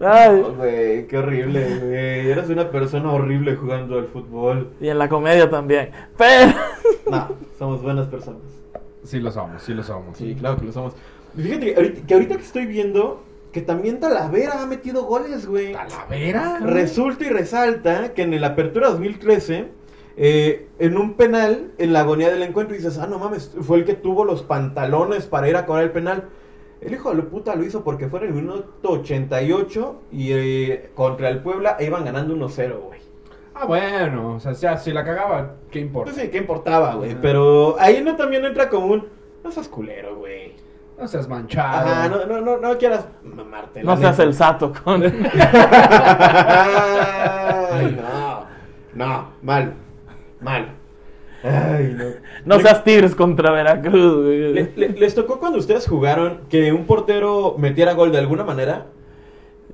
Ay. 0.00 0.42
Güey, 0.56 1.06
qué 1.08 1.18
horrible, 1.18 1.78
güey. 1.80 2.30
Eres 2.30 2.48
una 2.48 2.70
persona 2.70 3.12
horrible 3.12 3.56
jugando 3.56 3.98
al 3.98 4.06
fútbol. 4.06 4.70
Y 4.80 4.88
en 4.88 4.98
la 4.98 5.08
comedia 5.08 5.50
también. 5.50 5.90
Pero. 6.16 6.52
No, 7.10 7.28
somos 7.58 7.82
buenas 7.82 8.06
personas. 8.06 8.57
Sí 9.08 9.20
lo 9.20 9.32
somos, 9.32 9.62
sí 9.62 9.72
lo 9.72 9.82
somos. 9.82 10.18
Sí, 10.18 10.36
claro 10.38 10.58
que 10.58 10.66
lo 10.66 10.72
somos. 10.72 10.92
Fíjate 11.34 11.72
que 11.72 11.76
ahorita, 11.76 12.06
que 12.06 12.14
ahorita 12.14 12.36
que 12.36 12.42
estoy 12.42 12.66
viendo 12.66 13.24
que 13.52 13.62
también 13.62 14.00
Talavera 14.00 14.60
ha 14.60 14.66
metido 14.66 15.04
goles, 15.04 15.46
güey. 15.46 15.72
¿Talavera? 15.72 16.58
Resulta 16.58 17.24
y 17.24 17.30
resalta 17.30 18.12
que 18.12 18.20
en 18.22 18.38
la 18.38 18.48
apertura 18.48 18.90
2013, 18.90 19.68
eh, 20.18 20.68
en 20.78 20.98
un 20.98 21.14
penal, 21.14 21.72
en 21.78 21.94
la 21.94 22.00
agonía 22.00 22.28
del 22.28 22.42
encuentro, 22.42 22.76
dices, 22.76 22.98
ah, 22.98 23.06
no 23.06 23.18
mames, 23.18 23.56
fue 23.62 23.78
el 23.78 23.86
que 23.86 23.94
tuvo 23.94 24.26
los 24.26 24.42
pantalones 24.42 25.24
para 25.24 25.48
ir 25.48 25.56
a 25.56 25.64
cobrar 25.64 25.84
el 25.84 25.92
penal. 25.92 26.28
El 26.82 26.92
hijo 26.92 27.08
de 27.08 27.16
la 27.16 27.24
puta 27.24 27.56
lo 27.56 27.64
hizo 27.64 27.82
porque 27.82 28.08
fue 28.08 28.20
en 28.20 28.26
el 28.26 28.34
minuto 28.34 28.74
88 28.82 30.02
y 30.12 30.32
eh, 30.32 30.90
contra 30.94 31.30
el 31.30 31.42
Puebla 31.42 31.78
e 31.80 31.86
iban 31.86 32.04
ganando 32.04 32.36
1-0, 32.36 32.78
güey. 32.78 33.07
Ah, 33.60 33.64
bueno, 33.66 34.34
o 34.36 34.40
sea, 34.40 34.52
ya, 34.52 34.76
si 34.76 34.92
la 34.92 35.04
cagaba, 35.04 35.54
¿qué 35.70 35.80
importa? 35.80 36.10
Entonces, 36.10 36.30
¿qué 36.30 36.38
importaba, 36.38 36.94
güey? 36.94 37.16
Pero 37.20 37.76
ahí 37.80 38.00
no 38.04 38.14
también 38.16 38.44
entra 38.44 38.68
como 38.68 38.86
un, 38.86 39.08
no 39.42 39.50
seas 39.50 39.66
culero, 39.68 40.14
güey. 40.16 40.52
No 40.98 41.06
seas 41.08 41.28
manchado. 41.28 41.88
Ajá, 41.88 42.08
no, 42.08 42.24
no, 42.26 42.40
no, 42.40 42.56
no 42.58 42.76
quieras 42.78 43.06
mamarte. 43.22 43.82
No 43.84 43.96
seas 43.96 44.18
el 44.20 44.34
sato 44.34 44.72
con. 44.84 45.02
Ay, 46.58 47.96
no. 48.00 48.46
No, 48.94 49.28
mal. 49.42 49.74
Mal. 50.40 50.68
Ay, 51.44 51.94
no. 51.96 52.04
No 52.44 52.58
seas 52.60 52.82
Tigres 52.82 53.14
contra 53.14 53.52
Veracruz, 53.52 54.24
güey. 54.24 54.52
Le- 54.54 54.72
le- 54.74 54.88
¿Les 54.88 55.14
tocó 55.14 55.38
cuando 55.38 55.58
ustedes 55.58 55.86
jugaron 55.86 56.40
que 56.50 56.72
un 56.72 56.84
portero 56.84 57.54
metiera 57.58 57.92
gol 57.92 58.10
de 58.10 58.18
alguna 58.18 58.42
manera? 58.44 58.86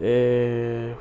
Eh, 0.00 0.94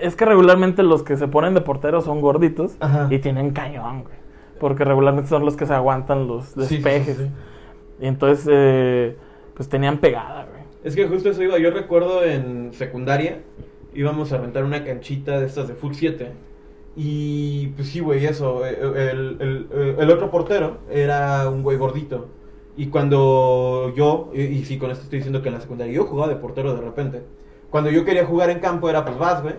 es 0.00 0.16
que 0.16 0.24
regularmente 0.24 0.82
los 0.82 1.02
que 1.02 1.16
se 1.16 1.28
ponen 1.28 1.54
de 1.54 1.60
porteros 1.60 2.04
son 2.04 2.20
gorditos 2.20 2.76
Ajá. 2.80 3.08
y 3.10 3.18
tienen 3.18 3.52
cañón, 3.52 4.02
güey. 4.04 4.14
Porque 4.60 4.84
regularmente 4.84 5.28
son 5.28 5.44
los 5.44 5.56
que 5.56 5.66
se 5.66 5.74
aguantan 5.74 6.26
los 6.26 6.46
sí, 6.46 6.60
despejes. 6.76 7.16
sí, 7.16 7.24
sí. 7.24 7.30
Y 8.00 8.06
entonces, 8.06 8.46
eh, 8.50 9.16
pues 9.54 9.68
tenían 9.68 9.98
pegada, 9.98 10.46
güey. 10.50 10.62
Es 10.84 10.94
que 10.94 11.06
justo 11.08 11.30
eso 11.30 11.42
iba. 11.42 11.58
Yo 11.58 11.70
recuerdo 11.70 12.24
en 12.24 12.72
secundaria 12.72 13.40
íbamos 13.94 14.32
a 14.32 14.38
rentar 14.38 14.64
una 14.64 14.84
canchita 14.84 15.38
de 15.40 15.46
estas 15.46 15.68
de 15.68 15.74
Foot 15.74 15.94
7. 15.94 16.32
Y 16.96 17.68
pues 17.68 17.88
sí, 17.88 18.00
güey, 18.00 18.24
eso. 18.26 18.64
El, 18.66 18.76
el- 18.96 19.36
el- 19.72 19.96
el 19.98 20.10
otro 20.10 20.30
portero 20.30 20.78
era 20.90 21.48
un 21.48 21.62
güey 21.62 21.76
gordito. 21.76 22.28
Y 22.76 22.86
cuando 22.86 23.92
yo, 23.96 24.30
y, 24.34 24.42
y 24.42 24.64
sí, 24.64 24.78
con 24.78 24.90
esto 24.90 25.04
estoy 25.04 25.18
diciendo 25.20 25.42
que 25.42 25.48
en 25.48 25.54
la 25.54 25.60
secundaria 25.60 25.92
yo 25.94 26.04
jugaba 26.04 26.28
de 26.32 26.36
portero 26.36 26.74
de 26.74 26.80
repente. 26.80 27.22
Cuando 27.74 27.90
yo 27.90 28.04
quería 28.04 28.24
jugar 28.24 28.50
en 28.50 28.60
campo 28.60 28.88
era 28.88 29.04
pues 29.04 29.18
vas, 29.18 29.42
güey. 29.42 29.56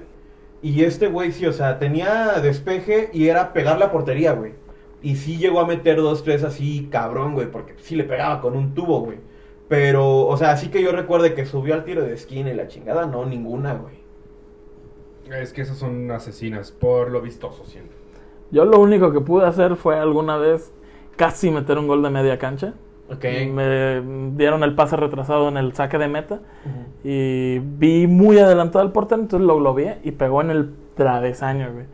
Y 0.61 0.85
este 0.85 1.07
güey 1.07 1.33
sí, 1.33 1.47
o 1.47 1.51
sea, 1.51 1.79
tenía 1.79 2.39
despeje 2.41 3.09
y 3.11 3.27
era 3.27 3.51
pegar 3.51 3.77
la 3.77 3.91
portería, 3.91 4.31
güey. 4.31 4.53
Y 5.01 5.17
sí 5.17 5.35
llegó 5.35 5.59
a 5.59 5.67
meter 5.67 5.97
dos, 5.97 6.23
tres 6.23 6.45
así, 6.45 6.87
cabrón, 6.89 7.33
güey, 7.33 7.51
porque 7.51 7.73
sí 7.77 7.97
le 7.97 8.05
pegaba 8.05 8.39
con 8.39 8.55
un 8.55 8.73
tubo, 8.73 9.01
güey. 9.01 9.17
Pero, 9.67 10.27
o 10.27 10.37
sea, 10.37 10.51
así 10.51 10.69
que 10.69 10.81
yo 10.81 10.93
recuerde 10.93 11.33
que 11.33 11.45
subió 11.45 11.73
al 11.73 11.83
tiro 11.83 12.03
de 12.03 12.13
esquina 12.13 12.51
y 12.51 12.55
la 12.55 12.69
chingada, 12.69 13.05
no, 13.05 13.25
ninguna, 13.25 13.73
güey. 13.73 13.95
Es 15.37 15.51
que 15.51 15.63
esas 15.63 15.77
son 15.77 16.09
asesinas, 16.09 16.71
por 16.71 17.11
lo 17.11 17.19
vistoso 17.19 17.65
siento. 17.65 17.97
Yo 18.49 18.63
lo 18.63 18.79
único 18.79 19.11
que 19.11 19.19
pude 19.19 19.45
hacer 19.45 19.75
fue 19.75 19.99
alguna 19.99 20.37
vez 20.37 20.71
casi 21.17 21.51
meter 21.51 21.77
un 21.77 21.87
gol 21.87 22.01
de 22.01 22.11
media 22.11 22.39
cancha. 22.39 22.75
Me 23.53 24.01
dieron 24.35 24.63
el 24.63 24.73
pase 24.75 24.95
retrasado 24.95 25.47
en 25.49 25.57
el 25.57 25.73
saque 25.73 25.97
de 25.97 26.07
meta 26.07 26.39
y 27.03 27.59
vi 27.59 28.07
muy 28.07 28.39
adelantado 28.39 28.83
al 28.83 28.91
portero, 28.91 29.21
entonces 29.21 29.45
lo 29.47 29.73
vi 29.73 29.85
y 30.03 30.11
pegó 30.11 30.41
en 30.41 30.49
el 30.51 30.71
travesaño, 30.95 31.69
güey. 31.73 31.85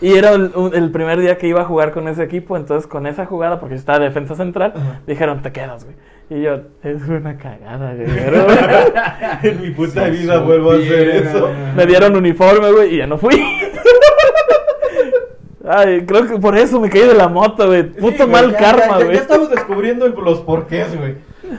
Y 0.00 0.16
era 0.18 0.32
el, 0.32 0.50
un- 0.56 0.74
el 0.74 0.90
primer 0.90 1.20
día 1.20 1.38
que 1.38 1.46
iba 1.46 1.60
a 1.62 1.64
jugar 1.64 1.92
con 1.92 2.08
ese 2.08 2.22
equipo, 2.24 2.56
entonces 2.56 2.86
con 2.86 3.06
esa 3.06 3.26
jugada, 3.26 3.60
porque 3.60 3.74
estaba 3.76 3.98
de 4.00 4.06
defensa 4.06 4.34
central, 4.34 4.72
dijeron, 5.06 5.40
te 5.42 5.52
quedas, 5.52 5.84
güey. 5.84 5.96
Y 6.30 6.42
yo, 6.42 6.60
es 6.82 7.06
una 7.08 7.36
cagada, 7.36 7.94
güey. 7.94 8.06
Pero, 8.14 8.46
En 9.42 9.60
mi 9.62 9.70
puta 9.70 10.08
vida 10.08 10.40
vuelvo 10.40 10.72
a 10.72 10.76
hacer 10.76 11.08
eso. 11.08 11.50
me 11.76 11.86
dieron 11.86 12.16
uniforme, 12.16 12.72
güey, 12.72 12.94
y 12.94 12.98
ya 12.98 13.06
no 13.06 13.18
fui. 13.18 13.34
Ay, 15.66 16.04
creo 16.04 16.26
que 16.26 16.38
por 16.38 16.56
eso 16.58 16.78
me 16.80 16.90
caí 16.90 17.02
de 17.06 17.14
la 17.14 17.28
moto, 17.28 17.66
güey. 17.66 17.84
Puto 17.90 18.24
Sí, 18.24 18.30
mal 18.30 18.52
ya- 18.52 18.58
karma, 18.58 18.98
ya- 18.98 19.04
güey. 19.04 19.16
Ya 19.16 19.22
estamos 19.22 19.50
descubriendo 19.50 20.04
el- 20.06 20.14
los 20.14 20.40
porqués, 20.40 20.96
güey. 20.96 21.16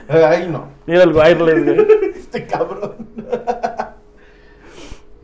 Ay, 0.08 0.48
no. 0.50 0.68
Mira 0.86 1.02
el 1.02 1.12
wireless, 1.12 1.64
güey. 1.64 1.86
Este 2.16 2.46
cabrón. 2.46 2.94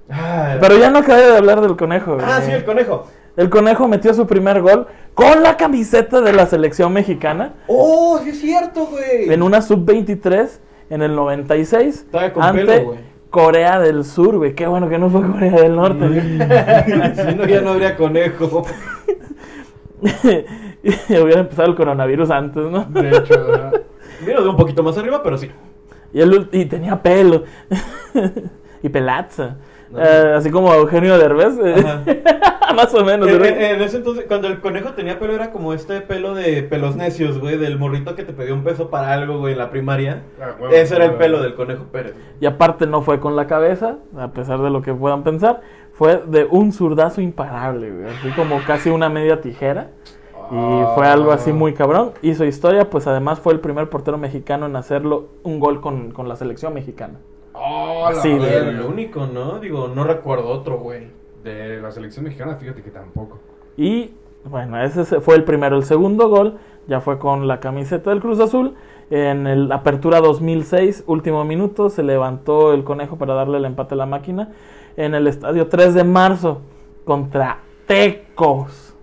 Ay. 0.09 0.59
Pero 0.61 0.76
ya 0.78 0.91
no 0.91 0.99
acabé 0.99 1.22
de 1.22 1.37
hablar 1.37 1.61
del 1.61 1.76
conejo, 1.76 2.14
güey. 2.14 2.26
Ah, 2.28 2.41
sí, 2.45 2.51
el 2.51 2.64
conejo. 2.64 3.07
El 3.37 3.49
conejo 3.49 3.89
metió 3.89 4.12
su 4.12 4.26
primer 4.26 4.61
gol 4.61 4.87
con 5.14 5.43
la 5.43 5.57
camiseta 5.57 6.20
de 6.20 6.33
la 6.35 6.45
selección 6.47 6.93
mexicana 6.93 7.55
Oh, 7.66 8.20
sí 8.22 8.30
es 8.30 8.41
cierto, 8.41 8.87
güey. 8.87 9.33
en 9.33 9.43
una 9.43 9.62
sub-23 9.62 10.61
en 10.91 11.01
el 11.03 11.14
96 11.14 11.97
Estaba 12.01 12.30
con 12.33 12.43
ante 12.43 12.66
pelo, 12.66 12.85
güey. 12.89 12.99
Corea 13.33 13.80
del 13.80 14.05
Sur, 14.05 14.37
güey. 14.37 14.55
Qué 14.55 14.66
bueno 14.66 14.89
que 14.89 14.99
no 14.99 15.09
fue 15.11 15.22
Corea 15.22 15.53
del 15.62 15.74
Norte. 15.74 16.07
si 17.16 17.35
no, 17.35 17.47
ya 17.47 17.62
no 17.62 17.70
habría 17.70 17.97
conejo. 17.97 18.64
y 20.03 21.16
hubiera 21.18 21.41
empezado 21.41 21.68
el 21.70 21.74
coronavirus 21.74 22.30
antes, 22.30 22.62
¿no? 22.62 22.85
De 22.85 23.09
hecho. 23.09 23.35
Mira, 24.24 24.41
de 24.43 24.49
un 24.49 24.57
poquito 24.57 24.83
más 24.83 24.97
arriba, 24.99 25.22
pero 25.22 25.39
sí. 25.39 25.51
Y, 26.12 26.20
él, 26.20 26.30
ul- 26.30 26.49
y 26.53 26.66
tenía 26.66 27.03
pelo. 27.03 27.45
y 28.83 28.89
pelaza. 28.91 29.57
No. 29.93 29.99
Eh, 30.03 30.34
así 30.34 30.51
como 30.51 30.72
Eugenio 30.74 31.18
Derbez. 31.18 31.59
eh. 31.62 31.84
Más 32.74 32.95
o 32.95 33.05
menos. 33.05 33.28
En, 33.28 33.38
¿verdad? 33.38 33.61
en- 33.61 33.82
ese 33.82 33.99
entonces, 33.99 34.24
cuando 34.26 34.49
el 34.49 34.61
conejo 34.61 34.93
tenía 34.95 35.18
pelo, 35.18 35.34
era 35.34 35.51
como 35.53 35.74
este 35.74 36.01
pelo 36.01 36.34
de 36.34 36.62
pelos 36.62 36.97
necios, 36.97 37.38
güey, 37.38 37.59
del 37.59 37.78
morrito 37.78 38.14
que 38.14 38.22
te 38.22 38.32
pedía 38.32 38.55
un 38.55 38.64
peso 38.64 38.88
para 38.88 39.12
algo, 39.12 39.38
güey, 39.38 39.53
en 39.53 39.59
la 39.59 39.70
primaria. 39.70 40.22
Ah, 40.40 40.55
Ese 40.72 40.97
era 40.97 41.05
el 41.05 41.12
pelo 41.14 41.43
del 41.43 41.55
conejo 41.55 41.84
Pérez. 41.93 42.14
Y 42.40 42.47
aparte 42.47 42.86
no 42.86 43.03
fue 43.03 43.20
con 43.20 43.36
la 43.36 43.47
cabeza, 43.47 43.97
a 44.16 44.28
pesar 44.28 44.62
de 44.62 44.70
lo 44.70 44.80
que 44.80 44.95
puedan 44.95 45.22
pensar. 45.22 45.61
Fue 45.93 46.22
de 46.26 46.47
un 46.51 46.72
zurdazo 46.72 47.20
imparable, 47.20 47.90
güey. 47.90 48.07
Así 48.07 48.30
como 48.30 48.59
casi 48.66 48.88
una 48.88 49.11
media 49.11 49.43
tijera. 49.43 49.88
Y 50.51 50.82
fue 50.95 51.07
algo 51.07 51.32
así 51.32 51.53
muy 51.53 51.74
cabrón. 51.74 52.12
Hizo 52.22 52.45
historia, 52.45 52.88
pues 52.90 53.07
además 53.07 53.38
fue 53.40 53.53
el 53.53 53.61
primer 53.61 53.88
portero 53.90 54.16
mexicano 54.18 54.66
en 54.66 54.76
hacerlo 54.76 55.28
un 55.43 55.61
gol 55.61 55.80
con, 55.82 56.11
con 56.11 56.28
la 56.28 56.36
selección 56.36 56.72
mexicana. 56.74 57.14
Oh, 57.55 58.09
la 58.12 58.20
Sí, 58.20 58.30
el 58.30 58.80
único, 58.80 59.26
¿no? 59.26 59.59
Digo, 59.59 59.88
no 59.88 60.05
recuerdo 60.05 60.48
otro, 60.48 60.78
güey. 60.78 61.09
De 61.44 61.80
la 61.80 61.90
selección 61.90 62.24
mexicana, 62.24 62.55
fíjate 62.57 62.82
que 62.82 62.90
tampoco. 62.90 63.38
Y 63.76 64.12
bueno, 64.44 64.80
ese 64.82 65.05
se- 65.05 65.20
fue 65.20 65.34
el 65.36 65.44
primero. 65.44 65.76
El 65.76 65.84
segundo 65.84 66.28
gol 66.28 66.59
ya 66.86 67.00
fue 67.00 67.18
con 67.18 67.48
la 67.48 67.59
camiseta 67.61 68.11
del 68.11 68.20
Cruz 68.20 68.38
Azul. 68.40 68.74
En 69.11 69.46
el 69.46 69.70
Apertura 69.72 70.20
2006, 70.20 71.05
último 71.07 71.44
minuto, 71.44 71.90
se 71.90 72.03
levantó 72.03 72.72
el 72.72 72.84
conejo 72.84 73.16
para 73.18 73.34
darle 73.34 73.59
el 73.59 73.64
empate 73.64 73.94
a 73.94 73.98
la 73.98 74.07
máquina. 74.07 74.53
En 74.96 75.14
el 75.14 75.26
estadio 75.26 75.66
3 75.68 75.94
de 75.94 76.05
marzo, 76.05 76.61
contra 77.05 77.59
Tecos. 77.86 78.94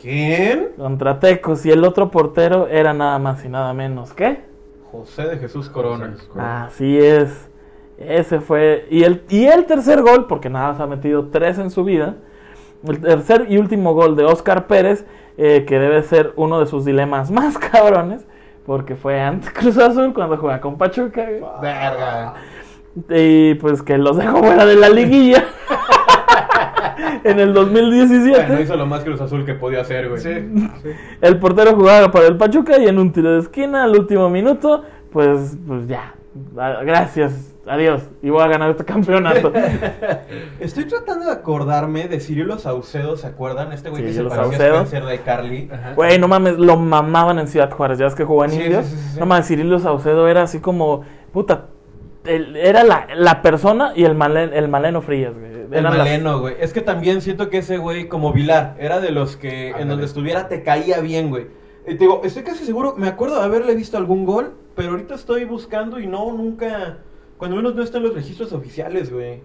¿Quién? 0.00 0.68
Contra 0.76 1.18
Tecos. 1.18 1.64
Y 1.66 1.70
el 1.72 1.82
otro 1.84 2.10
portero 2.10 2.68
era 2.68 2.92
nada 2.92 3.18
más 3.18 3.44
y 3.44 3.48
nada 3.48 3.72
menos 3.72 4.12
que. 4.12 4.44
José 4.92 5.22
de 5.26 5.38
Jesús 5.38 5.68
Corona. 5.68 6.14
Así 6.38 6.98
es. 6.98 7.45
Ese 7.98 8.40
fue. 8.40 8.86
Y 8.90 9.04
el, 9.04 9.22
y 9.28 9.44
el 9.46 9.64
tercer 9.64 10.02
gol, 10.02 10.26
porque 10.26 10.50
nada 10.50 10.72
más 10.72 10.80
ha 10.80 10.86
metido 10.86 11.28
tres 11.28 11.58
en 11.58 11.70
su 11.70 11.84
vida. 11.84 12.16
El 12.86 13.00
tercer 13.00 13.46
y 13.48 13.56
último 13.58 13.94
gol 13.94 14.16
de 14.16 14.24
Oscar 14.24 14.66
Pérez, 14.66 15.06
eh, 15.38 15.64
que 15.66 15.78
debe 15.78 16.02
ser 16.02 16.32
uno 16.36 16.60
de 16.60 16.66
sus 16.66 16.84
dilemas 16.84 17.30
más 17.32 17.58
cabrones, 17.58 18.26
porque 18.66 18.96
fue 18.96 19.20
ante 19.20 19.50
Cruz 19.52 19.78
Azul 19.78 20.12
cuando 20.12 20.36
juega 20.36 20.60
con 20.60 20.76
Pachuca. 20.76 21.24
güey. 21.24 21.40
Verga. 21.62 22.34
Y 23.10 23.54
pues 23.54 23.82
que 23.82 23.98
los 23.98 24.16
dejó 24.16 24.38
fuera 24.38 24.64
de 24.64 24.74
la 24.76 24.88
liguilla 24.88 25.44
en 27.24 27.38
el 27.40 27.52
2017. 27.52 28.46
Bueno, 28.46 28.60
hizo 28.60 28.76
lo 28.76 28.86
más 28.86 29.04
Cruz 29.04 29.20
Azul 29.20 29.44
que 29.44 29.54
podía 29.54 29.82
hacer, 29.82 30.08
güey. 30.08 30.20
Sí, 30.20 30.32
sí. 30.82 30.88
El 31.20 31.38
portero 31.38 31.74
jugaba 31.74 32.10
para 32.10 32.26
el 32.26 32.36
Pachuca 32.36 32.78
y 32.78 32.86
en 32.86 32.98
un 32.98 33.12
tiro 33.12 33.32
de 33.32 33.40
esquina 33.40 33.84
al 33.84 33.98
último 33.98 34.30
minuto, 34.30 34.82
pues, 35.12 35.58
pues 35.66 35.86
ya. 35.88 36.14
Ah, 36.56 36.80
Gracias, 36.84 37.54
adiós. 37.66 38.02
Y 38.22 38.30
voy 38.30 38.42
a 38.42 38.46
ganar 38.48 38.70
este 38.70 38.84
campeonato. 38.84 39.52
Estoy 40.60 40.84
tratando 40.84 41.26
de 41.26 41.32
acordarme 41.32 42.08
de 42.08 42.20
Cirilo 42.20 42.58
Saucedo, 42.58 43.16
¿se 43.16 43.26
acuerdan? 43.26 43.72
Este 43.72 43.90
güey 43.90 44.02
que 44.02 44.08
se 44.08 44.14
Cirilo 44.14 44.30
parecía 44.30 44.66
a. 44.72 44.74
Spencer 44.84 45.04
de 45.04 45.20
Carly. 45.20 45.70
Ajá. 45.72 45.92
Güey, 45.94 46.18
no 46.18 46.28
mames, 46.28 46.58
lo 46.58 46.76
mamaban 46.76 47.38
en 47.38 47.48
Ciudad 47.48 47.70
Juárez. 47.70 47.98
Ya 47.98 48.06
es 48.06 48.14
que 48.14 48.24
jugó 48.24 48.44
en 48.44 48.50
Sí, 48.50 48.62
Indios. 48.62 48.86
sí, 48.86 48.96
sí, 48.96 49.02
sí, 49.02 49.08
sí. 49.14 49.20
No 49.20 49.26
mames, 49.26 49.46
Cirilo 49.46 49.78
Saucedo 49.78 50.28
era 50.28 50.42
así 50.42 50.60
como, 50.60 51.02
puta, 51.32 51.66
el- 52.24 52.56
era 52.56 52.82
la, 52.84 53.06
la 53.14 53.42
persona 53.42 53.92
y 53.94 54.04
el, 54.04 54.16
malen- 54.16 54.52
el 54.52 54.68
Maleno 54.68 55.02
Frías, 55.02 55.32
güey. 55.34 55.46
El 55.70 55.82
las- 55.82 55.96
Maleno, 55.96 56.40
güey. 56.40 56.54
Es 56.60 56.72
que 56.72 56.80
también 56.80 57.20
siento 57.20 57.50
que 57.50 57.58
ese 57.58 57.78
güey, 57.78 58.08
como 58.08 58.32
Vilar, 58.32 58.76
era 58.78 59.00
de 59.00 59.10
los 59.10 59.36
que 59.36 59.70
en 59.70 59.88
donde 59.88 60.04
estuviera 60.06 60.48
te 60.48 60.62
caía 60.62 61.00
bien, 61.00 61.28
güey. 61.30 61.48
Y 61.88 61.90
te 61.92 61.98
digo, 61.98 62.20
estoy 62.24 62.42
casi 62.42 62.64
seguro, 62.64 62.94
me 62.96 63.06
acuerdo 63.08 63.36
de 63.38 63.44
haberle 63.44 63.74
visto 63.76 63.96
algún 63.96 64.24
gol, 64.26 64.54
pero 64.74 64.90
ahorita 64.90 65.14
estoy 65.14 65.44
buscando 65.44 66.00
y 66.00 66.06
no, 66.08 66.32
nunca. 66.32 66.98
Cuando 67.38 67.56
menos 67.56 67.74
no 67.74 67.82
está 67.82 67.98
en 67.98 68.04
los 68.04 68.14
registros 68.14 68.52
oficiales, 68.52 69.12
güey. 69.12 69.40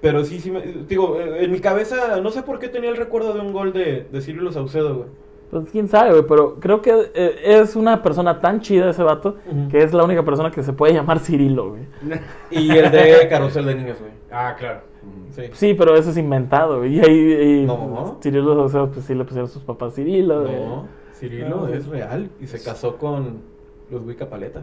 Pero 0.00 0.24
sí, 0.24 0.40
sí, 0.40 0.50
me, 0.50 0.60
digo, 0.60 1.18
eh, 1.18 1.44
en 1.44 1.50
mi 1.50 1.60
cabeza, 1.60 2.20
no 2.20 2.30
sé 2.30 2.42
por 2.42 2.58
qué 2.58 2.68
tenía 2.68 2.90
el 2.90 2.96
recuerdo 2.96 3.32
de 3.32 3.40
un 3.40 3.52
gol 3.52 3.72
de, 3.72 4.06
de 4.10 4.20
Cirilo 4.20 4.52
Saucedo, 4.52 4.94
güey. 4.94 5.08
Pues 5.50 5.70
quién 5.70 5.88
sabe, 5.88 6.10
güey, 6.10 6.24
pero 6.26 6.56
creo 6.56 6.82
que 6.82 6.92
eh, 7.14 7.36
es 7.44 7.76
una 7.76 8.02
persona 8.02 8.40
tan 8.40 8.60
chida 8.60 8.90
ese 8.90 9.04
vato 9.04 9.36
que 9.70 9.82
es 9.82 9.94
la 9.94 10.02
única 10.02 10.24
persona 10.24 10.50
que 10.50 10.62
se 10.62 10.72
puede 10.72 10.92
llamar 10.92 11.20
Cirilo, 11.20 11.70
güey. 11.70 11.82
Y 12.50 12.70
el 12.70 12.90
de 12.90 13.28
Carrusel 13.28 13.64
de 13.66 13.74
Niños, 13.76 13.98
güey. 14.00 14.10
Ah, 14.30 14.56
claro. 14.58 14.80
Sí. 15.30 15.42
Sí, 15.52 15.74
pero 15.74 15.94
eso 15.94 16.10
es 16.10 16.16
inventado, 16.16 16.78
güey. 16.78 16.96
Y 16.96 17.00
ahí, 17.00 17.62
y, 17.62 17.66
No. 17.66 18.18
Cirilo 18.20 18.54
Saucedo, 18.56 18.90
pues 18.90 19.06
sí 19.06 19.14
le 19.14 19.24
pusieron 19.24 19.48
sus 19.48 19.62
papás 19.62 19.94
Cirilo, 19.94 20.42
güey. 20.42 20.56
No, 20.56 20.88
Cirilo 21.14 21.48
No, 21.48 21.68
es 21.68 21.86
real 21.86 22.28
y 22.40 22.46
se 22.48 22.60
casó 22.60 22.96
con 22.96 23.40
los 23.90 24.04
Wicca 24.04 24.28
Paleta. 24.28 24.62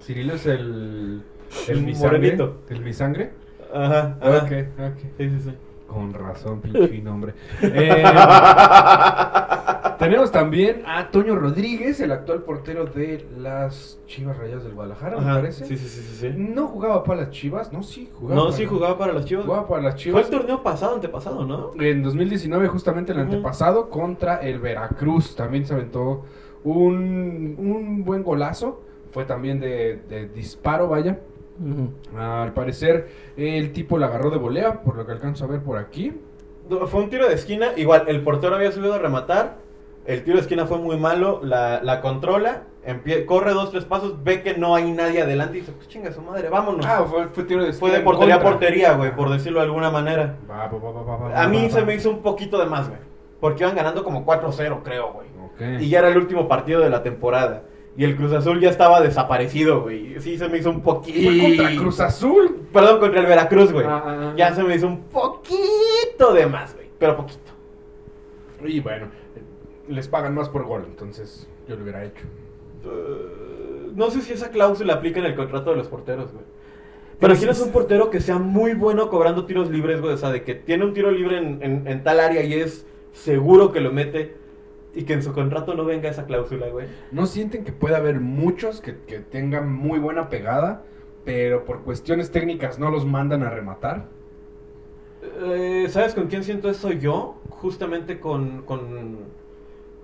Cirilo 0.00 0.34
es 0.34 0.46
el. 0.46 1.22
El 1.68 1.84
bisangre. 1.84 2.18
morenito. 2.18 2.56
¿El 2.68 2.82
bisangre? 2.82 3.30
Ajá, 3.72 4.16
Ok, 4.20 4.26
ajá. 4.32 4.86
ok. 4.88 4.98
Sí, 5.18 5.30
sí, 5.30 5.40
sí. 5.44 5.54
Con 5.88 6.12
razón, 6.12 6.60
pinche 6.60 6.98
nombre. 7.02 7.34
Eh, 7.62 8.02
tenemos 9.98 10.30
también 10.32 10.82
a 10.86 11.10
Toño 11.10 11.36
Rodríguez, 11.36 12.00
el 12.00 12.10
actual 12.12 12.42
portero 12.42 12.86
de 12.86 13.26
las 13.38 13.98
Chivas 14.06 14.36
Rayas 14.36 14.64
del 14.64 14.74
Guadalajara, 14.74 15.18
me 15.20 15.32
parece. 15.34 15.64
Sí, 15.66 15.76
sí, 15.76 15.88
sí, 15.88 16.00
sí, 16.02 16.16
sí. 16.16 16.34
No 16.36 16.66
jugaba 16.68 17.04
para 17.04 17.22
las 17.22 17.30
Chivas, 17.30 17.72
no, 17.72 17.82
sí 17.82 18.10
jugaba. 18.12 18.34
No, 18.36 18.44
para- 18.46 18.56
sí 18.56 18.66
jugaba 18.66 18.98
para 18.98 19.12
las 19.12 19.24
Chivas. 19.24 19.44
Jugaba 19.44 19.68
para 19.68 19.82
las 19.82 19.94
Fue 19.94 20.02
Chivas. 20.02 20.24
el 20.24 20.30
torneo 20.30 20.62
pasado, 20.62 20.94
antepasado, 20.96 21.44
¿no? 21.46 21.70
En 21.80 22.02
2019, 22.02 22.68
justamente 22.68 23.12
el 23.12 23.20
antepasado, 23.20 23.88
contra 23.88 24.36
el 24.38 24.58
Veracruz. 24.58 25.36
También 25.36 25.64
se 25.66 25.74
aventó 25.74 26.24
un, 26.64 27.54
un 27.58 28.04
buen 28.04 28.22
golazo. 28.22 28.82
Fue 29.12 29.24
también 29.24 29.60
de, 29.60 30.00
de 30.08 30.28
disparo, 30.28 30.88
vaya. 30.88 31.20
Al 32.18 32.52
parecer, 32.52 33.08
el 33.36 33.72
tipo 33.72 33.98
la 33.98 34.06
agarró 34.06 34.30
de 34.30 34.38
volea, 34.38 34.82
por 34.82 34.96
lo 34.96 35.06
que 35.06 35.12
alcanzo 35.12 35.44
a 35.44 35.48
ver 35.48 35.60
por 35.62 35.78
aquí. 35.78 36.20
Fue 36.86 37.00
un 37.00 37.10
tiro 37.10 37.28
de 37.28 37.34
esquina. 37.34 37.68
Igual, 37.76 38.04
el 38.08 38.22
portero 38.22 38.54
había 38.56 38.72
subido 38.72 38.94
a 38.94 38.98
rematar. 38.98 39.56
El 40.06 40.22
tiro 40.24 40.36
de 40.36 40.42
esquina 40.42 40.66
fue 40.66 40.78
muy 40.78 40.96
malo. 40.98 41.40
La, 41.42 41.80
la 41.82 42.00
controla. 42.00 42.64
empie- 42.86 43.24
corre 43.26 43.52
dos, 43.52 43.70
tres 43.70 43.84
pasos. 43.84 44.22
Ve 44.24 44.42
que 44.42 44.54
no 44.56 44.74
hay 44.74 44.90
nadie 44.90 45.22
adelante. 45.22 45.58
Y 45.58 45.60
dice: 45.60 45.72
Pues 45.72 45.88
chinga 45.88 46.12
su 46.12 46.20
madre, 46.22 46.48
vámonos. 46.48 46.84
Ah, 46.86 47.04
fue, 47.08 47.28
fue 47.28 47.44
tiro 47.44 47.64
de 47.64 47.72
fue 47.72 47.90
de 47.90 48.00
portería 48.00 48.34
a 48.36 48.40
portería, 48.42 48.92
güey, 48.94 49.14
por 49.14 49.30
decirlo 49.30 49.60
de 49.60 49.66
alguna 49.66 49.90
manera. 49.90 50.36
Va, 50.50 50.66
va, 50.68 51.02
va, 51.18 51.42
A 51.42 51.48
mí 51.48 51.70
se 51.70 51.84
me 51.84 51.94
hizo 51.94 52.10
un 52.10 52.20
poquito 52.22 52.58
de 52.58 52.66
más, 52.66 52.88
güey. 52.88 53.00
Porque 53.40 53.62
iban 53.64 53.76
ganando 53.76 54.02
como 54.04 54.24
4-0, 54.24 54.82
creo, 54.82 55.12
güey. 55.12 55.26
Ok. 55.46 55.80
Y 55.82 55.88
ya 55.90 55.98
era 56.00 56.08
el 56.08 56.16
último 56.16 56.48
partido 56.48 56.80
de 56.80 56.88
la 56.90 57.02
temporada. 57.02 57.62
Y 57.96 58.04
el 58.04 58.16
Cruz 58.16 58.32
Azul 58.32 58.60
ya 58.60 58.70
estaba 58.70 59.00
desaparecido, 59.00 59.82
güey. 59.82 60.18
Sí, 60.20 60.36
se 60.36 60.48
me 60.48 60.58
hizo 60.58 60.70
un 60.70 60.80
poquito. 60.82 61.30
Fue 61.30 61.38
contra 61.56 61.76
Cruz 61.76 62.00
Azul. 62.00 62.56
Perdón, 62.72 62.98
contra 62.98 63.20
el 63.20 63.26
Veracruz, 63.26 63.72
güey. 63.72 63.86
Ah, 63.86 64.02
ah, 64.04 64.18
ah. 64.20 64.34
Ya 64.36 64.52
se 64.54 64.64
me 64.64 64.74
hizo 64.74 64.88
un 64.88 65.02
poquito 65.04 66.32
de 66.34 66.46
más, 66.46 66.74
güey. 66.74 66.88
Pero 66.98 67.16
poquito. 67.16 67.52
Y 68.64 68.80
bueno, 68.80 69.06
les 69.88 70.08
pagan 70.08 70.34
más 70.34 70.48
por 70.48 70.64
gol, 70.64 70.84
entonces 70.88 71.46
yo 71.68 71.76
lo 71.76 71.82
hubiera 71.82 72.04
hecho. 72.04 72.24
Eh, 72.84 73.90
no 73.94 74.10
sé 74.10 74.22
si 74.22 74.32
esa 74.32 74.50
cláusula 74.50 74.94
aplica 74.94 75.20
en 75.20 75.26
el 75.26 75.36
contrato 75.36 75.70
de 75.70 75.76
los 75.76 75.88
porteros, 75.88 76.32
güey. 76.32 76.44
Pero 77.20 77.32
imaginas 77.34 77.58
sí- 77.58 77.62
un 77.64 77.70
portero 77.70 78.10
que 78.10 78.20
sea 78.20 78.38
muy 78.38 78.74
bueno 78.74 79.08
cobrando 79.08 79.46
tiros 79.46 79.70
libres, 79.70 80.00
güey. 80.00 80.14
O 80.14 80.16
sea, 80.16 80.30
de 80.32 80.42
que 80.42 80.54
tiene 80.54 80.84
un 80.84 80.94
tiro 80.94 81.10
libre 81.12 81.38
en, 81.38 81.62
en- 81.62 81.86
en 81.86 82.02
tal 82.02 82.18
área 82.20 82.42
y 82.42 82.54
es 82.54 82.86
seguro 83.12 83.70
que 83.70 83.80
lo 83.80 83.92
mete. 83.92 84.36
Y 84.94 85.04
que 85.04 85.14
en 85.14 85.22
su 85.22 85.32
contrato 85.32 85.74
no 85.74 85.84
venga 85.84 86.08
esa 86.08 86.24
cláusula, 86.24 86.68
güey. 86.68 86.86
¿No 87.10 87.26
sienten 87.26 87.64
que 87.64 87.72
puede 87.72 87.96
haber 87.96 88.20
muchos 88.20 88.80
que, 88.80 88.98
que 89.06 89.18
tengan 89.18 89.72
muy 89.72 89.98
buena 89.98 90.28
pegada, 90.28 90.84
pero 91.24 91.64
por 91.64 91.82
cuestiones 91.82 92.30
técnicas 92.30 92.78
no 92.78 92.90
los 92.90 93.04
mandan 93.04 93.42
a 93.42 93.50
rematar? 93.50 94.06
Eh, 95.42 95.86
¿Sabes 95.90 96.14
con 96.14 96.28
quién 96.28 96.44
siento 96.44 96.70
eso 96.70 96.92
yo? 96.92 97.40
Justamente 97.48 98.20
con, 98.20 98.62
con, 98.62 99.18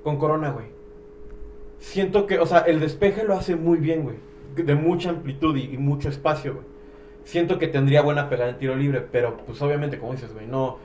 con 0.02 0.16
Corona, 0.16 0.50
güey. 0.50 0.66
Siento 1.78 2.26
que, 2.26 2.38
o 2.38 2.46
sea, 2.46 2.60
el 2.60 2.80
despeje 2.80 3.24
lo 3.24 3.34
hace 3.34 3.56
muy 3.56 3.78
bien, 3.78 4.02
güey. 4.02 4.16
De 4.56 4.74
mucha 4.74 5.10
amplitud 5.10 5.56
y, 5.56 5.74
y 5.74 5.78
mucho 5.78 6.08
espacio, 6.08 6.54
güey. 6.54 6.66
Siento 7.24 7.58
que 7.58 7.68
tendría 7.68 8.02
buena 8.02 8.28
pegada 8.28 8.50
en 8.50 8.58
tiro 8.58 8.74
libre, 8.74 9.06
pero 9.12 9.36
pues 9.46 9.60
obviamente, 9.62 9.98
como 9.98 10.12
dices, 10.12 10.32
güey, 10.32 10.46
no, 10.46 10.78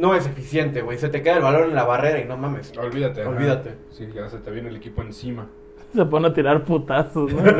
no 0.00 0.14
es 0.14 0.26
eficiente, 0.26 0.80
güey. 0.80 0.96
Se 0.98 1.08
te 1.10 1.22
queda 1.22 1.36
el 1.36 1.42
balón 1.42 1.64
en 1.70 1.74
la 1.74 1.84
barrera 1.84 2.18
y 2.20 2.24
no 2.24 2.36
mames. 2.36 2.72
Olvídate. 2.78 3.22
ajá. 3.22 3.30
Olvídate. 3.30 3.74
Sí, 3.90 4.08
ya 4.14 4.28
se 4.28 4.38
te 4.38 4.50
viene 4.50 4.68
el 4.70 4.76
equipo 4.76 5.02
encima. 5.02 5.46
Se 5.94 6.04
pone 6.04 6.28
a 6.28 6.32
tirar 6.32 6.62
putazos, 6.64 7.32
¿no? 7.32 7.42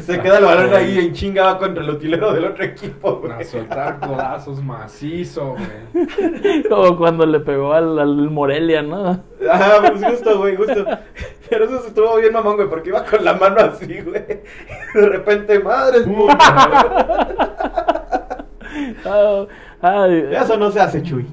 Se 0.00 0.18
queda 0.20 0.38
el 0.38 0.44
balón 0.46 0.72
ahí 0.74 0.98
en 0.98 1.12
chinga 1.12 1.44
va 1.44 1.58
contra 1.58 1.84
el 1.84 1.90
utilero 1.90 2.32
del 2.32 2.46
otro 2.46 2.64
equipo, 2.64 3.16
güey. 3.16 3.32
A 3.32 3.44
soltar 3.44 4.00
codazos 4.00 4.64
macizo, 4.64 5.56
güey. 5.56 6.62
Como 6.70 6.96
cuando 6.96 7.26
le 7.26 7.40
pegó 7.40 7.74
al, 7.74 7.98
al 7.98 8.30
Morelia, 8.30 8.80
¿no? 8.80 9.22
Ajá, 9.50 9.82
pues 9.90 10.02
justo, 10.02 10.38
güey, 10.38 10.56
justo. 10.56 10.86
Pero 11.50 11.66
eso 11.66 11.86
estuvo 11.86 12.16
bien 12.16 12.32
mamón, 12.32 12.56
güey, 12.56 12.68
porque 12.68 12.88
iba 12.88 13.04
con 13.04 13.22
la 13.22 13.34
mano 13.34 13.56
así, 13.60 14.00
güey. 14.00 14.24
De 14.94 15.06
repente, 15.06 15.58
madre 15.60 15.98
Ah, 19.04 19.44
ay, 19.82 20.28
Eso 20.32 20.56
no 20.56 20.70
se 20.70 20.80
hace, 20.80 21.02
Chuy. 21.02 21.26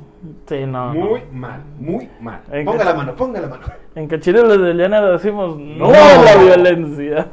Sí, 0.48 0.66
no. 0.66 0.94
Muy 0.94 1.20
no. 1.22 1.26
mal, 1.34 1.62
muy 1.80 2.10
mal. 2.20 2.42
En 2.52 2.66
Ponga 2.66 2.84
la 2.84 2.94
mano, 2.94 3.16
ponga 3.16 3.40
la 3.42 3.48
mano. 3.48 3.64
En 3.96 4.08
Cachirules 4.08 4.60
de 4.62 4.74
Llanera 4.74 5.12
decimos 5.12 5.58
no, 5.58 5.88
No. 5.88 5.94
a 5.94 6.24
la 6.24 6.36
violencia. 6.44 7.28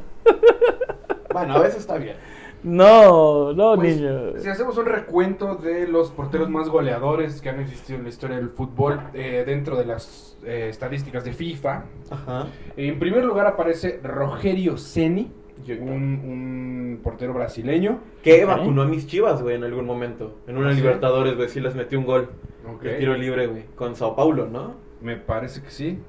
Bueno, 1.33 1.55
a 1.55 1.59
veces 1.59 1.79
está 1.81 1.97
bien. 1.97 2.15
No, 2.63 3.53
no, 3.53 3.75
Pues, 3.75 3.97
niño. 3.97 4.37
Si 4.37 4.47
hacemos 4.49 4.77
un 4.77 4.85
recuento 4.87 5.55
de 5.55 5.87
los 5.87 6.09
porteros 6.11 6.49
más 6.49 6.67
goleadores 6.69 7.39
que 7.41 7.49
han 7.49 7.59
existido 7.59 7.97
en 7.99 8.03
la 8.05 8.09
historia 8.09 8.37
del 8.37 8.49
fútbol 8.49 8.99
eh, 9.13 9.43
dentro 9.45 9.75
de 9.75 9.85
las 9.85 10.35
eh, 10.43 10.67
estadísticas 10.69 11.23
de 11.23 11.33
FIFA, 11.33 11.83
Ajá. 12.09 12.47
en 12.75 12.97
primer 12.97 13.23
lugar 13.23 13.45
aparece 13.45 13.99
Rogerio 14.01 14.77
Ceni, 14.77 15.31
un, 15.73 16.21
un 16.23 16.99
portero 17.03 17.33
brasileño. 17.33 17.99
Que 18.23 18.45
vacunó 18.45 18.83
a 18.83 18.85
mis 18.85 19.07
chivas, 19.07 19.41
güey, 19.41 19.55
en 19.55 19.63
algún 19.63 19.85
momento. 19.85 20.39
En 20.47 20.57
una 20.57 20.69
¿Ah, 20.69 20.73
sí? 20.73 20.81
Libertadores, 20.81 21.35
güey, 21.35 21.49
sí 21.49 21.59
les 21.59 21.75
metió 21.75 21.99
un 21.99 22.05
gol. 22.05 22.29
Ok. 22.67 22.83
De 22.83 22.95
tiro 22.95 23.15
libre, 23.15 23.47
güey. 23.47 23.65
Con 23.75 23.95
Sao 23.95 24.15
Paulo, 24.15 24.47
¿no? 24.47 24.75
Me 25.01 25.17
parece 25.17 25.61
que 25.61 25.69
sí. 25.69 25.99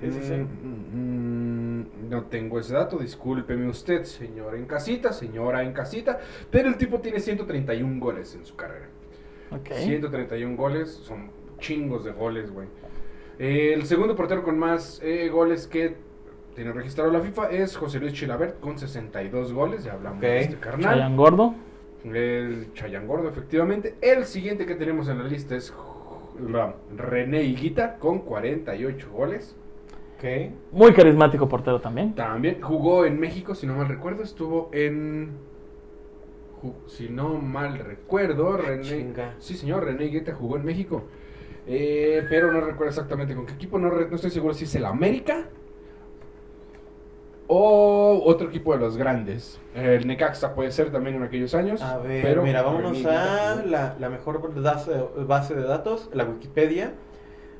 Sí, 0.00 0.10
sí, 0.10 0.20
sí. 0.22 0.34
Mm, 0.34 1.80
mm, 1.80 2.10
no 2.10 2.24
tengo 2.24 2.58
ese 2.58 2.74
dato, 2.74 2.98
discúlpeme 2.98 3.68
usted, 3.68 4.02
señora 4.04 4.56
en 4.56 4.66
casita, 4.66 5.12
señora 5.12 5.62
en 5.62 5.72
casita. 5.72 6.18
Pero 6.50 6.68
el 6.68 6.76
tipo 6.76 6.98
tiene 7.00 7.20
131 7.20 8.00
goles 8.00 8.34
en 8.34 8.44
su 8.44 8.56
carrera. 8.56 8.88
Ok. 9.52 9.72
131 9.72 10.56
goles, 10.56 10.90
son 10.90 11.30
chingos 11.58 12.04
de 12.04 12.12
goles, 12.12 12.50
güey. 12.50 12.66
Eh, 13.38 13.72
el 13.74 13.84
segundo 13.86 14.16
portero 14.16 14.42
con 14.42 14.58
más 14.58 15.00
eh, 15.02 15.28
goles 15.28 15.66
que 15.66 15.96
tiene 16.54 16.72
registrado 16.72 17.10
la 17.10 17.20
FIFA 17.20 17.50
es 17.50 17.76
José 17.76 17.98
Luis 17.98 18.12
Chilabert 18.12 18.60
con 18.60 18.78
62 18.78 19.52
goles, 19.52 19.84
ya 19.84 19.92
hablamos 19.92 20.20
de 20.20 20.40
este 20.40 20.56
carnal. 20.56 20.94
Chayan 20.94 21.16
Gordo. 21.16 21.54
El 22.04 22.72
Chayán 22.74 23.06
Gordo, 23.06 23.28
efectivamente. 23.28 23.94
El 24.00 24.24
siguiente 24.24 24.66
que 24.66 24.74
tenemos 24.74 25.08
en 25.08 25.18
la 25.18 25.24
lista 25.24 25.56
es 25.56 25.72
René 26.96 27.44
Higuita 27.44 27.96
con 27.98 28.20
48 28.20 29.10
goles. 29.10 29.56
Ok. 30.16 30.52
Muy 30.72 30.92
carismático 30.92 31.48
portero 31.48 31.80
también. 31.80 32.14
También 32.14 32.60
jugó 32.60 33.04
en 33.06 33.18
México, 33.18 33.54
si 33.54 33.66
no 33.66 33.74
mal 33.74 33.88
recuerdo, 33.88 34.22
estuvo 34.22 34.68
en... 34.72 35.30
Si 36.86 37.08
no 37.08 37.38
mal 37.38 37.78
recuerdo, 37.78 38.56
René... 38.56 38.82
Chinga. 38.82 39.34
Sí, 39.38 39.54
señor, 39.54 39.84
René 39.84 40.04
Higuita 40.04 40.34
jugó 40.34 40.56
en 40.56 40.64
México. 40.64 41.04
Eh, 41.66 42.24
pero 42.28 42.52
no 42.52 42.60
recuerdo 42.60 42.90
exactamente 42.90 43.34
con 43.34 43.46
qué 43.46 43.54
equipo, 43.54 43.78
no, 43.78 43.88
no 43.88 44.14
estoy 44.14 44.30
seguro 44.30 44.52
si 44.52 44.64
es 44.64 44.74
el 44.74 44.84
América 44.84 45.48
o 47.54 48.22
otro 48.24 48.48
equipo 48.48 48.72
de 48.72 48.80
los 48.80 48.96
grandes. 48.96 49.60
El 49.74 50.06
Necaxa 50.06 50.54
puede 50.54 50.70
ser 50.70 50.90
también 50.90 51.16
en 51.16 51.22
aquellos 51.22 51.54
años. 51.54 51.82
A 51.82 51.98
ver, 51.98 52.22
pero 52.22 52.42
mira, 52.42 52.62
vámonos 52.62 53.04
a 53.04 53.62
la, 53.66 53.94
la 54.00 54.08
mejor 54.08 54.40
base, 54.54 55.54
de 55.54 55.62
datos, 55.62 56.08
la 56.14 56.24
Wikipedia. 56.24 56.94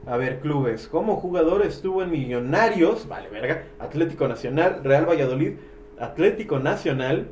A 0.07 0.17
ver, 0.17 0.41
clubes. 0.41 0.89
Como 0.89 1.17
jugador 1.17 1.61
estuvo 1.61 2.03
en 2.03 2.11
Millonarios, 2.11 3.07
vale, 3.07 3.29
verga, 3.29 3.65
Atlético 3.79 4.27
Nacional, 4.29 4.81
Real 4.83 5.07
Valladolid, 5.07 5.57
Atlético 6.01 6.59
Nacional 6.59 7.29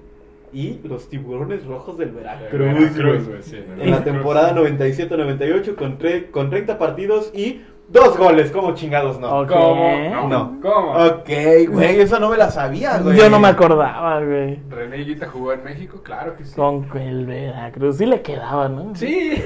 y 0.53 0.81
los 0.85 1.09
Tiburones 1.09 1.65
Rojos 1.65 1.97
del 1.97 2.11
Veracruz. 2.11 2.95
Veracruz, 2.95 3.47
sí, 3.47 3.57
En 3.79 3.91
la 3.91 4.05
temporada 4.05 4.55
97-98 4.55 5.77
con, 5.77 5.99
con 6.31 6.51
30 6.51 6.77
partidos 6.77 7.33
y 7.35 7.63
dos 7.91 8.17
goles. 8.17 8.51
¿Cómo 8.51 8.75
chingados 8.75 9.19
no? 9.21 9.41
Ok. 9.41 9.49
¿Cómo? 9.49 9.99
No. 10.11 10.29
No. 10.29 10.59
¿Cómo? 10.63 10.93
Ok, 10.93 11.29
güey, 11.69 12.01
esa 12.01 12.19
no 12.19 12.31
me 12.31 12.37
la 12.37 12.51
sabía, 12.51 12.99
güey. 12.99 13.17
Yo 13.17 13.29
no 13.29 13.39
me 13.39 13.49
acordaba, 13.49 14.21
güey. 14.21 14.59
René 14.69 14.99
Higuita 14.99 15.29
jugó 15.29 15.53
en 15.53 15.65
México, 15.65 16.01
claro 16.03 16.37
que 16.37 16.45
sí. 16.45 16.55
Con 16.55 16.89
el 16.97 17.27
Veracruz. 17.27 17.97
Sí 17.99 18.07
le 18.07 18.23
quedaba, 18.23 18.69
¿no? 18.69 18.95
Sí, 18.95 19.35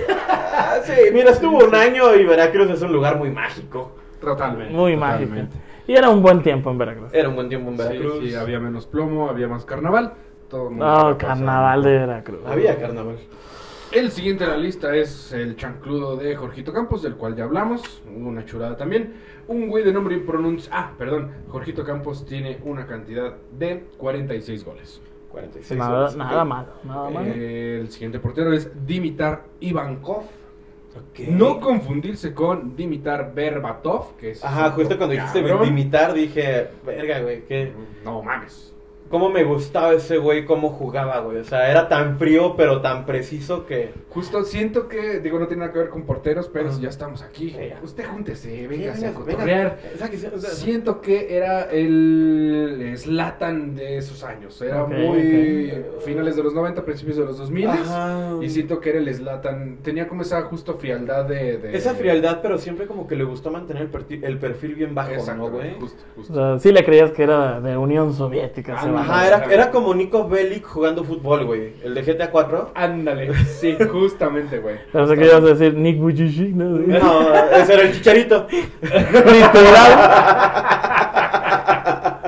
sí, 0.85 0.93
mira, 1.13 1.31
estuvo 1.31 1.59
un 1.65 1.75
año 1.75 2.15
y 2.15 2.25
Veracruz 2.25 2.71
es 2.71 2.83
un 2.83 2.93
lugar 2.93 3.17
muy 3.19 3.31
mágico. 3.31 3.97
totalmente. 4.21 4.73
Muy 4.73 4.97
mágico. 4.97 5.31
totalmente. 5.31 5.57
Y 5.87 5.95
era 5.95 6.09
un 6.09 6.23
buen 6.23 6.43
tiempo 6.43 6.71
en 6.71 6.79
Veracruz. 6.79 7.13
Era 7.13 7.29
un 7.29 7.35
buen 7.35 7.49
tiempo 7.49 7.71
en 7.71 7.77
Sí, 7.77 7.83
Veracruz. 7.83 8.15
sí, 8.23 8.35
había 8.35 8.59
menos 8.59 8.87
plomo, 8.87 9.29
había 9.29 9.49
más 9.49 9.65
carnaval. 9.67 10.13
Todo 10.49 10.65
el 10.65 10.71
mundo 10.71 10.85
No, 11.11 11.19
carnaval 11.19 11.83
de 11.83 11.91
Veracruz. 11.99 12.41
Había 12.47 12.79
carnaval. 12.79 13.17
El 13.95 14.11
siguiente 14.11 14.43
en 14.45 14.51
la 14.51 14.57
lista 14.57 14.95
es 14.97 15.33
el 15.33 15.55
chancludo 15.57 16.17
de 16.17 16.35
Jorgito 16.35 16.73
Campos, 16.73 17.03
del 17.03 17.15
cual 17.15 17.37
ya 17.37 17.45
hablamos. 17.45 18.03
Una 18.13 18.45
churada 18.45 18.77
también. 18.77 19.15
Un 19.47 19.69
güey 19.69 19.85
de 19.85 19.93
nombre 19.93 20.17
impronunciable. 20.17 20.77
Ah, 20.77 20.93
perdón. 20.99 21.31
Jorgito 21.49 21.85
Campos 21.85 22.27
tiene 22.27 22.59
una 22.65 22.87
cantidad 22.87 23.37
de 23.57 23.85
46 23.97 24.65
goles. 24.65 25.01
46 25.31 25.79
Nada, 25.79 25.99
goles. 26.01 26.17
nada 26.17 26.43
Ok. 26.43 26.49
mal, 26.49 26.67
nada 26.83 27.11
mal. 27.11 27.27
Eh, 27.29 27.79
el 27.81 27.91
siguiente 27.91 28.19
portero 28.19 28.53
es 28.53 28.69
Dimitar 28.85 29.45
Ivankov. 29.61 30.23
Ok. 30.97 31.29
No 31.29 31.61
confundirse 31.61 32.35
con 32.35 32.75
Dimitar 32.77 33.33
Berbatov, 33.33 34.17
que 34.17 34.33
es. 34.33 34.45
Ajá, 34.45 34.71
justo 34.73 34.97
cuando 34.97 35.15
dijiste 35.15 35.41
cabrón. 35.41 35.69
imitar 35.69 36.13
dije, 36.15 36.69
verga, 36.85 37.21
güey, 37.21 37.45
que... 37.45 37.73
No 38.05 38.23
mames. 38.23 38.74
Cómo 39.15 39.31
me 39.31 39.45
gustaba 39.45 39.93
ese 39.93 40.19
güey, 40.19 40.45
cómo 40.45 40.71
jugaba, 40.71 41.21
güey. 41.21 41.37
O 41.39 41.45
sea, 41.45 41.71
era 41.71 41.87
tan 41.87 42.19
frío, 42.19 42.57
pero 42.57 42.81
tan 42.81 43.07
preciso 43.07 43.65
que... 43.65 43.93
Justo 44.11 44.43
siento 44.43 44.89
que, 44.89 45.21
digo, 45.21 45.39
no 45.39 45.47
tiene 45.47 45.61
nada 45.61 45.73
que 45.73 45.79
ver 45.79 45.89
con 45.89 46.03
porteros, 46.03 46.49
pero 46.53 46.73
si 46.73 46.83
ya 46.83 46.89
estamos 46.89 47.23
aquí, 47.23 47.57
usted 47.85 48.07
júntese, 48.09 48.67
venga 48.67 48.93
a 48.93 49.15
cotorrear. 49.15 49.79
venga. 50.01 50.41
Siento 50.41 51.01
que 51.01 51.37
era 51.37 51.63
el 51.71 52.93
Slatan 52.97 53.77
de 53.77 53.99
esos 53.99 54.25
años. 54.25 54.61
Era 54.61 54.85
muy 54.85 55.73
finales 56.05 56.35
de 56.35 56.43
los 56.43 56.53
90, 56.53 56.85
principios 56.85 57.17
de 57.17 57.25
los 57.25 57.39
2000. 57.39 57.69
Ajá. 57.69 58.31
Y 58.43 58.51
siento 58.51 58.81
que 58.81 58.91
era 58.91 58.99
el 58.99 59.15
Slatan. 59.15 59.79
Tenía 59.83 60.09
como 60.09 60.23
esa 60.23 60.43
justo 60.43 60.75
frialdad 60.75 61.25
de. 61.27 61.59
de- 61.59 61.77
Esa 61.77 61.95
frialdad, 61.95 62.41
pero 62.43 62.59
siempre 62.59 62.89
como 62.89 63.07
que 63.07 63.15
le 63.15 63.23
gustó 63.23 63.53
mantener 63.53 63.83
el, 63.83 63.89
perfil, 63.91 64.25
el 64.25 64.39
perfil 64.39 64.75
bien 64.75 64.93
bajo, 64.93 65.11
¿no, 65.11 65.17
Exacto, 65.19 65.51
güey? 65.51 65.75
justo, 65.79 66.03
O 66.13 66.17
justo. 66.17 66.35
sea, 66.35 66.59
sí 66.59 66.73
le 66.73 66.85
creías 66.85 67.13
que 67.13 67.23
era 67.23 67.61
de 67.61 67.77
Unión 67.77 68.13
Soviética. 68.13 68.75
Ah. 68.77 69.04
Ajá, 69.05 69.27
era, 69.27 69.45
era 69.51 69.71
como 69.71 69.95
Nico 69.95 70.27
Bellic 70.29 70.65
jugando 70.65 71.05
fútbol, 71.05 71.45
güey. 71.45 71.75
El 71.83 71.95
de 71.95 72.03
GTA 72.03 72.31
4. 72.31 72.73
Ándale, 72.75 73.35
sí, 73.61 73.77
justamente, 73.91 74.59
güey. 74.59 74.77
Pensé 74.93 75.17
que 75.17 75.25
ibas 75.27 75.43
a 75.43 75.47
decir 75.55 75.75
Nick 75.75 75.99
Vujicic, 75.99 76.55
¿no? 76.55 76.79
No, 76.79 77.35
ese 77.55 77.75
era 77.75 77.83
el 77.83 77.93
chicharito. 77.93 78.47
Literal. 78.83 79.93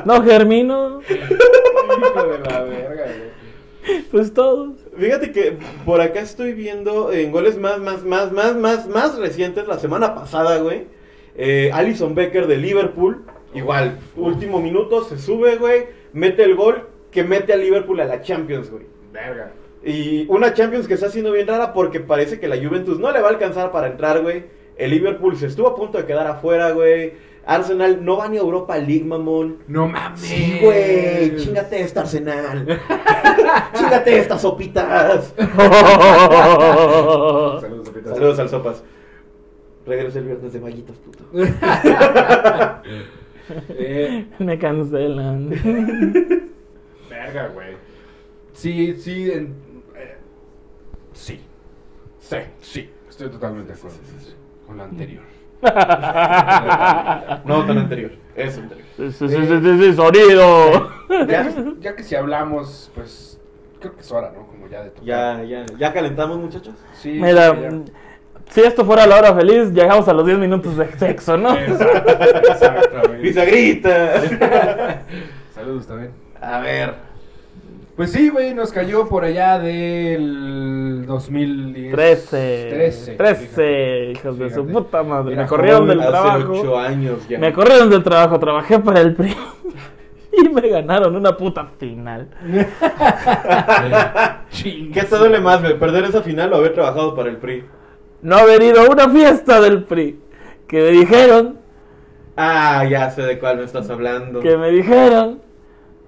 No, 0.05 0.22
Germino. 0.22 1.01
Hijo 1.01 2.27
de 2.29 2.39
la 2.49 2.61
verga, 2.62 3.07
güey. 3.07 4.03
Pues 4.12 4.33
todos. 4.33 4.77
Fíjate 4.97 5.33
que 5.33 5.59
por 5.85 6.01
acá 6.01 6.20
estoy 6.20 6.53
viendo 6.53 7.11
en 7.11 7.33
goles 7.33 7.59
más, 7.59 7.81
más, 7.81 8.05
más, 8.05 8.31
más, 8.31 8.57
más, 8.57 8.87
más 8.87 9.18
recientes, 9.18 9.66
la 9.66 9.81
semana 9.81 10.14
pasada, 10.14 10.59
güey. 10.59 10.87
Eh, 11.35 11.70
Alison 11.72 12.14
Becker 12.14 12.47
de 12.47 12.57
Liverpool. 12.57 13.24
Igual, 13.53 13.99
último 14.16 14.61
minuto, 14.61 15.03
se 15.05 15.18
sube, 15.18 15.57
güey. 15.57 15.87
Mete 16.17 16.43
el 16.45 16.55
gol 16.55 16.89
que 17.11 17.23
mete 17.25 17.53
a 17.53 17.57
Liverpool 17.57 18.01
a 18.01 18.07
la 18.07 18.23
Champions, 18.23 18.71
güey. 18.71 18.87
Verga. 19.12 19.53
Y 19.85 20.27
una 20.31 20.55
Champions 20.55 20.89
que 20.89 20.95
está 20.95 21.11
siendo 21.11 21.31
bien 21.31 21.47
rara 21.47 21.75
porque 21.75 22.01
parece 22.01 22.41
que 22.41 22.49
la 22.49 22.57
Juventus 22.57 22.99
no 22.99 23.12
le 23.12 23.21
va 23.21 23.29
a 23.29 23.33
alcanzar 23.33 23.71
para 23.71 23.89
entrar, 23.89 24.23
güey. 24.23 24.47
El 24.79 24.93
Liverpool 24.93 25.37
se 25.37 25.49
estuvo 25.49 25.69
a 25.69 25.77
punto 25.77 25.99
de 25.99 26.07
quedar 26.07 26.27
afuera, 26.27 26.71
güey. 26.71 27.12
Arsenal 27.45 28.03
no 28.03 28.17
va 28.17 28.31
ni 28.31 28.39
a 28.39 28.41
Europa 28.41 28.79
League, 28.79 29.05
mamón. 29.05 29.59
No 29.69 29.89
mames. 29.89 30.19
Sí, 30.19 30.59
güey, 30.62 31.37
chingate 31.37 31.83
esta 31.83 32.01
Arsenal. 32.01 32.67
chingate 33.75 34.19
estas 34.19 34.41
sopitas. 34.41 35.35
Saludos, 37.61 37.89
Sopitas. 37.89 38.14
Saludos 38.14 38.39
al 38.39 38.49
Sopas. 38.49 38.83
Regreso 39.85 40.19
el 40.19 40.25
viernes 40.25 40.51
de 40.51 40.61
mallitas, 40.61 40.97
puto. 40.97 41.25
Eh, 43.71 44.27
Me 44.39 44.59
cancelan. 44.59 45.51
verga, 47.11 47.49
güey. 47.49 47.77
Sí, 48.53 48.95
sí, 48.97 49.31
en- 49.31 49.55
eh, 49.95 50.17
sí. 51.13 51.41
Sí, 52.21 52.37
sí, 52.61 52.91
estoy 53.09 53.29
totalmente 53.31 53.73
de 53.73 53.79
acuerdo 53.79 53.99
con 54.67 54.77
lo 54.77 54.83
anterior. 54.85 55.23
No 57.45 57.65
tan 57.67 57.79
anterior. 57.79 58.13
Es 58.35 58.59
anterior. 58.59 58.87
Sí, 58.97 59.11
sí, 59.13 59.29
sí, 59.29 59.37
sí, 59.47 59.61
sí, 59.63 59.79
sí, 59.79 59.93
sonido. 59.95 60.91
Ya, 61.29 61.49
ya 61.81 61.97
que 61.97 62.03
si 62.03 62.15
hablamos, 62.15 62.91
pues 62.95 63.41
creo 63.81 63.95
que 63.95 64.01
es 64.01 64.13
hora, 64.13 64.33
¿no? 64.37 64.47
Como 64.47 64.69
ya 64.69 64.83
de 64.83 64.91
tocar. 64.91 65.05
Ya, 65.05 65.43
ya, 65.45 65.67
ya 65.79 65.93
calentamos, 65.93 66.39
muchachos. 66.39 66.75
Sí, 66.95 67.19
Mira, 67.21 67.53
sí, 67.55 67.61
ya. 67.63 67.71
Si 68.51 68.61
esto 68.63 68.85
fuera 68.85 69.07
la 69.07 69.19
hora 69.19 69.35
feliz, 69.35 69.73
llegamos 69.73 70.09
a 70.09 70.13
los 70.13 70.25
10 70.27 70.39
minutos 70.39 70.77
de 70.77 70.91
sexo, 70.99 71.37
¿no? 71.37 71.55
Exactamente. 71.57 73.19
Bisagrita. 73.21 74.23
Saludos 75.55 75.87
también. 75.87 76.13
A 76.41 76.61
ver. 76.61 76.95
Pues 77.97 78.13
sí, 78.13 78.29
güey, 78.29 78.53
nos 78.53 78.73
cayó 78.73 79.09
por 79.09 79.25
allá 79.25 79.59
del 79.59 81.05
2010. 81.07 81.95
13. 81.95 82.67
13. 82.71 83.13
13, 83.15 84.11
hijos 84.13 84.39
de 84.39 84.51
su 84.51 84.67
puta 84.67 85.03
madre. 85.03 85.33
Era 85.33 85.43
Me 85.45 85.49
corrieron 85.49 85.89
del 85.89 86.01
Hace 86.01 86.11
trabajo. 86.11 86.53
ocho 86.53 86.79
años 86.79 87.27
ya. 87.27 87.39
Me 87.39 87.55
corrieron 87.55 87.89
del 87.89 88.03
trabajo, 88.03 88.39
trabajé 88.39 88.79
para 88.81 89.01
el 89.01 89.15
PRI. 89.15 89.35
Y 90.39 90.51
me 90.51 90.69
ganaron 90.69 91.17
una 91.17 91.35
puta 91.35 91.67
final. 91.79 92.29
¿Qué 94.53 95.03
te 95.03 95.17
duele 95.17 95.41
más, 95.41 95.63
güey? 95.63 95.79
¿Perder 95.79 96.05
esa 96.05 96.21
final 96.21 96.53
o 96.53 96.57
haber 96.57 96.75
trabajado 96.75 97.15
para 97.15 97.31
el 97.31 97.39
PRI? 97.39 97.65
No 98.23 98.37
haber 98.37 98.62
ido 98.62 98.81
a 98.81 98.91
una 98.91 99.09
fiesta 99.09 99.61
del 99.61 99.85
PRI. 99.85 100.19
Que 100.67 100.83
me 100.83 100.91
dijeron, 100.91 101.59
Ah, 102.37 102.85
ya 102.85 103.11
sé 103.11 103.23
de 103.23 103.39
cuál 103.39 103.59
me 103.59 103.64
estás 103.64 103.89
hablando. 103.89 104.41
que 104.41 104.57
me 104.57 104.71
dijeron 104.71 105.41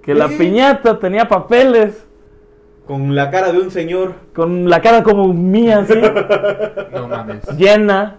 que 0.03 0.15
la 0.15 0.29
¿Qué? 0.29 0.37
piñata 0.37 0.99
tenía 0.99 1.27
papeles 1.29 2.05
Con 2.87 3.15
la 3.15 3.31
cara 3.31 3.53
de 3.53 3.59
un 3.61 3.71
señor. 3.71 4.15
con 4.35 4.69
la 4.69 4.81
cara 4.81 5.03
como 5.03 5.33
mía, 5.33 5.81
así, 5.81 5.95
No 6.93 7.09
mames. 7.09 7.47
llena. 7.57 8.19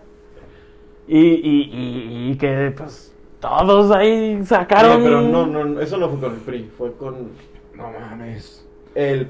Y, 1.07 1.17
y, 1.19 1.69
y, 1.73 2.31
y 2.31 2.37
que 2.37 2.73
pues 2.77 3.13
todos 3.39 3.91
ahí 3.95 4.39
sacaron. 4.45 4.97
Oye, 4.97 5.03
pero 5.05 5.21
no, 5.21 5.45
no, 5.47 5.65
no, 5.65 5.81
eso 5.81 5.97
no 5.97 6.07
fue 6.09 6.19
con 6.19 6.33
el 6.33 6.39
PRI, 6.41 6.69
fue 6.77 6.93
con 6.95 7.29
No 7.75 7.91
mames. 7.91 8.65
el 8.95 9.27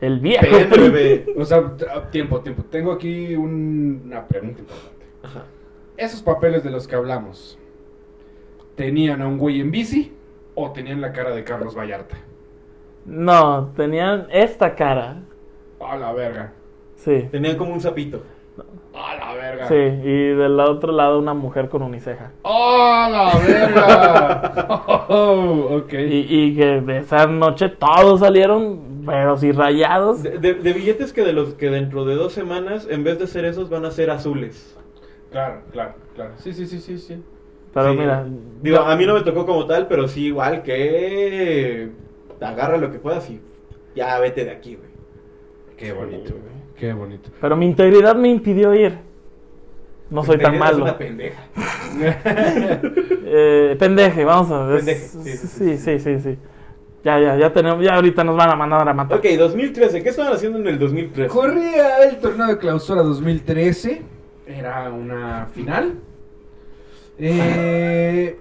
El 0.00 0.20
viejo 0.20 0.44
PRI. 0.46 0.64
PNB. 0.64 1.40
O 1.40 1.44
sea, 1.44 1.72
tiempo, 2.10 2.40
tiempo. 2.40 2.62
Tengo 2.70 2.92
aquí 2.92 3.34
un- 3.34 4.02
una 4.06 4.26
pregunta 4.26 4.60
importante. 4.60 5.06
Ajá. 5.22 5.44
Esos 5.96 6.22
papeles 6.22 6.62
de 6.62 6.70
los 6.70 6.86
que 6.86 6.94
hablamos, 6.94 7.58
¿tenían 8.76 9.22
a 9.22 9.26
un 9.26 9.38
güey 9.38 9.60
en 9.60 9.70
bici 9.70 10.12
o 10.54 10.70
tenían 10.72 11.00
la 11.00 11.12
cara 11.12 11.30
de 11.30 11.42
Carlos 11.44 11.76
Vallarta? 11.76 12.16
No, 13.04 13.72
tenían 13.76 14.26
esta 14.30 14.74
cara. 14.74 15.22
A 15.80 15.96
la 15.96 16.12
verga. 16.12 16.52
Sí. 16.96 17.28
Tenían 17.30 17.56
como 17.56 17.72
un 17.72 17.80
sapito. 17.80 18.22
A 18.94 19.14
la 19.16 19.34
verga. 19.34 19.68
Sí, 19.68 19.74
y 19.74 20.28
del 20.34 20.58
otro 20.60 20.92
lado 20.92 21.18
una 21.18 21.32
mujer 21.34 21.68
con 21.68 21.82
uniceja. 21.82 22.32
¡Oh, 22.42 23.06
la 23.10 23.38
verga! 23.46 24.84
Oh, 25.10 25.78
ok. 25.78 25.92
Y, 25.94 26.26
y 26.28 26.54
que 26.56 26.80
de 26.82 26.98
esa 26.98 27.26
noche 27.26 27.70
todos 27.70 28.20
salieron, 28.20 28.97
pero 29.08 29.36
sí 29.38 29.52
rayados. 29.52 30.22
De, 30.22 30.38
de- 30.38 30.54
de 30.54 30.72
billetes 30.72 31.12
que 31.12 31.24
de 31.24 31.32
los 31.32 31.54
que 31.54 31.70
dentro 31.70 32.04
de 32.04 32.14
dos 32.14 32.32
semanas, 32.32 32.86
en 32.90 33.02
vez 33.04 33.18
de 33.18 33.26
ser 33.26 33.44
esos, 33.44 33.68
van 33.70 33.84
a 33.84 33.90
ser 33.90 34.10
azules. 34.10 34.76
Claro, 35.32 35.62
claro, 35.72 35.94
claro. 36.14 36.32
Sí, 36.38 36.52
sí, 36.52 36.66
sí, 36.66 36.78
sí, 36.78 36.98
sí. 36.98 37.22
Pero 37.74 37.92
Sí. 37.92 37.98
mira, 37.98 38.26
Digo, 38.62 38.76
no- 38.78 38.84
a 38.86 38.96
mí 38.96 39.06
no 39.06 39.14
me 39.14 39.22
tocó 39.22 39.44
como 39.46 39.66
tal, 39.66 39.88
pero 39.88 40.08
sí 40.08 40.26
igual 40.26 40.62
que 40.62 41.90
agarra 42.40 42.76
lo 42.76 42.90
que 42.92 42.98
puedas 42.98 43.28
y 43.30 43.40
ya 43.94 44.18
vete 44.20 44.44
de 44.44 44.50
aquí, 44.50 44.76
güey. 44.76 44.88
Qué 45.76 45.92
bonito, 45.92 46.30
güey. 46.32 46.58
Qué 46.76 46.92
bonito. 46.92 47.30
pero 47.40 47.56
mi 47.56 47.66
integridad 47.66 48.14
me 48.14 48.28
impidió 48.28 48.72
ir. 48.74 48.98
No 50.10 50.24
soy 50.24 50.38
tan 50.38 50.58
malo. 50.58 50.82
una 50.84 50.96
pendeja. 50.96 51.42
Eh, 53.30 53.76
pendeje, 53.78 54.24
vamos 54.24 54.50
a 54.50 54.64
ver. 54.64 54.76
Pendeje, 54.78 55.00
Sí, 55.08 55.36
sí, 55.36 55.76
sí, 55.76 55.76
sí, 55.76 55.98
sí, 55.98 56.20
sí. 56.20 56.38
Ya, 57.04 57.18
ya, 57.20 57.36
ya 57.36 57.52
tenemos, 57.52 57.84
ya 57.84 57.94
ahorita 57.94 58.24
nos 58.24 58.36
van 58.36 58.50
a 58.50 58.56
mandar 58.56 58.88
a 58.88 58.92
matar. 58.92 59.18
Ok, 59.18 59.24
2013. 59.38 60.02
¿Qué 60.02 60.08
estaban 60.08 60.32
haciendo 60.32 60.58
en 60.58 60.66
el 60.66 60.78
2013? 60.78 61.28
Corría 61.28 62.02
el 62.04 62.18
torneo 62.18 62.48
de 62.48 62.58
clausura 62.58 63.02
2013. 63.02 64.02
Era 64.46 64.90
una 64.90 65.46
final. 65.46 65.94
Eh... 67.18 68.38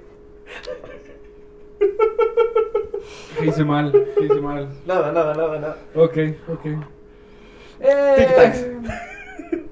¿Qué 3.40 3.46
hice 3.46 3.64
mal? 3.64 3.92
¿Qué 4.18 4.26
hice 4.26 4.42
mal? 4.42 4.70
Nada, 4.86 5.12
nada, 5.12 5.36
nada, 5.36 5.60
nada. 5.60 5.78
Ok, 5.94 6.18
ok. 6.48 6.66
Eh... 7.80 8.16
Tic-tacs. 8.18 9.68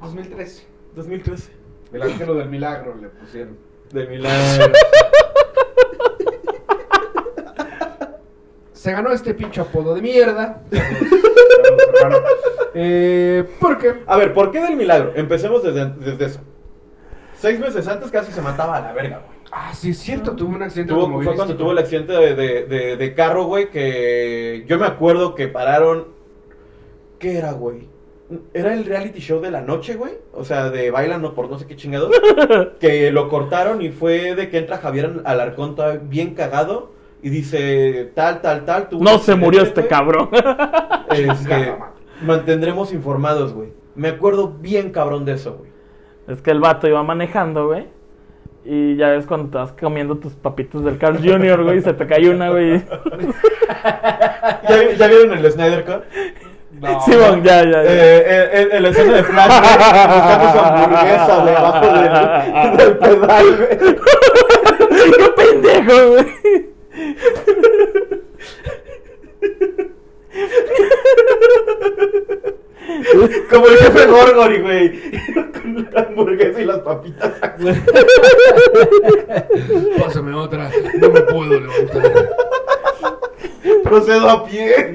2013. 0.00 0.66
2013. 0.96 1.52
El 1.92 2.02
arquero 2.02 2.34
del 2.34 2.48
milagro 2.48 2.96
le 3.00 3.08
pusieron. 3.08 3.56
De 3.92 4.06
milagro. 4.06 4.72
Se 8.86 8.92
ganó 8.92 9.10
este 9.10 9.34
pinche 9.34 9.60
apodo 9.60 9.96
de 9.96 10.00
mierda. 10.00 10.62
Eh, 12.72 13.42
¿Por 13.58 13.78
qué? 13.78 13.94
A 14.06 14.16
ver, 14.16 14.32
¿por 14.32 14.52
qué 14.52 14.60
del 14.60 14.76
milagro? 14.76 15.10
Empecemos 15.16 15.64
desde, 15.64 15.86
desde 15.86 16.24
eso. 16.24 16.40
Seis 17.36 17.58
meses 17.58 17.88
antes 17.88 18.12
casi 18.12 18.30
se 18.30 18.40
mataba 18.40 18.76
a 18.76 18.80
la 18.80 18.92
verga, 18.92 19.22
güey. 19.26 19.38
Ah, 19.50 19.72
sí, 19.74 19.90
es 19.90 19.98
cierto, 19.98 20.36
tuvo 20.36 20.54
un 20.54 20.62
accidente 20.62 20.94
Tuvo- 20.94 21.20
fue 21.20 21.34
cuando 21.34 21.56
tuvo 21.56 21.72
el 21.72 21.78
accidente 21.78 22.12
de, 22.12 22.36
de- 22.36 22.66
de- 22.66 22.96
de 22.96 23.14
carro, 23.14 23.46
güey, 23.46 23.70
que 23.72 24.64
yo 24.68 24.78
me 24.78 24.86
acuerdo 24.86 25.34
que 25.34 25.48
pararon... 25.48 26.06
¿Qué 27.18 27.38
era, 27.38 27.50
güey? 27.54 27.88
¿Era 28.54 28.72
el 28.72 28.84
reality 28.84 29.18
show 29.18 29.40
de 29.40 29.50
la 29.50 29.62
noche, 29.62 29.96
güey? 29.96 30.12
O 30.32 30.44
sea, 30.44 30.70
de 30.70 30.92
Bailando 30.92 31.34
por 31.34 31.50
no 31.50 31.58
sé 31.58 31.66
qué 31.66 31.74
chingados. 31.74 32.12
que 32.78 33.10
lo 33.10 33.28
cortaron 33.28 33.82
y 33.82 33.90
fue 33.90 34.36
de 34.36 34.48
que 34.48 34.58
entra 34.58 34.78
Javier 34.78 35.22
Alarcón 35.24 35.74
todavía 35.74 36.00
bien 36.04 36.34
cagado 36.34 36.94
y 37.26 37.28
dice 37.28 38.12
tal, 38.14 38.40
tal, 38.40 38.64
tal. 38.64 38.86
un 38.92 39.02
No 39.02 39.18
se 39.18 39.34
murió 39.34 39.62
este 39.62 39.88
cabrón. 39.88 40.30
Este, 41.10 41.74
mantendremos 42.22 42.92
informados, 42.92 43.52
güey. 43.52 43.70
Me 43.96 44.08
acuerdo 44.10 44.48
bien 44.60 44.90
cabrón 44.90 45.24
de 45.24 45.32
eso, 45.32 45.56
güey. 45.58 45.70
Es 46.28 46.40
que 46.40 46.52
el 46.52 46.60
vato 46.60 46.86
iba 46.86 47.02
manejando, 47.02 47.66
güey. 47.66 47.88
Y 48.64 48.94
ya 48.96 49.08
ves 49.08 49.26
cuando 49.26 49.50
te 49.50 49.58
vas 49.58 49.72
comiendo 49.72 50.18
tus 50.18 50.34
papitas 50.34 50.84
del 50.84 50.98
Carl 50.98 51.18
Jr., 51.18 51.64
güey, 51.64 51.78
y 51.78 51.82
se 51.82 51.94
te 51.94 52.06
cae 52.06 52.30
una, 52.30 52.50
güey. 52.50 52.80
¿Ya, 54.68 54.76
vi- 54.78 54.96
ya 54.96 55.06
vieron 55.08 55.32
el 55.36 55.50
Snyder 55.50 55.84
Cut? 55.84 56.02
No, 56.80 57.00
Sí, 57.00 57.10
bueno, 57.16 57.42
ya, 57.42 57.64
ya, 57.64 57.70
ya. 57.70 57.82
Eh, 57.86 58.68
el, 58.72 58.84
escena 58.86 59.12
de 59.14 59.24
Flash, 59.24 59.60
güey, 59.60 59.72
buscando 60.14 60.52
su 60.52 60.58
hamburguesa, 60.60 61.38
güey, 61.42 61.54
abajo 61.56 61.86
del, 61.86 62.76
del 62.76 62.98
pedal, 62.98 63.46
güey. 63.56 63.96
¡Qué 65.16 65.28
pendejo, 65.36 66.08
güey! 66.10 66.75
Como 73.50 73.66
el 73.66 73.76
jefe 73.78 74.06
Gorgory, 74.06 74.60
güey. 74.60 75.00
Con 75.52 75.88
la 75.92 76.00
hamburguesa 76.02 76.60
y 76.60 76.64
las 76.64 76.78
papitas. 76.80 77.32
Pásame 79.98 80.34
otra. 80.34 80.70
No 81.00 81.10
me 81.10 81.20
puedo 81.22 81.60
levantar. 81.60 82.36
Procedo 83.82 84.28
a 84.28 84.44
pie. 84.44 84.92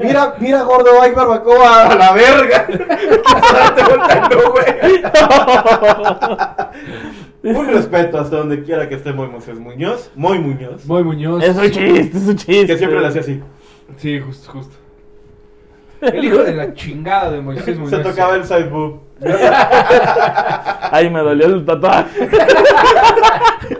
Mira, 0.00 0.34
mira, 0.38 0.62
gordo, 0.62 1.00
hay 1.00 1.12
barbacoa 1.12 1.90
a 1.90 1.94
la 1.94 2.12
verga. 2.12 2.66
Güey. 4.50 5.02
Un 7.56 7.66
respeto 7.68 8.18
hasta 8.18 8.36
donde 8.36 8.62
quiera 8.62 8.88
que 8.88 8.96
esté 8.96 9.12
Moy 9.12 9.28
Moisés 9.28 9.58
Muñoz. 9.58 10.10
Muy 10.14 10.38
Muñoz. 10.38 10.84
Moy 10.86 11.02
Muñoz. 11.04 11.42
Es 11.42 11.56
un 11.56 11.70
chiste, 11.70 12.18
es 12.18 12.28
un 12.28 12.36
chiste. 12.36 12.66
Que 12.66 12.78
siempre 12.78 13.00
le 13.00 13.06
hacía 13.06 13.22
así. 13.22 13.40
Sí, 13.96 14.20
justo, 14.20 14.52
justo. 14.52 14.76
El 16.00 16.24
hijo 16.24 16.38
de 16.38 16.54
la 16.54 16.74
chingada 16.74 17.30
de 17.30 17.40
Moisés 17.40 17.78
Muñoz. 17.78 17.90
Se 17.90 17.98
tocaba 17.98 18.36
el 18.36 18.44
side 18.44 18.64
boob. 18.64 19.00
Ay, 20.92 21.10
me 21.10 21.20
dolió 21.20 21.46
el 21.46 21.64
tatuaje. 21.64 22.28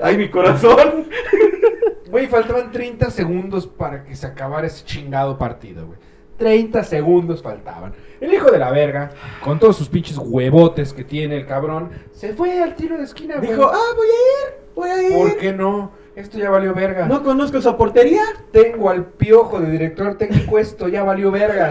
Ay, 0.03 0.17
mi 0.17 0.29
corazón. 0.29 1.07
Güey, 2.11 2.27
faltaban 2.27 2.73
30 2.73 3.11
segundos 3.11 3.67
para 3.67 4.05
que 4.05 4.15
se 4.17 4.27
acabara 4.27 4.67
ese 4.67 4.85
chingado 4.85 5.39
partido, 5.39 5.87
güey. 5.87 5.99
30 6.39 6.85
segundos 6.85 7.43
faltaban. 7.43 7.93
El 8.21 8.33
hijo 8.33 8.51
de 8.51 8.59
la 8.59 8.71
verga, 8.71 9.11
con 9.45 9.59
todos 9.59 9.77
sus 9.77 9.89
pinches 9.89 10.17
huevotes 10.19 10.93
que 10.93 11.05
tiene 11.05 11.37
el 11.37 11.47
cabrón, 11.47 11.91
se 12.13 12.33
fue 12.33 12.63
al 12.63 12.75
tiro 12.75 12.97
de 12.97 13.05
esquina, 13.05 13.37
güey. 13.37 13.51
Dijo, 13.51 13.71
ah, 13.71 13.95
voy 13.95 14.07
a 14.07 14.11
ir, 14.11 14.55
voy 14.75 14.91
a 14.91 15.03
ir. 15.03 15.13
¿Por 15.13 15.39
qué 15.39 15.53
no? 15.53 15.93
Esto 16.17 16.39
ya 16.39 16.51
valió 16.51 16.75
verga. 16.75 17.07
No 17.07 17.23
conozco 17.23 17.59
esa 17.59 17.77
portería. 17.77 18.23
Tengo 18.53 18.91
al 18.91 19.05
piojo 19.05 19.61
de 19.61 19.71
director 19.71 20.17
técnico, 20.17 20.59
esto 20.59 20.89
ya 20.89 21.03
valió 21.05 21.31
verga. 21.31 21.71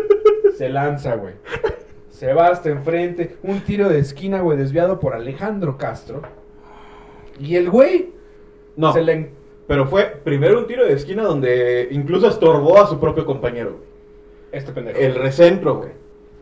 Se 0.56 0.68
lanza, 0.70 1.14
güey. 1.16 1.34
Se 2.08 2.32
va 2.32 2.48
hasta 2.48 2.70
enfrente. 2.70 3.36
Un 3.42 3.60
tiro 3.60 3.88
de 3.90 3.98
esquina, 3.98 4.40
güey, 4.40 4.56
desviado 4.56 4.98
por 4.98 5.14
Alejandro 5.14 5.76
Castro. 5.76 6.22
Y 7.38 7.56
el 7.56 7.68
güey 7.68 8.14
No, 8.76 8.94
se 8.94 9.02
le... 9.02 9.30
pero 9.66 9.86
fue 9.86 10.04
primero 10.24 10.58
un 10.58 10.66
tiro 10.66 10.84
de 10.84 10.92
esquina 10.92 11.22
donde 11.24 11.88
incluso 11.90 12.28
estorbó 12.28 12.78
a 12.80 12.86
su 12.86 12.98
propio 13.00 13.24
compañero. 13.26 13.70
güey. 13.72 13.82
Este 14.52 14.72
pendejo. 14.72 14.98
El 14.98 15.14
recentro, 15.16 15.76
güey. 15.76 15.90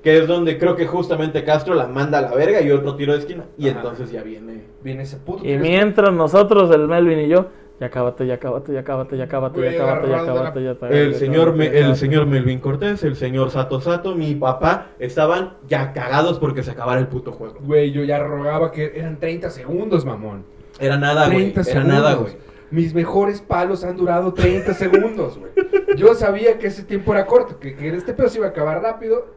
que 0.02 0.18
es 0.18 0.26
donde 0.28 0.58
creo 0.58 0.76
que 0.76 0.86
justamente 0.86 1.42
Castro 1.44 1.74
la 1.74 1.86
manda 1.88 2.18
a 2.18 2.22
la 2.22 2.34
verga 2.34 2.60
y 2.60 2.70
otro 2.70 2.94
tiro 2.96 3.14
de 3.14 3.20
esquina. 3.20 3.44
Y 3.56 3.68
Ajá. 3.68 3.78
entonces 3.80 4.10
ya 4.12 4.22
viene. 4.22 4.64
Viene 4.82 5.02
ese 5.04 5.16
puto. 5.16 5.46
Y 5.46 5.56
mientras 5.56 6.12
nosotros, 6.12 6.70
el 6.74 6.86
Melvin 6.86 7.20
y 7.20 7.28
yo, 7.28 7.46
ya 7.80 7.88
cábate, 7.90 8.26
ya 8.26 8.38
cábate, 8.38 8.72
ya 8.74 8.84
cábate, 8.84 9.16
ya 9.16 9.26
cábate, 9.26 9.60
ya 9.62 9.76
cábate, 9.78 10.08
ya 10.10 10.24
cábate, 10.26 10.62
ya 10.62 10.74
cábate. 10.78 11.02
El 11.02 11.14
señor, 11.14 11.60
el 11.60 11.96
señor 11.96 12.26
Melvin 12.26 12.60
Cortés, 12.60 13.02
el 13.02 13.16
señor 13.16 13.50
Sato 13.50 13.80
Sato, 13.80 14.14
mi 14.14 14.34
papá, 14.34 14.88
estaban 14.98 15.54
ya 15.66 15.92
cagados 15.94 16.38
porque 16.38 16.62
se 16.62 16.70
acabara 16.72 17.00
el 17.00 17.08
puto 17.08 17.32
juego. 17.32 17.56
Güey, 17.62 17.90
yo 17.90 18.04
ya 18.04 18.18
rogaba 18.22 18.70
que 18.70 18.92
eran 18.94 19.18
30 19.18 19.48
segundos, 19.50 20.04
mamón. 20.04 20.44
Era 20.78 20.98
nada, 20.98 21.26
güey. 21.26 21.52
30 21.52 21.60
Era 21.62 21.64
segundos. 21.64 21.92
nada, 21.94 22.14
güey. 22.14 22.32
Mis 22.74 22.92
mejores 22.92 23.40
palos 23.40 23.84
han 23.84 23.96
durado 23.96 24.34
30 24.34 24.74
segundos, 24.74 25.38
güey. 25.38 25.52
Yo 25.96 26.12
sabía 26.14 26.58
que 26.58 26.66
ese 26.66 26.82
tiempo 26.82 27.12
era 27.12 27.24
corto, 27.24 27.60
que, 27.60 27.76
que 27.76 27.88
este 27.94 28.12
pedo 28.14 28.28
se 28.28 28.38
iba 28.38 28.48
a 28.48 28.50
acabar 28.50 28.82
rápido. 28.82 29.28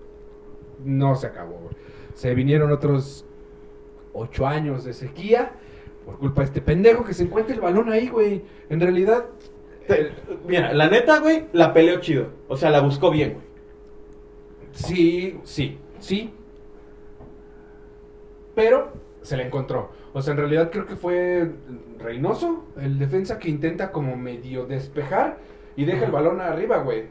No 0.84 1.16
se 1.16 1.28
acabó, 1.28 1.54
güey. 1.58 1.76
Se 2.16 2.34
vinieron 2.34 2.72
otros 2.72 3.26
8 4.14 4.48
años 4.48 4.84
de 4.86 4.94
sequía 4.94 5.52
por 6.04 6.18
culpa 6.18 6.42
de 6.42 6.46
este 6.46 6.62
pendejo 6.62 7.04
que 7.04 7.14
se 7.14 7.24
encuentra 7.24 7.54
el 7.54 7.62
balón 7.62 7.92
ahí, 7.92 8.08
güey. 8.10 8.42
En 8.70 8.80
realidad, 8.80 9.26
Te- 9.88 10.12
Mira, 10.48 10.74
la 10.74 10.90
neta, 10.90 11.20
güey, 11.20 11.46
la 11.54 11.74
peleó 11.74 12.00
chido. 12.00 12.30
O 12.48 12.58
sea, 12.58 12.72
la 12.72 12.80
buscó 12.82 13.12
bien, 13.12 13.34
güey. 13.34 13.46
sí, 14.72 15.40
sí, 15.44 15.78
sí. 16.00 16.34
Pero 18.56 18.92
se 19.28 19.38
la 19.38 19.44
encontró. 19.44 19.92
O 20.14 20.22
sea, 20.22 20.32
en 20.34 20.40
realidad 20.40 20.70
creo 20.72 20.86
que 20.86 20.96
fue 20.96 21.52
Reynoso, 22.00 22.66
el 22.82 22.98
defensa 22.98 23.38
que 23.40 23.50
intenta 23.50 23.92
como 23.92 24.16
medio 24.16 24.66
despejar 24.66 25.38
y 25.76 25.86
deja 25.86 26.06
el 26.06 26.12
balón 26.12 26.40
arriba, 26.42 26.78
güey. 26.78 27.04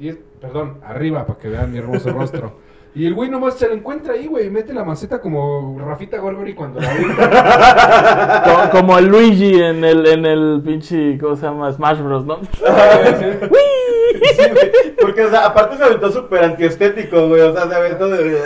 Y 0.00 0.08
es- 0.08 0.18
perdón, 0.40 0.78
arriba 0.84 1.26
para 1.26 1.38
que 1.38 1.48
vean 1.48 1.72
mi 1.72 1.78
hermoso 1.78 2.10
rostro. 2.10 2.62
Y 2.96 3.06
el 3.06 3.14
güey 3.14 3.28
nomás 3.28 3.54
se 3.54 3.66
lo 3.66 3.74
encuentra 3.74 4.14
ahí, 4.14 4.28
güey, 4.28 4.46
y 4.46 4.50
mete 4.50 4.72
la 4.72 4.84
maceta 4.84 5.20
como 5.20 5.76
Rafita 5.80 6.18
Gorgori 6.18 6.54
cuando 6.54 6.78
la 6.80 6.90
avienta. 6.92 8.70
Co- 8.70 8.70
Como 8.78 8.96
el 8.98 9.06
Luigi 9.06 9.60
en 9.60 9.82
el, 9.84 10.06
en 10.06 10.24
el 10.26 10.62
pinche, 10.64 11.18
¿cómo 11.18 11.34
se 11.34 11.42
llama? 11.46 11.72
Smash 11.72 11.98
Bros, 12.00 12.24
¿no? 12.24 12.38
Sí, 14.22 14.50
güey. 14.50 14.96
Porque, 15.00 15.22
o 15.24 15.30
sea, 15.30 15.46
aparte 15.46 15.76
se 15.76 15.84
aventó 15.84 16.10
súper 16.10 16.44
antiestético, 16.44 17.28
güey. 17.28 17.40
O 17.42 17.52
sea, 17.52 17.68
se 17.68 17.74
aventó 17.74 18.08
de. 18.08 18.38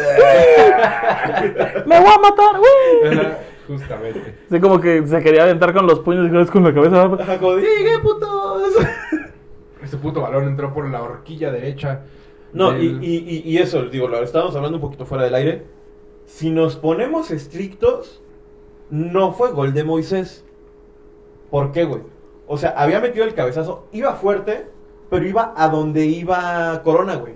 ¡Me 1.87 2.01
voy 2.01 2.11
a 2.13 2.19
matar, 2.19 2.59
güey! 2.59 3.19
Ajá, 3.19 3.39
Justamente. 3.67 4.35
Así 4.51 4.61
como 4.61 4.81
que 4.81 5.07
se 5.07 5.23
quería 5.23 5.43
aventar 5.43 5.73
con 5.75 5.87
los 5.87 6.01
puños 6.01 6.27
y 6.27 6.51
con 6.51 6.65
la 6.65 6.75
cabeza. 6.75 7.05
Ajá, 7.23 7.39
como, 7.39 7.57
¡Llegué, 7.59 7.99
putos! 8.03 8.73
Ese 9.83 9.97
puto 9.99 10.23
balón 10.23 10.45
entró 10.49 10.73
por 10.73 10.89
la 10.89 11.03
horquilla 11.03 11.51
derecha. 11.53 12.01
No, 12.53 12.73
del- 12.73 13.03
y, 13.05 13.17
y, 13.19 13.43
y 13.45 13.59
eso, 13.59 13.83
digo, 13.85 14.09
lo 14.09 14.23
estábamos 14.23 14.57
hablando 14.57 14.79
un 14.79 14.83
poquito 14.83 15.05
fuera 15.05 15.25
del 15.25 15.35
aire. 15.35 15.65
Si 16.25 16.51
nos 16.51 16.77
ponemos 16.77 17.31
estrictos, 17.31 18.23
no 18.91 19.33
fue 19.33 19.51
gol 19.53 19.73
de 19.75 19.85
Moisés. 19.85 20.45
¿Por 21.51 21.73
qué, 21.73 21.85
güey? 21.85 22.03
O 22.47 22.57
sea, 22.57 22.71
había 22.71 23.01
metido 23.01 23.25
el 23.27 23.35
cabezazo, 23.35 23.87
iba 23.93 24.15
fuerte, 24.15 24.67
pero 25.11 25.27
iba 25.27 25.55
a 25.57 25.69
donde 25.69 26.07
iba 26.07 26.83
Corona, 26.83 27.17
güey. 27.17 27.35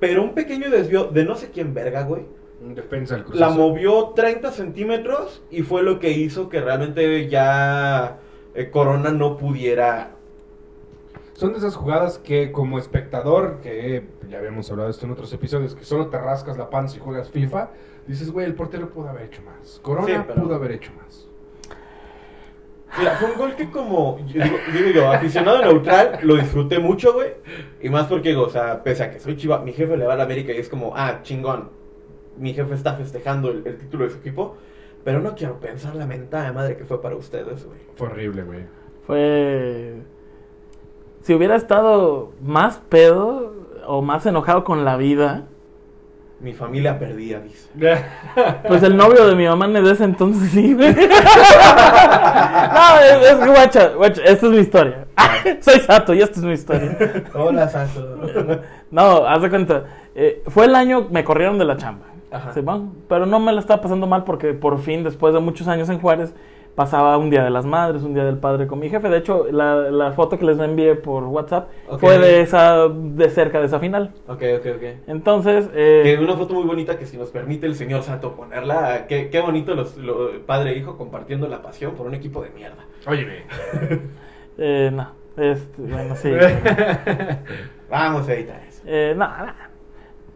Pero 0.00 0.22
un 0.22 0.34
pequeño 0.34 0.70
desvío 0.70 1.04
de 1.04 1.24
no 1.24 1.36
sé 1.36 1.50
quién 1.50 1.74
verga, 1.74 2.02
güey. 2.02 2.24
Defensa 2.60 3.16
del 3.16 3.24
La 3.32 3.50
movió 3.50 4.10
30 4.14 4.52
centímetros 4.52 5.42
y 5.50 5.62
fue 5.62 5.82
lo 5.82 5.98
que 5.98 6.10
hizo 6.12 6.48
que 6.48 6.60
realmente 6.60 7.28
ya 7.28 8.18
eh, 8.54 8.70
Corona 8.70 9.10
no 9.10 9.36
pudiera. 9.36 10.10
Son 11.34 11.52
de 11.52 11.58
esas 11.58 11.74
jugadas 11.74 12.18
que 12.18 12.52
como 12.52 12.78
espectador, 12.78 13.58
que 13.62 14.06
ya 14.28 14.38
habíamos 14.38 14.70
hablado 14.70 14.88
de 14.88 14.92
esto 14.92 15.06
en 15.06 15.12
otros 15.12 15.32
episodios, 15.32 15.74
que 15.74 15.84
solo 15.84 16.06
te 16.06 16.18
rascas 16.18 16.56
la 16.56 16.70
panza 16.70 16.96
y 16.98 17.00
juegas 17.00 17.30
FIFA, 17.30 17.70
dices, 18.06 18.30
güey, 18.30 18.46
el 18.46 18.54
portero 18.54 18.90
pudo 18.90 19.08
haber 19.08 19.24
hecho 19.24 19.42
más. 19.42 19.80
Corona 19.82 20.06
Sí, 20.06 20.12
pero- 20.26 20.42
pudo 20.42 20.54
haber 20.54 20.72
hecho 20.72 20.92
más. 21.02 21.26
Mira, 22.98 23.12
fue 23.12 23.30
un 23.30 23.38
gol 23.38 23.54
que 23.56 23.70
como, 23.70 24.18
yo 24.26 24.42
digo, 24.42 24.56
digo 24.72 24.90
yo, 24.90 25.10
aficionado 25.10 25.62
neutral, 25.62 26.18
lo 26.22 26.36
disfruté 26.36 26.78
mucho, 26.78 27.14
güey. 27.14 27.30
Y 27.80 27.88
más 27.88 28.06
porque, 28.06 28.36
o 28.36 28.50
sea, 28.50 28.82
pese 28.82 29.04
a 29.04 29.10
que 29.10 29.18
soy 29.18 29.36
chiva, 29.36 29.60
mi 29.60 29.72
jefe 29.72 29.96
le 29.96 30.06
va 30.06 30.12
a 30.12 30.16
la 30.16 30.24
América 30.24 30.52
y 30.52 30.58
es 30.58 30.68
como, 30.68 30.92
ah, 30.94 31.20
chingón. 31.22 31.70
Mi 32.36 32.54
jefe 32.54 32.74
está 32.74 32.94
festejando 32.94 33.50
el, 33.50 33.62
el 33.66 33.78
título 33.78 34.04
de 34.04 34.10
su 34.10 34.18
equipo. 34.18 34.56
Pero 35.04 35.20
no 35.20 35.34
quiero 35.34 35.58
pensar 35.58 35.94
la 35.96 36.06
mentada 36.06 36.44
de 36.44 36.52
madre 36.52 36.76
que 36.76 36.84
fue 36.84 37.02
para 37.02 37.16
ustedes, 37.16 37.66
güey. 37.66 37.78
Fue 37.96 38.08
horrible, 38.08 38.44
güey. 38.44 38.60
Fue. 39.06 39.94
Si 41.22 41.34
hubiera 41.34 41.56
estado 41.56 42.32
más 42.40 42.78
pedo 42.88 43.52
o 43.86 44.02
más 44.02 44.26
enojado 44.26 44.64
con 44.64 44.84
la 44.84 44.96
vida, 44.96 45.46
Mi 46.42 46.52
familia 46.52 46.98
perdía, 46.98 47.38
dice. 47.38 47.68
pues 48.66 48.82
el 48.82 48.96
novio 48.96 49.28
de 49.28 49.36
mi 49.36 49.46
mamá 49.46 49.66
en 49.66 49.76
ese 49.76 50.02
entonces 50.02 50.50
sí, 50.50 50.74
güey. 50.74 50.92
No, 52.72 52.98
es, 52.98 53.30
es 53.30 53.34
que, 53.36 53.46
guacha, 53.48 53.88
guacha, 53.90 54.22
esta 54.24 54.46
es 54.46 54.52
mi 54.52 54.58
historia. 54.58 55.06
Soy 55.60 55.78
Sato 55.80 56.12
y 56.14 56.20
esta 56.20 56.40
es 56.40 56.44
mi 56.44 56.52
historia. 56.54 56.96
Hola, 57.34 57.68
Santo. 57.68 58.18
No, 58.90 59.24
haz 59.24 59.42
de 59.42 59.50
cuenta. 59.50 59.84
eh, 60.16 60.42
fue 60.48 60.64
el 60.64 60.74
año, 60.74 61.06
me 61.10 61.22
corrieron 61.22 61.58
de 61.58 61.64
la 61.64 61.76
chamba. 61.76 62.06
Ajá. 62.32 62.52
¿sí, 62.52 62.60
van? 62.60 62.92
Pero 63.08 63.26
no 63.26 63.38
me 63.38 63.52
la 63.52 63.60
estaba 63.60 63.80
pasando 63.82 64.06
mal 64.06 64.24
porque 64.24 64.52
por 64.54 64.80
fin, 64.80 65.04
después 65.04 65.34
de 65.34 65.40
muchos 65.40 65.68
años 65.68 65.88
en 65.90 66.00
Juárez, 66.00 66.34
pasaba 66.74 67.16
un 67.18 67.28
día 67.30 67.44
de 67.44 67.50
las 67.50 67.66
madres, 67.66 68.02
un 68.02 68.14
día 68.14 68.24
del 68.24 68.38
padre 68.38 68.66
con 68.66 68.78
mi 68.78 68.88
jefe. 68.88 69.08
De 69.08 69.18
hecho, 69.18 69.46
la, 69.50 69.74
la 69.90 70.12
foto 70.12 70.38
que 70.38 70.44
les 70.46 70.58
envié 70.58 70.94
por 70.94 71.24
WhatsApp 71.24 71.68
fue 71.98 72.18
de 72.18 72.40
esa, 72.40 72.88
de 72.88 73.28
cerca 73.30 73.60
de 73.60 73.66
esa 73.66 73.78
final. 73.78 74.12
Ok, 74.26 74.42
ok, 74.58 74.66
ok. 74.76 74.82
Entonces, 75.06 75.68
Que 75.68 76.14
eh, 76.14 76.18
una 76.18 76.34
foto 76.36 76.54
muy 76.54 76.64
bonita 76.64 76.98
que 76.98 77.04
si 77.06 77.16
nos 77.18 77.30
permite 77.30 77.66
el 77.66 77.74
señor 77.74 78.02
Santo 78.02 78.34
ponerla, 78.34 79.06
qué, 79.06 79.28
qué 79.30 79.40
bonito 79.40 79.74
los, 79.74 79.96
lo- 79.98 80.40
padre 80.46 80.72
e 80.72 80.78
hijo 80.78 80.96
compartiendo 80.96 81.46
la 81.48 81.62
pasión 81.62 81.94
por 81.94 82.06
un 82.06 82.14
equipo 82.14 82.42
de 82.42 82.50
mierda. 82.50 82.84
Oye, 83.06 83.24
güey. 83.24 83.42
eh, 84.58 84.90
no, 84.92 85.10
este, 85.36 85.82
bueno, 85.82 86.16
sí. 86.16 86.30
Vamos 87.90 88.26
a 88.28 88.32
editar 88.34 88.62
eso. 88.66 88.82
Eh, 88.86 89.14
no, 89.16 89.28
no. 89.28 89.72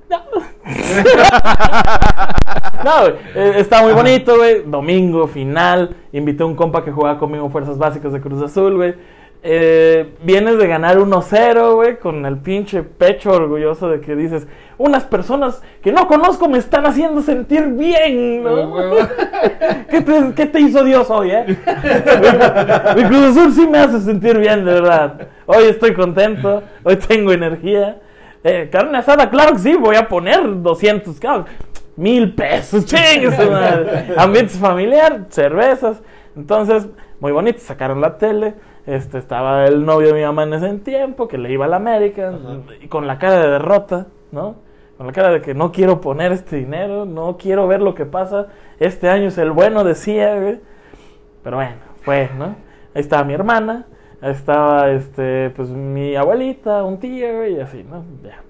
No, 0.09 0.19
No, 2.85 3.01
güey, 3.01 3.15
eh, 3.35 3.53
está 3.57 3.83
muy 3.83 3.93
bonito, 3.93 4.37
güey. 4.37 4.63
Domingo, 4.65 5.27
final. 5.27 5.97
Invité 6.13 6.43
a 6.43 6.47
un 6.47 6.55
compa 6.55 6.85
que 6.85 6.93
jugaba 6.93 7.19
conmigo 7.19 7.49
Fuerzas 7.51 7.79
Básicas 7.79 8.13
de 8.13 8.21
Cruz 8.21 8.43
Azul, 8.43 8.77
güey. 8.77 8.95
Eh, 9.49 10.15
vienes 10.25 10.59
de 10.59 10.67
ganar 10.67 10.97
1-0, 10.99 11.75
güey, 11.77 11.99
con 11.99 12.27
el 12.27 12.39
pinche 12.39 12.83
pecho 12.83 13.31
orgulloso 13.31 13.89
de 13.89 14.01
que 14.01 14.17
dices, 14.17 14.49
unas 14.77 15.05
personas 15.05 15.63
que 15.83 15.93
no 15.93 16.09
conozco 16.09 16.49
me 16.49 16.59
están 16.59 16.85
haciendo 16.85 17.23
sentir 17.23 17.65
bien, 17.67 18.43
¿no? 18.43 18.73
¿Qué 19.89 20.01
te, 20.01 20.33
qué 20.35 20.47
te 20.47 20.61
hizo 20.61 20.83
Dios 20.83 21.09
hoy, 21.11 21.31
eh? 21.31 21.45
Mi 22.97 23.05
Cruz 23.05 23.37
Azul 23.37 23.53
sí 23.53 23.69
me 23.69 23.79
hace 23.79 24.01
sentir 24.01 24.37
bien, 24.37 24.65
de 24.65 24.73
verdad. 24.73 25.29
Hoy 25.47 25.65
estoy 25.69 25.95
contento, 25.95 26.65
hoy 26.83 26.97
tengo 26.97 27.31
energía. 27.31 28.01
Eh, 28.43 28.69
carne 28.71 28.99
asada, 28.99 29.31
claro 29.31 29.53
que 29.53 29.59
sí, 29.61 29.77
voy 29.77 29.95
a 29.95 30.09
poner 30.09 30.41
200, 30.63 31.21
claro, 31.21 31.47
mil 31.97 32.35
pesos, 32.35 32.85
chingue 32.87 33.31
su 33.35 33.51
madre. 33.51 34.15
Ambiente 34.17 34.55
familiar, 34.55 35.27
cervezas. 35.29 36.03
Entonces, 36.37 36.89
muy 37.21 37.33
bonito, 37.33 37.59
sacaron 37.61 38.01
la 38.01 38.19
tele. 38.19 38.55
Este, 38.87 39.19
estaba 39.19 39.65
el 39.67 39.85
novio 39.85 40.09
de 40.09 40.15
mi 40.15 40.23
mamá 40.23 40.45
en 40.45 40.55
ese 40.55 40.73
tiempo, 40.79 41.27
que 41.27 41.39
le 41.39 41.51
iba 41.51 41.65
a 41.65 41.69
la 41.69 41.77
América, 41.77 42.29
Ajá. 42.29 42.59
y 42.81 42.87
con 42.87 43.07
la 43.07 43.19
cara 43.19 43.41
de 43.41 43.51
derrota, 43.51 44.07
¿no? 44.31 44.57
Con 44.97 45.09
la 45.09 45.13
cara 45.13 45.31
de 45.31 45.43
que 45.43 45.55
no 45.55 45.73
quiero 45.73 46.01
poner 46.01 46.31
este 46.31 46.57
dinero, 46.57 47.05
no 47.05 47.37
quiero 47.37 47.67
ver 47.67 47.83
lo 47.83 47.95
que 47.95 48.07
pasa. 48.07 48.47
Este 48.79 49.09
año 49.09 49.29
es 49.29 49.39
el 49.39 49.51
bueno, 49.51 49.83
decía, 49.83 50.37
güey. 50.39 50.61
Pero 51.43 51.57
bueno, 51.57 51.77
fue, 52.03 52.31
¿no? 52.39 52.45
Ahí 52.95 53.01
estaba 53.03 53.25
mi 53.25 53.35
hermana, 53.35 53.87
ahí 54.21 54.33
estaba, 54.33 54.91
este, 54.91 55.51
pues 55.51 55.69
mi 55.69 56.15
abuelita, 56.15 56.85
un 56.85 56.99
tío, 56.99 57.47
y 57.47 57.61
así, 57.61 57.85
¿no? 57.85 58.05
Ya. 58.23 58.41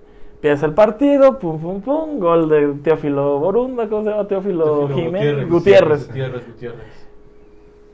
Empieza 0.46 0.66
el 0.66 0.74
partido, 0.74 1.40
pum, 1.40 1.60
pum, 1.60 1.80
pum, 1.80 2.20
gol 2.20 2.48
de 2.48 2.74
Teófilo 2.84 3.40
Borunda, 3.40 3.88
¿cómo 3.88 4.04
se 4.04 4.10
llama? 4.10 4.28
Teófilo, 4.28 4.88
Jiménez, 4.90 5.48
Gutiérrez. 5.48 6.06
Gutiérrez, 6.06 6.46
Gutiérrez. 6.46 7.08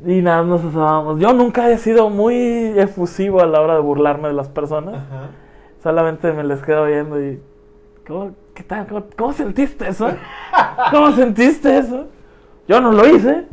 Y 0.04 0.20
nada, 0.20 0.42
nos 0.42 0.62
asábamos. 0.62 1.18
Yo 1.18 1.32
nunca 1.32 1.70
he 1.70 1.78
sido 1.78 2.10
muy 2.10 2.74
efusivo 2.76 3.40
a 3.40 3.46
la 3.46 3.58
hora 3.62 3.76
de 3.76 3.80
burlarme 3.80 4.28
de 4.28 4.34
las 4.34 4.50
personas. 4.50 4.96
Ajá. 4.96 5.30
Solamente 5.82 6.30
me 6.34 6.44
les 6.44 6.60
quedo 6.60 6.84
viendo 6.84 7.24
y. 7.24 7.40
¿Cómo, 8.06 8.32
¿Qué 8.52 8.62
tal? 8.64 8.86
¿Cómo, 8.86 9.04
cómo 9.16 9.32
sentiste 9.32 9.88
eso? 9.88 10.10
¿Cómo 10.90 11.10
sentiste 11.12 11.78
eso? 11.78 12.04
Yo 12.68 12.82
no 12.82 12.92
lo 12.92 13.08
hice, 13.08 13.46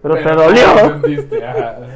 pero, 0.00 0.14
te 0.14 0.32
dolió. 0.32 0.62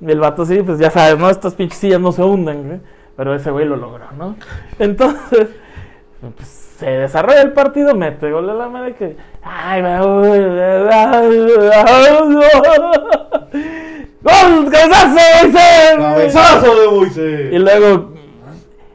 Y 0.00 0.10
el 0.10 0.18
vato 0.18 0.44
sí, 0.46 0.60
pues 0.62 0.78
ya 0.78 0.90
sabes, 0.90 1.16
¿no? 1.18 1.28
Estas 1.28 1.54
pinches 1.54 1.78
sillas 1.78 2.00
no 2.00 2.10
se 2.10 2.24
hunden, 2.24 2.66
güey. 2.66 2.80
Pero 3.14 3.34
ese 3.34 3.50
güey 3.50 3.66
lo 3.66 3.76
logró, 3.76 4.06
¿no? 4.18 4.34
Entonces, 4.80 5.50
pues, 6.30 6.48
se 6.48 6.86
desarrolla 6.90 7.42
el 7.42 7.52
partido, 7.52 7.94
mete 7.94 8.30
gol 8.30 8.46
de 8.46 8.54
la 8.54 8.68
madre 8.68 8.94
que. 8.94 9.16
¡Ay, 9.42 9.82
me 9.82 9.98
¡Gol! 14.22 14.70
¡Cabezazo! 14.70 15.16
De 16.76 16.88
Moisés! 16.90 17.52
Y 17.52 17.58
luego, 17.58 18.12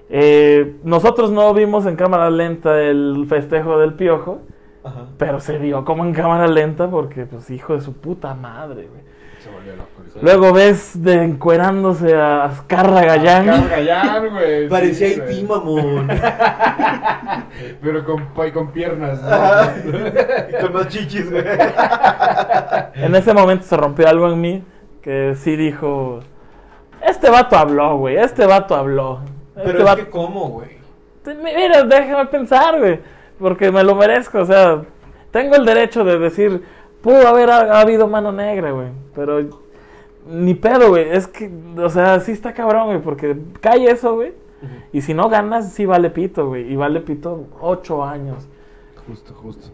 Eh, 0.09 0.77
nosotros 0.83 1.31
no 1.31 1.53
vimos 1.53 1.85
en 1.85 1.97
cámara 1.97 2.29
lenta 2.29 2.81
el 2.81 3.25
festejo 3.27 3.77
del 3.77 3.93
piojo, 3.95 4.39
Ajá. 4.81 5.01
pero 5.17 5.41
se 5.41 5.57
vio 5.57 5.83
como 5.83 6.05
en 6.05 6.13
cámara 6.13 6.47
lenta 6.47 6.89
porque, 6.89 7.25
pues, 7.25 7.49
hijo 7.49 7.73
de 7.73 7.81
su 7.81 7.91
puta 7.91 8.33
madre, 8.33 8.87
güey. 8.87 9.01
Se 9.43 9.49
volvió 9.51 9.75
loco. 9.75 9.89
el- 10.05 10.06
Luego 10.21 10.51
ves 10.53 11.01
de 11.03 11.23
encuerándose 11.23 12.15
a 12.15 12.45
Azcarra 12.45 13.03
Gallán. 13.05 13.45
Carga 13.45 13.67
Gallán, 13.77 14.29
güey. 14.31 14.69
Parecía 14.69 15.09
sí, 15.09 15.21
Haití, 15.21 15.43
mamón. 15.43 16.07
Pero 17.81 18.05
con, 18.05 18.51
con 18.51 18.71
piernas. 18.71 19.21
¿no? 19.21 19.27
Ajá. 19.31 19.73
Con 20.61 20.73
más 20.73 20.87
chichis, 20.87 21.29
güey. 21.29 21.43
En 22.95 23.15
ese 23.15 23.33
momento 23.33 23.65
se 23.65 23.77
rompió 23.77 24.07
algo 24.07 24.31
en 24.31 24.41
mí 24.41 24.63
que 25.01 25.35
sí 25.35 25.55
dijo, 25.55 26.19
este 27.01 27.29
vato 27.29 27.57
habló, 27.57 27.97
güey, 27.97 28.17
este 28.17 28.45
vato 28.45 28.75
habló. 28.75 29.21
Este 29.55 29.61
Pero 29.71 29.79
es 29.79 29.85
vato- 29.85 30.03
que, 30.03 30.09
¿cómo, 30.09 30.49
güey? 30.49 30.77
Mira, 31.43 31.83
déjame 31.83 32.25
pensar, 32.25 32.77
güey, 32.79 32.99
porque 33.39 33.71
me 33.71 33.83
lo 33.83 33.95
merezco, 33.95 34.39
o 34.39 34.45
sea, 34.45 34.81
tengo 35.31 35.55
el 35.55 35.65
derecho 35.65 36.03
de 36.03 36.19
decir, 36.19 36.61
pudo 37.01 37.25
haber 37.27 37.49
ha, 37.49 37.77
ha 37.77 37.81
habido 37.81 38.07
mano 38.07 38.31
negra, 38.31 38.71
güey, 38.71 38.87
pero 39.15 39.39
ni 40.29 40.53
pedo, 40.53 40.89
güey, 40.89 41.09
es 41.09 41.27
que, 41.27 41.51
o 41.77 41.89
sea, 41.89 42.19
sí 42.19 42.31
está 42.31 42.53
cabrón, 42.53 42.87
güey, 42.87 43.01
porque 43.01 43.37
cae 43.61 43.89
eso, 43.89 44.15
güey, 44.15 44.33
y 44.91 45.01
si 45.01 45.13
no 45.13 45.29
ganas, 45.29 45.73
sí 45.73 45.85
vale 45.85 46.09
pito, 46.09 46.47
güey, 46.47 46.71
y 46.71 46.75
vale 46.75 47.01
pito 47.01 47.47
ocho 47.61 48.03
años. 48.03 48.47
Justo, 49.07 49.33
justo. 49.33 49.67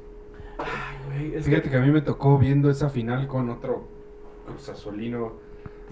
Güey, 1.07 1.35
es 1.35 1.45
Fíjate 1.45 1.69
que 1.69 1.77
a 1.77 1.81
mí 1.81 1.91
me 1.91 2.01
tocó 2.01 2.37
viendo 2.37 2.69
esa 2.69 2.89
final 2.89 3.27
con 3.27 3.49
otro 3.49 3.87
Cruz 4.45 4.69
Azulino 4.69 5.33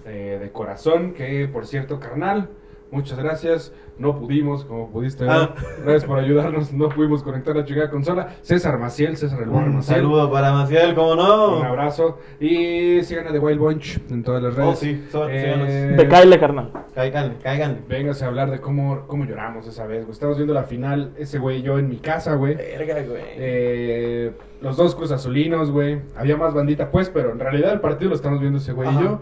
eh, 0.04 0.38
de 0.40 0.52
corazón, 0.52 1.14
que 1.14 1.48
por 1.48 1.66
cierto, 1.66 1.98
carnal, 1.98 2.50
muchas 2.90 3.18
gracias. 3.18 3.72
No 3.98 4.18
pudimos, 4.18 4.64
como 4.64 4.90
pudiste 4.90 5.24
ver. 5.24 5.32
Ah. 5.32 5.54
Gracias 5.84 6.04
por 6.04 6.18
ayudarnos. 6.18 6.72
No 6.72 6.88
pudimos 6.88 7.22
conectar 7.22 7.54
la 7.54 7.64
chingada 7.64 7.90
consola. 7.90 8.34
César 8.42 8.78
Maciel, 8.78 9.16
César 9.16 9.42
el 9.42 9.48
Un 9.50 9.76
Maciel. 9.76 9.98
saludo 9.98 10.30
para 10.30 10.52
Maciel, 10.52 10.94
¿cómo 10.94 11.14
no? 11.14 11.58
Un 11.58 11.64
abrazo. 11.66 12.18
Y 12.40 13.02
sigan 13.02 13.28
a 13.28 13.32
The 13.32 13.38
Wild 13.38 13.60
Bunch 13.60 13.98
en 14.10 14.22
todas 14.24 14.42
las 14.42 14.54
redes. 14.54 14.70
Oh, 14.72 14.76
sí, 14.76 15.04
so- 15.10 15.28
Eh, 15.28 15.96
carnal. 16.40 16.70
Cáiganle, 16.94 17.34
cáiganle. 17.42 17.78
Véngase 17.88 18.24
a 18.24 18.28
hablar 18.28 18.50
de 18.50 18.60
cómo, 18.60 19.06
cómo 19.06 19.24
lloramos 19.24 19.66
esa 19.66 19.86
vez, 19.86 20.00
güey. 20.04 20.12
Estamos 20.12 20.36
viendo 20.36 20.52
la 20.54 20.64
final, 20.64 21.12
ese 21.16 21.38
güey 21.38 21.58
y 21.58 21.62
yo 21.62 21.78
en 21.78 21.88
mi 21.88 21.96
casa, 21.98 22.34
güey. 22.34 22.54
Verga, 22.56 22.94
güey. 23.02 23.22
Eh, 23.36 24.32
los 24.62 24.76
dos 24.76 24.94
Cruz 24.94 25.12
Azulinos, 25.12 25.70
güey. 25.70 26.00
Había 26.16 26.36
más 26.36 26.54
bandita, 26.54 26.90
pues, 26.90 27.08
pero 27.08 27.32
en 27.32 27.38
realidad 27.38 27.72
el 27.72 27.80
partido 27.80 28.10
lo 28.10 28.16
estamos 28.16 28.40
viendo 28.40 28.58
ese 28.58 28.72
güey 28.72 28.88
y 28.90 29.02
yo. 29.02 29.20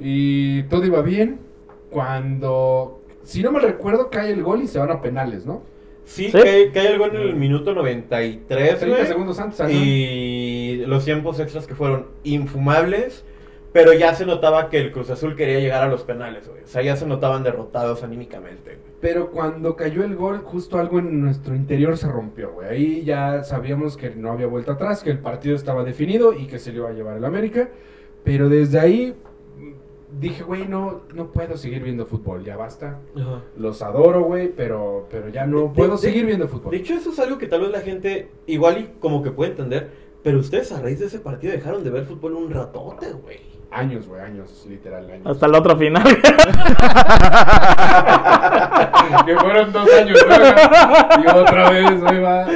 Y 0.00 0.62
todo 0.64 0.84
iba 0.84 1.00
bien 1.02 1.40
cuando, 1.90 2.97
si 3.28 3.42
no 3.42 3.52
me 3.52 3.60
recuerdo, 3.60 4.08
cae 4.08 4.32
el 4.32 4.42
gol 4.42 4.62
y 4.62 4.66
se 4.66 4.78
van 4.78 4.90
a 4.90 5.02
penales, 5.02 5.44
¿no? 5.44 5.60
Sí, 6.06 6.30
¿Sí? 6.30 6.32
Cae, 6.32 6.72
cae 6.72 6.92
el 6.92 6.98
gol 6.98 7.14
en 7.14 7.20
el 7.20 7.34
minuto 7.34 7.74
93, 7.74 8.78
30 8.78 8.86
güey. 8.86 9.06
segundos 9.06 9.38
antes. 9.38 9.70
Y 9.70 10.82
los 10.86 11.04
tiempos 11.04 11.38
extras 11.38 11.66
que 11.66 11.74
fueron 11.74 12.06
infumables, 12.24 13.26
pero 13.70 13.92
ya 13.92 14.14
se 14.14 14.24
notaba 14.24 14.70
que 14.70 14.78
el 14.78 14.92
Cruz 14.92 15.10
Azul 15.10 15.36
quería 15.36 15.60
llegar 15.60 15.82
a 15.82 15.88
los 15.88 16.04
penales, 16.04 16.48
güey. 16.48 16.62
O 16.62 16.66
sea, 16.66 16.80
ya 16.80 16.96
se 16.96 17.04
notaban 17.04 17.42
derrotados 17.42 18.02
anímicamente, 18.02 18.76
güey. 18.76 18.92
Pero 18.98 19.30
cuando 19.30 19.76
cayó 19.76 20.04
el 20.04 20.16
gol, 20.16 20.38
justo 20.38 20.78
algo 20.78 20.98
en 20.98 21.20
nuestro 21.20 21.54
interior 21.54 21.98
se 21.98 22.08
rompió, 22.08 22.52
güey. 22.52 22.68
Ahí 22.70 23.04
ya 23.04 23.44
sabíamos 23.44 23.98
que 23.98 24.08
no 24.08 24.32
había 24.32 24.46
vuelta 24.46 24.72
atrás, 24.72 25.02
que 25.02 25.10
el 25.10 25.18
partido 25.18 25.54
estaba 25.54 25.84
definido 25.84 26.32
y 26.32 26.46
que 26.46 26.58
se 26.58 26.72
le 26.72 26.78
iba 26.78 26.88
a 26.88 26.92
llevar 26.92 27.18
el 27.18 27.26
América. 27.26 27.68
Pero 28.24 28.48
desde 28.48 28.80
ahí 28.80 29.14
mm, 29.14 29.27
dije, 30.10 30.42
güey, 30.42 30.66
no, 30.66 31.02
no 31.14 31.30
puedo 31.32 31.56
seguir 31.56 31.82
viendo 31.82 32.06
fútbol, 32.06 32.44
ya 32.44 32.56
basta. 32.56 32.98
Los 33.56 33.82
adoro, 33.82 34.22
güey, 34.22 34.48
pero, 34.48 35.06
pero 35.10 35.28
ya 35.28 35.46
no 35.46 35.62
De- 35.62 35.68
puedo 35.68 35.92
de- 35.92 35.98
seguir 35.98 36.26
viendo 36.26 36.48
fútbol. 36.48 36.70
De 36.72 36.78
hecho, 36.78 36.94
eso 36.94 37.10
es 37.10 37.18
algo 37.18 37.38
que 37.38 37.46
tal 37.46 37.60
vez 37.62 37.70
la 37.70 37.80
gente 37.80 38.30
igual 38.46 38.78
y 38.78 38.90
como 39.00 39.22
que 39.22 39.30
puede 39.30 39.50
entender, 39.50 39.90
pero 40.22 40.38
ustedes 40.38 40.72
a 40.72 40.80
raíz 40.80 40.98
de 41.00 41.06
ese 41.06 41.20
partido 41.20 41.52
dejaron 41.52 41.84
de 41.84 41.90
ver 41.90 42.04
fútbol 42.04 42.34
un 42.34 42.50
ratote, 42.50 43.12
güey. 43.12 43.58
Años, 43.70 44.08
güey, 44.08 44.22
años, 44.22 44.64
literal, 44.66 45.10
años. 45.10 45.26
Hasta 45.26 45.46
la 45.46 45.58
otra 45.58 45.76
final. 45.76 46.02
que 49.26 49.36
fueron 49.36 49.72
dos 49.72 49.88
años, 49.92 50.18
¿no? 50.26 51.22
Y 51.22 51.26
otra 51.38 51.70
vez, 51.70 52.02
ahí 52.04 52.20
va. 52.20 52.46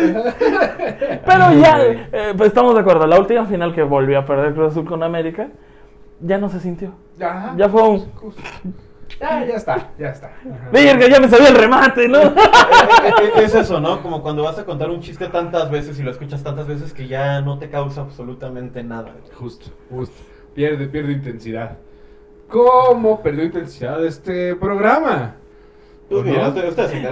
Pero 1.26 1.52
ya, 1.60 1.80
eh, 1.82 2.34
pues 2.36 2.48
estamos 2.48 2.74
de 2.74 2.80
acuerdo. 2.80 3.06
La 3.06 3.18
última 3.18 3.44
final 3.46 3.74
que 3.74 3.82
volvió 3.82 4.18
a 4.20 4.24
perder 4.24 4.54
Cruz 4.54 4.70
Azul 4.72 4.84
con 4.86 5.02
América, 5.02 5.48
ya 6.22 6.38
no 6.38 6.48
se 6.48 6.60
sintió. 6.60 6.92
Ajá. 7.20 7.54
Ya 7.56 7.68
fue 7.68 7.82
un. 7.82 8.12
Ya, 9.20 9.44
ya 9.44 9.54
está, 9.54 9.90
ya 9.98 10.08
está. 10.08 10.28
Ajá. 10.28 10.70
Virga, 10.72 11.06
ya 11.08 11.20
me 11.20 11.28
sabía 11.28 11.48
el 11.48 11.56
remate, 11.56 12.08
¿no? 12.08 12.18
Eh, 12.18 12.32
eh, 13.22 13.32
es 13.36 13.54
eso, 13.54 13.80
¿no? 13.80 14.02
Como 14.02 14.22
cuando 14.22 14.42
vas 14.42 14.58
a 14.58 14.64
contar 14.64 14.90
un 14.90 15.00
chiste 15.00 15.28
tantas 15.28 15.70
veces 15.70 15.98
y 16.00 16.02
lo 16.02 16.10
escuchas 16.10 16.42
tantas 16.42 16.66
veces 16.66 16.92
que 16.92 17.06
ya 17.06 17.40
no 17.40 17.58
te 17.58 17.68
causa 17.68 18.00
absolutamente 18.00 18.82
nada. 18.82 19.12
Justo, 19.34 19.70
justo. 19.90 20.16
Pierde, 20.54 20.86
pierde 20.86 21.12
intensidad. 21.12 21.78
¿Cómo 22.48 23.22
perdió 23.22 23.44
intensidad 23.44 24.04
este 24.04 24.54
programa? 24.56 25.36
Pues 26.08 26.24
mira, 26.24 26.52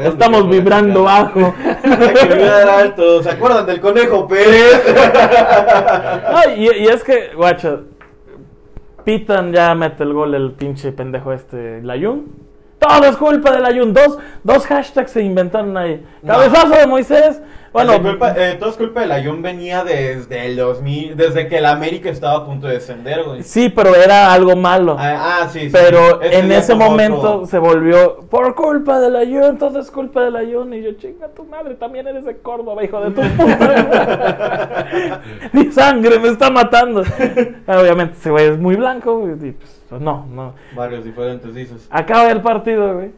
Estamos 0.05 0.51
vibrando 0.51 1.05
bajo. 1.05 1.55
Hay 1.65 2.15
que 2.15 2.35
vibrar 2.35 2.69
alto. 2.69 3.23
¿Se 3.23 3.31
acuerdan 3.31 3.65
del 3.65 3.81
conejo 3.81 4.29
Pérez? 4.29 4.83
No, 6.31 6.55
y, 6.55 6.65
y 6.65 6.87
es 6.87 7.03
que, 7.03 7.31
guacho, 7.35 7.85
Pitan 9.05 9.53
ya 9.53 9.74
mete 9.74 10.03
el 10.03 10.12
gol 10.12 10.34
el 10.34 10.53
pinche 10.53 10.92
pendejo 10.92 11.32
este, 11.32 11.82
Layun. 11.82 12.51
Todo 12.78 13.05
es 13.05 13.16
culpa 13.16 13.53
de 13.53 13.61
Layun. 13.61 13.92
Dos, 13.92 14.18
dos 14.42 14.66
hashtags 14.66 15.11
se 15.11 15.22
inventaron 15.22 15.76
ahí. 15.76 16.05
No. 16.22 16.34
Cabezazo 16.34 16.74
de 16.74 16.86
Moisés. 16.86 17.42
Bueno, 17.73 18.03
culpa, 18.03 18.35
eh, 18.37 18.57
todo 18.59 18.71
es 18.71 18.77
culpa 18.77 19.01
del 19.03 19.12
Ayun 19.12 19.43
venía 19.43 19.85
desde 19.85 20.47
el 20.47 20.57
2000, 20.57 21.16
desde 21.16 21.47
que 21.47 21.59
el 21.59 21.66
América 21.66 22.11
estaba 22.11 22.39
a 22.39 22.45
punto 22.45 22.66
de 22.66 22.75
descender, 22.75 23.23
güey. 23.23 23.45
sí, 23.45 23.68
pero 23.68 23.95
era 23.95 24.33
algo 24.33 24.57
malo. 24.57 24.97
Ah, 24.99 25.41
ah, 25.43 25.49
sí, 25.49 25.61
sí. 25.61 25.68
Pero 25.71 26.21
Ese 26.21 26.39
en 26.41 26.51
ese 26.51 26.75
momento 26.75 27.18
otro- 27.21 27.47
se 27.47 27.59
volvió 27.59 28.23
por 28.29 28.57
culpa 28.57 28.99
del 28.99 29.14
Ayun, 29.14 29.57
todo 29.59 29.79
es 29.79 29.91
culpa 29.91 30.25
del 30.25 30.35
Ayun. 30.37 30.75
Y 30.75 30.83
yo, 30.83 30.93
chinga 30.95 31.29
tu 31.29 31.45
madre, 31.45 31.75
también 31.75 32.09
eres 32.09 32.25
de 32.25 32.37
Córdoba, 32.39 32.83
hijo 32.83 33.01
de 33.01 33.11
tu 33.12 33.21
puta. 33.37 34.89
Mi 35.53 35.71
sangre 35.71 36.18
me 36.18 36.29
está 36.29 36.51
matando. 36.51 37.03
Obviamente, 37.66 38.14
ese 38.18 38.31
güey 38.31 38.47
es 38.47 38.59
muy 38.59 38.75
blanco, 38.77 39.18
güey, 39.18 39.33
y 39.35 39.53
pues, 39.53 40.01
no, 40.01 40.27
no. 40.31 40.55
Varios 40.75 41.05
diferentes 41.05 41.55
dices. 41.55 41.87
Acaba 41.91 42.31
el 42.31 42.41
partido, 42.41 42.95
güey. 42.95 43.11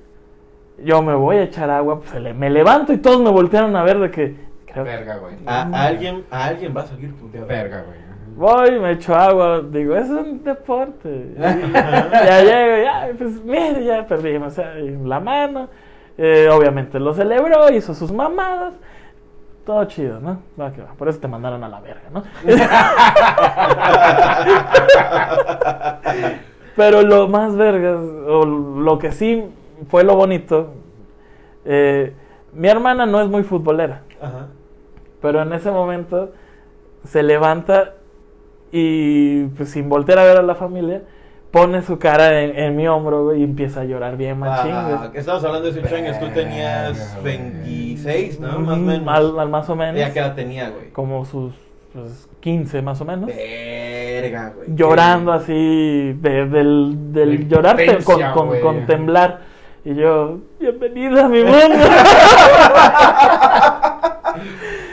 Yo 0.84 1.02
me 1.02 1.14
voy 1.14 1.36
a 1.36 1.42
echar 1.44 1.70
agua, 1.70 2.00
pues 2.00 2.34
me 2.34 2.50
levanto 2.50 2.92
y 2.92 2.98
todos 2.98 3.20
me 3.20 3.30
voltearon 3.30 3.74
a 3.76 3.82
ver 3.84 3.98
de 3.98 4.10
que. 4.10 4.36
creo- 4.66 4.84
Verga, 4.84 5.16
güey. 5.16 5.34
A, 5.46 5.62
a 5.62 5.86
alguien, 5.86 6.24
a 6.30 6.44
alguien 6.46 6.74
va 6.76 6.82
a 6.82 6.86
salir 6.86 7.14
puteado. 7.14 7.46
Verga, 7.46 7.84
güey. 7.86 8.02
Voy, 8.34 8.80
me 8.80 8.92
echo 8.92 9.14
agua, 9.14 9.60
digo, 9.70 9.94
es 9.94 10.08
un 10.08 10.42
deporte. 10.42 11.34
ya 11.38 12.40
llego, 12.42 12.82
ya, 12.82 13.10
pues 13.18 13.44
mire, 13.44 13.84
ya 13.84 14.06
perdimos, 14.06 14.54
o 14.54 14.56
sea, 14.56 14.72
la 14.74 15.20
mano. 15.20 15.68
Eh, 16.18 16.48
obviamente 16.50 16.98
lo 16.98 17.12
celebró, 17.14 17.70
hizo 17.70 17.94
sus 17.94 18.10
mamadas. 18.12 18.74
Todo 19.66 19.84
chido, 19.84 20.18
¿no? 20.18 20.40
Va 20.60 20.72
que 20.72 20.82
va. 20.82 20.92
Por 20.94 21.08
eso 21.08 21.20
te 21.20 21.28
mandaron 21.28 21.62
a 21.62 21.68
la 21.68 21.80
verga, 21.80 22.08
¿no? 22.12 22.24
Pero 26.76 27.02
lo 27.02 27.28
más 27.28 27.54
vergas, 27.56 28.00
o 28.26 28.44
lo 28.46 28.98
que 28.98 29.12
sí 29.12 29.44
fue 29.88 30.04
lo 30.04 30.16
bonito, 30.16 30.74
eh, 31.64 32.12
mi 32.52 32.68
hermana 32.68 33.06
no 33.06 33.20
es 33.20 33.28
muy 33.28 33.42
futbolera. 33.42 34.02
Ajá. 34.20 34.48
Pero 35.20 35.42
en 35.42 35.52
ese 35.52 35.70
momento 35.70 36.32
se 37.04 37.22
levanta 37.22 37.94
y 38.70 39.44
pues 39.46 39.70
sin 39.70 39.88
voltear 39.88 40.18
a 40.18 40.24
ver 40.24 40.36
a 40.38 40.42
la 40.42 40.54
familia, 40.54 41.02
pone 41.50 41.82
su 41.82 41.98
cara 41.98 42.40
en, 42.42 42.58
en 42.58 42.74
mi 42.76 42.88
hombro, 42.88 43.24
güey, 43.24 43.40
y 43.40 43.44
empieza 43.44 43.82
a 43.82 43.84
llorar 43.84 44.16
bien 44.16 44.38
machín, 44.38 44.72
Ah, 44.72 45.06
güey. 45.08 45.18
estabas 45.20 45.44
hablando 45.44 45.68
de 45.70 45.74
18 45.80 45.96
años, 45.96 46.18
tú 46.18 46.26
tenías 46.28 47.14
Verga, 47.16 47.20
güey. 47.20 47.36
26, 47.38 48.40
¿no? 48.40 48.58
Más 48.60 48.78
o 48.78 48.80
menos. 48.80 49.08
al- 49.14 49.38
al 49.38 49.48
más 49.50 49.68
o 49.70 49.76
menos. 49.76 49.96
¿Ya 50.00 50.12
qué 50.12 50.18
edad 50.20 50.34
tenía, 50.34 50.70
güey? 50.70 50.90
Como 50.90 51.24
sus 51.26 51.52
pues, 51.92 52.26
15 52.40 52.80
más 52.80 53.00
o 53.02 53.04
menos. 53.04 53.26
Verga, 53.26 54.54
güey. 54.56 54.68
Llorando 54.74 55.32
así, 55.32 55.52
de- 56.18 56.46
del, 56.46 57.12
del 57.12 57.38
De 57.48 57.54
llorar 57.54 57.76
te- 57.76 58.02
con, 58.02 58.22
con- 58.32 58.60
con 58.60 58.86
temblar. 58.86 59.51
Y 59.84 59.94
yo, 59.96 60.38
bienvenida 60.60 61.24
a 61.24 61.28
mi 61.28 61.42
mundo. 61.42 61.58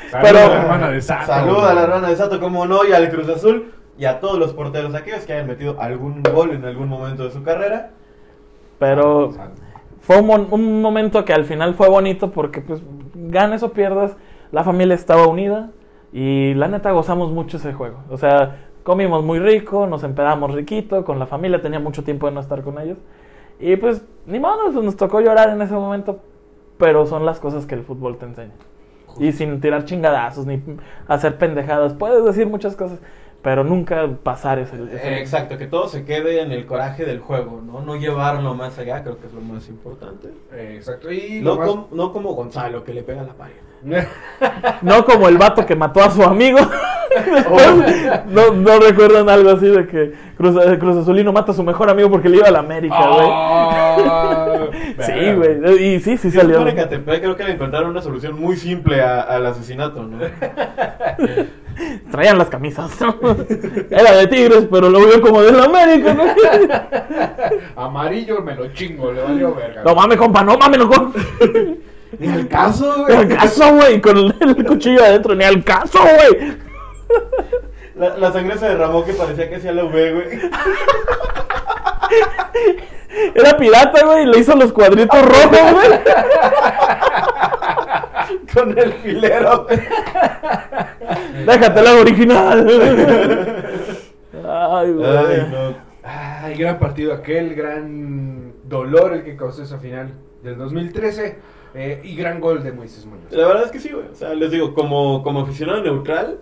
Saluda 0.09 0.21
Pero- 0.23 0.39
a 0.39 0.47
la 0.47 0.61
hermana 0.61 0.89
de 0.89 1.01
Sato. 1.01 1.27
Saluda 1.27 1.69
a 1.71 1.73
la 1.75 1.81
güey. 1.81 1.93
rana 1.93 2.09
de 2.09 2.15
Sato, 2.15 2.39
como 2.39 2.65
no, 2.65 2.83
y 2.85 2.93
al 2.93 3.09
Cruz 3.09 3.29
Azul, 3.29 3.71
y 3.99 4.05
a 4.05 4.19
todos 4.19 4.39
los 4.39 4.53
porteros 4.53 4.95
aquellos 4.95 5.25
que 5.25 5.33
hayan 5.33 5.45
metido 5.47 5.79
algún 5.79 6.23
gol 6.23 6.51
en 6.51 6.65
algún 6.65 6.87
momento 6.89 7.23
de 7.25 7.31
su 7.31 7.43
carrera. 7.43 7.91
Pero 8.79 9.31
fue 10.01 10.17
un, 10.21 10.25
mon- 10.27 10.47
un 10.49 10.81
momento 10.81 11.23
que 11.23 11.33
al 11.33 11.45
final 11.45 11.75
fue 11.75 11.87
bonito 11.87 12.31
porque 12.31 12.61
pues 12.61 12.81
ganes 13.13 13.61
o 13.61 13.71
pierdas, 13.73 14.15
la 14.51 14.63
familia 14.63 14.95
estaba 14.95 15.27
unida 15.27 15.69
y 16.11 16.55
la 16.55 16.67
neta 16.67 16.89
gozamos 16.91 17.31
mucho 17.31 17.57
ese 17.57 17.73
juego. 17.73 17.99
O 18.09 18.17
sea, 18.17 18.55
comimos 18.83 19.23
muy 19.23 19.37
rico, 19.39 19.85
nos 19.85 20.03
empedamos 20.03 20.55
riquito, 20.55 21.05
con 21.05 21.19
la 21.19 21.27
familia 21.27 21.61
tenía 21.61 21.79
mucho 21.79 22.03
tiempo 22.03 22.25
de 22.25 22.31
no 22.33 22.39
estar 22.39 22.63
con 22.63 22.79
ellos. 22.79 22.97
Y 23.60 23.76
pues 23.76 24.01
ni 24.26 24.39
modo, 24.39 24.72
pues, 24.72 24.84
nos 24.86 24.95
tocó 24.95 25.20
llorar 25.22 25.49
en 25.49 25.62
ese 25.62 25.74
momento. 25.74 26.20
pero 26.78 27.05
son 27.05 27.26
las 27.26 27.39
cosas 27.41 27.66
que 27.66 27.76
el 27.76 27.84
fútbol 27.84 28.18
te 28.18 28.26
enseña. 28.26 28.53
Y 29.20 29.34
sin 29.34 29.60
tirar 29.60 29.84
chingadazos 29.84 30.45
ni 30.45 30.62
hacer 31.10 31.38
pendejadas. 31.38 31.93
Puedes 31.93 32.24
decir 32.24 32.47
muchas 32.47 32.78
cosas, 32.78 32.99
pero 33.41 33.66
nunca 33.66 34.07
pasar 34.24 34.60
ese... 34.60 34.76
ese- 34.76 34.95
Eh, 35.16 35.20
Exacto, 35.20 35.57
que 35.57 35.68
todo 35.68 35.89
se 35.89 36.05
quede 36.05 36.41
en 36.41 36.53
el 36.53 36.66
coraje 36.66 37.03
del 37.05 37.20
juego, 37.20 37.62
¿no? 37.66 37.82
No 37.82 37.97
llevarlo 37.97 38.53
más 38.53 38.78
allá, 38.80 39.03
creo 39.03 39.20
que 39.20 39.28
es 39.28 39.34
lo 39.34 39.41
más 39.41 39.68
importante. 39.68 40.30
Eh, 40.53 40.76
exacto. 40.78 41.12
Y 41.12 41.41
No, 41.41 41.55
más- 41.57 41.68
com- 41.68 41.88
no 41.91 42.14
como 42.14 42.34
Gonzalo, 42.34 42.82
que 42.86 42.93
le 42.93 43.03
pega 43.03 43.24
la 43.24 43.34
pared. 43.34 43.55
No 44.82 45.03
como 45.05 45.28
el 45.28 45.38
vato 45.38 45.66
que 45.66 45.76
mató 45.76 46.01
a 46.01 46.12
su 46.12 46.24
amigo. 46.24 46.60
Después, 47.36 48.26
no, 48.28 48.51
no 48.53 48.80
recuerdan 48.80 49.30
algo 49.30 49.49
así 49.51 49.67
de 49.67 49.88
que 49.88 50.13
Cruz, 50.38 50.55
eh, 50.65 50.78
Cruz 50.80 50.97
Azulino 50.97 51.32
mata 51.34 51.51
a 51.51 51.55
su 51.55 51.63
mejor 51.63 51.89
amigo 51.89 52.09
porque 52.09 52.30
le 52.30 52.38
iba 52.38 52.47
a 52.47 52.51
la 52.51 52.59
América, 52.59 52.95
güey. 53.07 53.28
Ah, 53.32 54.57
sí, 54.99 55.34
güey. 55.36 55.84
Y 55.95 55.99
sí, 55.99 56.17
sí 56.17 56.32
Sí, 56.32 56.38
salió. 56.38 56.55
supone 56.55 56.76
que 56.76 56.82
a 56.82 56.89
Tepec 56.89 57.22
creo 57.22 57.36
que 57.36 57.43
le 57.43 57.51
encontraron 57.53 57.89
una 57.91 58.01
solución 58.01 58.39
muy 58.39 58.55
simple 58.55 59.01
a- 59.01 59.22
al 59.22 59.45
asesinato, 59.45 60.03
¿no? 60.03 60.17
Traían 62.11 62.38
las 62.38 62.49
camisas, 62.49 62.91
¿no? 63.01 63.15
Era 63.89 64.11
de 64.17 64.28
Tigres, 64.28 64.67
pero 64.70 64.89
lo 64.89 64.99
vio 64.99 65.22
como 65.22 65.41
de 65.41 65.51
la 65.53 65.63
América, 65.65 66.13
¿no? 66.13 66.24
Amarillo 67.76 68.41
me 68.41 68.55
lo 68.55 68.67
chingo, 68.74 69.11
le 69.13 69.22
valió 69.22 69.55
verga. 69.55 69.84
No 69.86 69.95
mames, 69.95 70.17
compa, 70.17 70.43
no 70.43 70.57
mames, 70.57 70.80
no 70.80 70.89
compa. 70.89 71.20
Ni 72.17 72.28
al 72.28 72.47
caso, 72.49 73.05
Ni 73.07 73.15
al 73.15 73.26
güey. 73.28 73.38
caso, 73.38 73.76
güey, 73.76 74.01
con 74.01 74.17
el, 74.17 74.36
el 74.41 74.65
cuchillo 74.65 75.03
adentro, 75.03 75.36
ni 75.36 75.43
al 75.45 75.63
caso, 75.63 75.99
güey. 75.99 76.53
La, 77.95 78.18
la 78.18 78.32
sangre 78.32 78.57
se 78.57 78.70
derramó 78.70 79.03
que 79.03 79.14
parecía 79.14 79.49
que 79.49 79.57
hacía 79.57 79.74
la 79.74 79.84
V, 79.84 80.14
güey. 80.14 80.39
Era 83.36 83.57
pirata, 83.57 84.05
güey, 84.05 84.24
y 84.24 84.28
le 84.28 84.39
hizo 84.39 84.55
los 84.55 84.72
cuadritos 84.72 85.22
rojos, 85.22 85.74
güey. 85.74 85.99
Con 88.53 88.78
el 88.78 88.93
filero. 88.93 89.68
Déjate 91.45 91.82
la 91.82 91.93
original. 91.95 92.68
Ay, 94.47 94.91
güey. 94.91 95.18
Ay, 95.18 95.47
no. 95.51 95.89
Ay, 96.03 96.55
gran 96.55 96.80
partido 96.80 97.14
aquel, 97.14 97.53
gran 97.55 98.53
dolor 98.64 99.14
el 99.14 99.24
que 99.24 99.36
causó 99.36 99.64
esa 99.64 99.78
final 99.78 100.14
del 100.41 100.57
2013 100.57 101.38
eh, 101.76 102.01
y 102.03 102.16
gran 102.16 102.39
gol 102.39 102.64
de 102.64 102.72
Moisés 102.72 103.05
Muñoz. 103.05 103.32
La 103.32 103.47
verdad 103.47 103.66
es 103.66 103.72
que 103.72 103.80
sí, 103.80 103.89
güey. 103.89 104.07
O 104.07 104.16
sea, 104.16 104.34
les 104.34 104.51
digo, 104.51 104.74
como, 104.74 105.22
como 105.24 105.41
aficionado 105.41 105.84
neutral, 105.84 106.39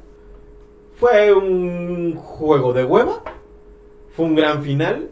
fue 0.97 1.33
un 1.33 2.15
juego 2.15 2.73
de 2.73 2.83
hueva. 2.83 3.23
Fue 4.11 4.25
un 4.25 4.35
gran 4.35 4.61
final. 4.63 5.09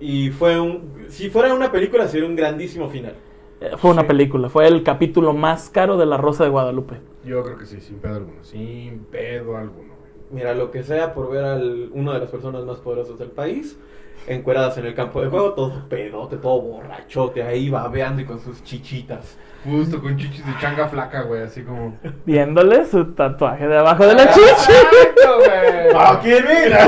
Y 0.00 0.30
fue 0.30 0.58
un. 0.58 1.04
Si 1.08 1.28
fuera 1.28 1.52
una 1.54 1.70
película, 1.70 2.08
sería 2.08 2.26
un 2.26 2.36
grandísimo 2.36 2.88
final. 2.88 3.14
Eh, 3.60 3.72
Fue 3.76 3.90
una 3.90 4.02
Sí. 4.02 4.08
película, 4.08 4.48
fue 4.48 4.66
el 4.66 4.82
capítulo 4.82 5.34
más 5.34 5.68
caro 5.68 5.98
de 5.98 6.06
La 6.06 6.16
Rosa 6.16 6.44
de 6.44 6.50
Guadalupe. 6.50 6.96
Yo 7.26 7.42
creo 7.42 7.58
que 7.58 7.66
sí, 7.66 7.78
sin 7.82 7.98
pedo 7.98 8.14
alguno, 8.14 8.42
sin 8.42 9.00
pedo 9.10 9.54
alguno. 9.58 9.90
Mira, 10.30 10.54
lo 10.54 10.70
que 10.70 10.82
sea 10.82 11.12
por 11.12 11.30
ver 11.30 11.44
a 11.44 11.56
una 11.92 12.14
de 12.14 12.20
las 12.20 12.30
personas 12.30 12.64
más 12.64 12.78
poderosas 12.78 13.18
del 13.18 13.28
país, 13.30 13.78
encueradas 14.26 14.78
en 14.78 14.86
el 14.86 14.94
campo 14.94 15.20
de 15.20 15.28
juego, 15.28 15.52
todo 15.52 15.86
pedote, 15.90 16.38
todo 16.38 16.58
borrachote, 16.62 17.42
ahí 17.42 17.68
babeando 17.68 18.22
y 18.22 18.24
con 18.24 18.40
sus 18.40 18.64
chichitas. 18.64 19.36
Justo 19.64 20.00
con 20.00 20.16
chichis 20.16 20.44
de 20.44 20.56
changa 20.58 20.88
flaca, 20.88 21.22
güey, 21.22 21.42
así 21.42 21.62
como... 21.62 21.98
Viéndole 22.24 22.86
su 22.86 23.12
tatuaje 23.12 23.68
de 23.68 23.76
abajo 23.76 24.06
de 24.06 24.14
la 24.14 24.32
chicha. 24.32 24.72
¡Exacto, 24.72 25.38
güey! 25.38 25.94
¡Ah, 25.94 26.18
quién 26.22 26.44
mira! 26.46 26.78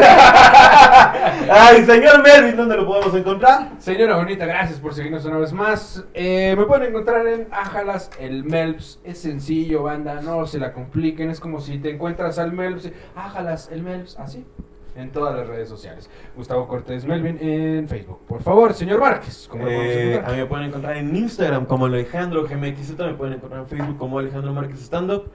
¡Ay, 1.51 1.85
señor 1.85 2.23
Melvin, 2.23 2.57
¿dónde 2.57 2.77
lo 2.79 2.87
podemos 2.87 3.15
encontrar? 3.15 3.73
Señora 3.79 4.17
bonita, 4.17 4.47
gracias 4.47 4.79
por 4.81 4.95
seguirnos 4.95 5.25
una 5.27 5.37
vez 5.37 5.53
más. 5.53 6.03
Eh, 6.15 6.55
me 6.57 6.65
pueden 6.65 6.89
encontrar 6.89 7.27
en 7.27 7.49
Ajalas, 7.51 8.11
el 8.19 8.45
Melps. 8.45 9.01
Es 9.05 9.19
sencillo, 9.21 9.83
banda, 9.83 10.23
no 10.23 10.47
se 10.47 10.59
la 10.59 10.73
compliquen. 10.73 11.29
Es 11.29 11.41
como 11.41 11.61
si 11.61 11.79
te 11.79 11.91
encuentras 11.91 12.39
al 12.39 12.53
Melps, 12.53 12.91
Ajalas, 13.15 13.69
el 13.71 13.83
Melps, 13.83 14.19
así. 14.19 14.47
En 14.95 15.11
todas 15.11 15.35
las 15.35 15.47
redes 15.47 15.69
sociales. 15.69 16.11
Gustavo 16.37 16.69
Cortés 16.69 17.07
Melvin 17.07 17.39
en 17.41 17.89
Facebook. 17.89 18.21
Por 18.27 18.43
favor, 18.43 18.75
señor 18.75 19.01
Márquez, 19.01 19.49
¿cómo 19.51 19.67
Eh, 19.67 20.23
a 20.23 20.31
mí 20.31 20.37
me 20.37 20.47
pueden 20.47 20.67
encontrar 20.67 20.97
en 20.99 21.17
Instagram 21.17 21.65
como 21.65 21.87
Alejandro 21.87 22.43
GMXZ, 22.45 22.99
me 22.99 23.15
pueden 23.15 23.35
encontrar 23.35 23.63
en 23.63 23.69
Facebook 23.69 23.97
como 23.97 24.19
Alejandro 24.19 24.53
Márquez 24.53 24.83
Stand 24.83 25.11
Up. 25.11 25.31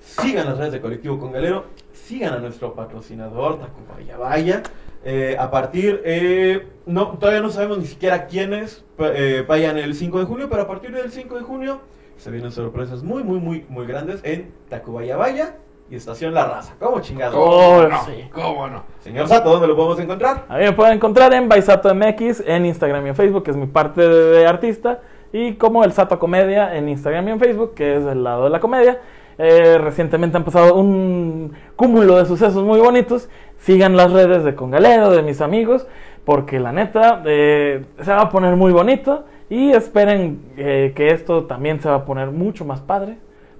Sigan 0.00 0.46
las 0.46 0.58
redes 0.58 0.72
de 0.72 0.80
Colectivo 0.80 1.18
con 1.18 1.32
Galero, 1.32 1.64
sigan 1.92 2.34
a 2.34 2.38
nuestro 2.38 2.74
patrocinador 2.74 3.58
Tacubaya 3.58 4.16
Vaya. 4.16 4.62
Eh, 5.04 5.36
a 5.38 5.50
partir, 5.50 6.02
eh, 6.04 6.66
no, 6.86 7.18
todavía 7.18 7.40
no 7.40 7.50
sabemos 7.50 7.78
ni 7.78 7.86
siquiera 7.86 8.26
quiénes 8.26 8.84
eh, 8.98 9.44
vayan 9.46 9.78
el 9.78 9.94
5 9.94 10.18
de 10.18 10.24
junio, 10.24 10.48
pero 10.50 10.62
a 10.62 10.68
partir 10.68 10.90
del 10.92 11.10
5 11.10 11.36
de 11.36 11.42
junio 11.42 11.80
se 12.16 12.30
vienen 12.30 12.50
sorpresas 12.50 13.02
muy, 13.02 13.22
muy, 13.22 13.38
muy, 13.38 13.64
muy 13.68 13.86
grandes 13.86 14.20
en 14.24 14.52
Tacubaya 14.68 15.16
Vaya 15.16 15.56
y 15.90 15.96
Estación 15.96 16.34
La 16.34 16.46
Raza. 16.46 16.74
¿Cómo 16.78 17.00
chingado? 17.00 17.40
Oh, 17.40 17.88
no? 17.88 18.04
sí. 18.04 18.28
¿Cómo 18.32 18.68
no? 18.68 18.82
Señor 19.00 19.28
Sato, 19.28 19.50
¿dónde 19.50 19.66
lo 19.66 19.76
podemos 19.76 19.98
encontrar? 20.00 20.44
A 20.48 20.58
mí 20.58 20.64
me 20.64 20.72
pueden 20.72 20.94
encontrar 20.94 21.32
en 21.34 21.48
Baisato 21.48 21.94
MX, 21.94 22.42
en 22.46 22.66
Instagram 22.66 23.06
y 23.06 23.08
en 23.10 23.16
Facebook, 23.16 23.44
que 23.44 23.50
es 23.50 23.56
mi 23.56 23.66
parte 23.66 24.02
de, 24.02 24.38
de 24.38 24.46
artista, 24.46 25.00
y 25.32 25.54
como 25.54 25.84
el 25.84 25.92
Sato 25.92 26.18
Comedia 26.18 26.76
en 26.76 26.88
Instagram 26.88 27.28
y 27.28 27.30
en 27.32 27.40
Facebook, 27.40 27.74
que 27.74 27.96
es 27.96 28.04
el 28.04 28.24
lado 28.24 28.44
de 28.44 28.50
la 28.50 28.60
comedia. 28.60 29.00
Eh, 29.38 29.78
recientemente 29.78 30.36
han 30.36 30.42
pasado 30.44 30.74
un 30.74 31.52
cúmulo 31.76 32.16
de 32.18 32.26
sucesos 32.26 32.64
muy 32.64 32.80
bonitos. 32.80 33.28
Sigan 33.58 33.96
las 33.96 34.12
redes 34.12 34.44
de 34.44 34.54
Congalero, 34.54 35.10
de 35.10 35.22
mis 35.22 35.40
amigos, 35.40 35.86
porque 36.24 36.58
la 36.58 36.72
neta 36.72 37.22
eh, 37.24 37.84
se 38.02 38.12
va 38.12 38.22
a 38.22 38.28
poner 38.30 38.56
muy 38.56 38.72
bonito. 38.72 39.24
Y 39.48 39.70
esperen 39.70 40.42
eh, 40.56 40.92
que 40.94 41.10
esto 41.12 41.44
también 41.44 41.80
se 41.80 41.88
va 41.88 41.96
a 41.96 42.04
poner 42.04 42.30
mucho 42.30 42.66
más 42.66 42.80
padre, 42.80 43.16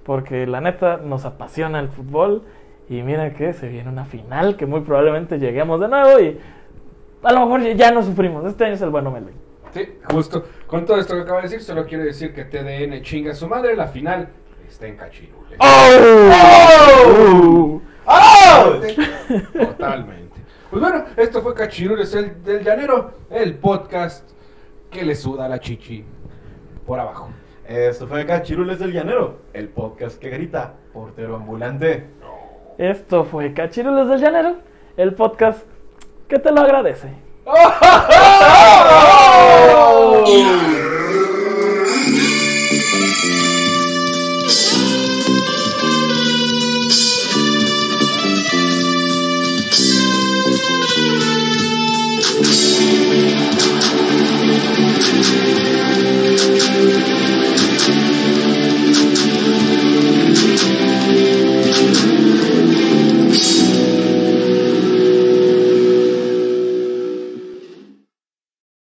porque 0.09 0.45
la 0.47 0.59
neta 0.59 0.97
nos 0.97 1.23
apasiona 1.25 1.79
el 1.79 1.89
fútbol. 1.89 2.41
Y 2.89 3.03
mira 3.03 3.31
que 3.35 3.53
se 3.53 3.67
viene 3.67 3.91
una 3.91 4.05
final 4.05 4.57
que 4.57 4.65
muy 4.65 4.81
probablemente 4.81 5.37
lleguemos 5.37 5.79
de 5.79 5.87
nuevo 5.87 6.19
y 6.19 6.39
a 7.21 7.31
lo 7.31 7.41
mejor 7.41 7.61
ya 7.75 7.91
no 7.91 8.01
sufrimos. 8.01 8.43
Este 8.43 8.65
año 8.65 8.73
es 8.73 8.81
el 8.81 8.89
bueno 8.89 9.11
Melvin. 9.11 9.35
Sí, 9.71 9.99
justo. 10.11 10.45
Con 10.65 10.83
todo 10.83 10.97
esto 10.97 11.13
que 11.13 11.21
acaba 11.21 11.41
de 11.41 11.43
decir, 11.43 11.61
solo 11.61 11.85
quiero 11.85 12.05
decir 12.05 12.33
que 12.33 12.43
TDN 12.43 13.03
chinga 13.03 13.33
a 13.33 13.35
su 13.35 13.47
madre. 13.47 13.75
La 13.75 13.85
final 13.85 14.29
está 14.67 14.87
en 14.87 14.97
Cachirules. 14.97 15.59
¡Oh! 15.59 17.81
¡Oh! 18.07 18.79
Totalmente. 19.53 20.41
Pues 20.71 20.81
bueno, 20.81 21.05
esto 21.17 21.43
fue 21.43 21.53
Cachirules 21.53 22.15
el, 22.15 22.43
del 22.43 22.63
Llanero, 22.63 23.11
el 23.29 23.59
podcast 23.59 24.27
que 24.89 25.05
le 25.05 25.13
suda 25.13 25.47
la 25.47 25.59
chichi 25.59 26.03
por 26.87 26.99
abajo. 26.99 27.29
Esto 27.69 28.07
fue 28.07 28.25
Cachirules 28.25 28.79
del 28.79 28.91
Llanero, 28.91 29.41
el 29.53 29.69
podcast 29.69 30.19
que 30.19 30.31
grita 30.31 30.73
portero 30.91 31.35
ambulante. 31.35 32.07
Esto 32.79 33.25
fue 33.25 33.53
Cachirules 33.53 34.07
del 34.07 34.19
Llanero, 34.19 34.55
el 34.97 35.13
podcast 35.13 35.67
que 36.27 36.39
te 36.39 36.51
lo 36.51 36.61
agradece. 36.61 37.09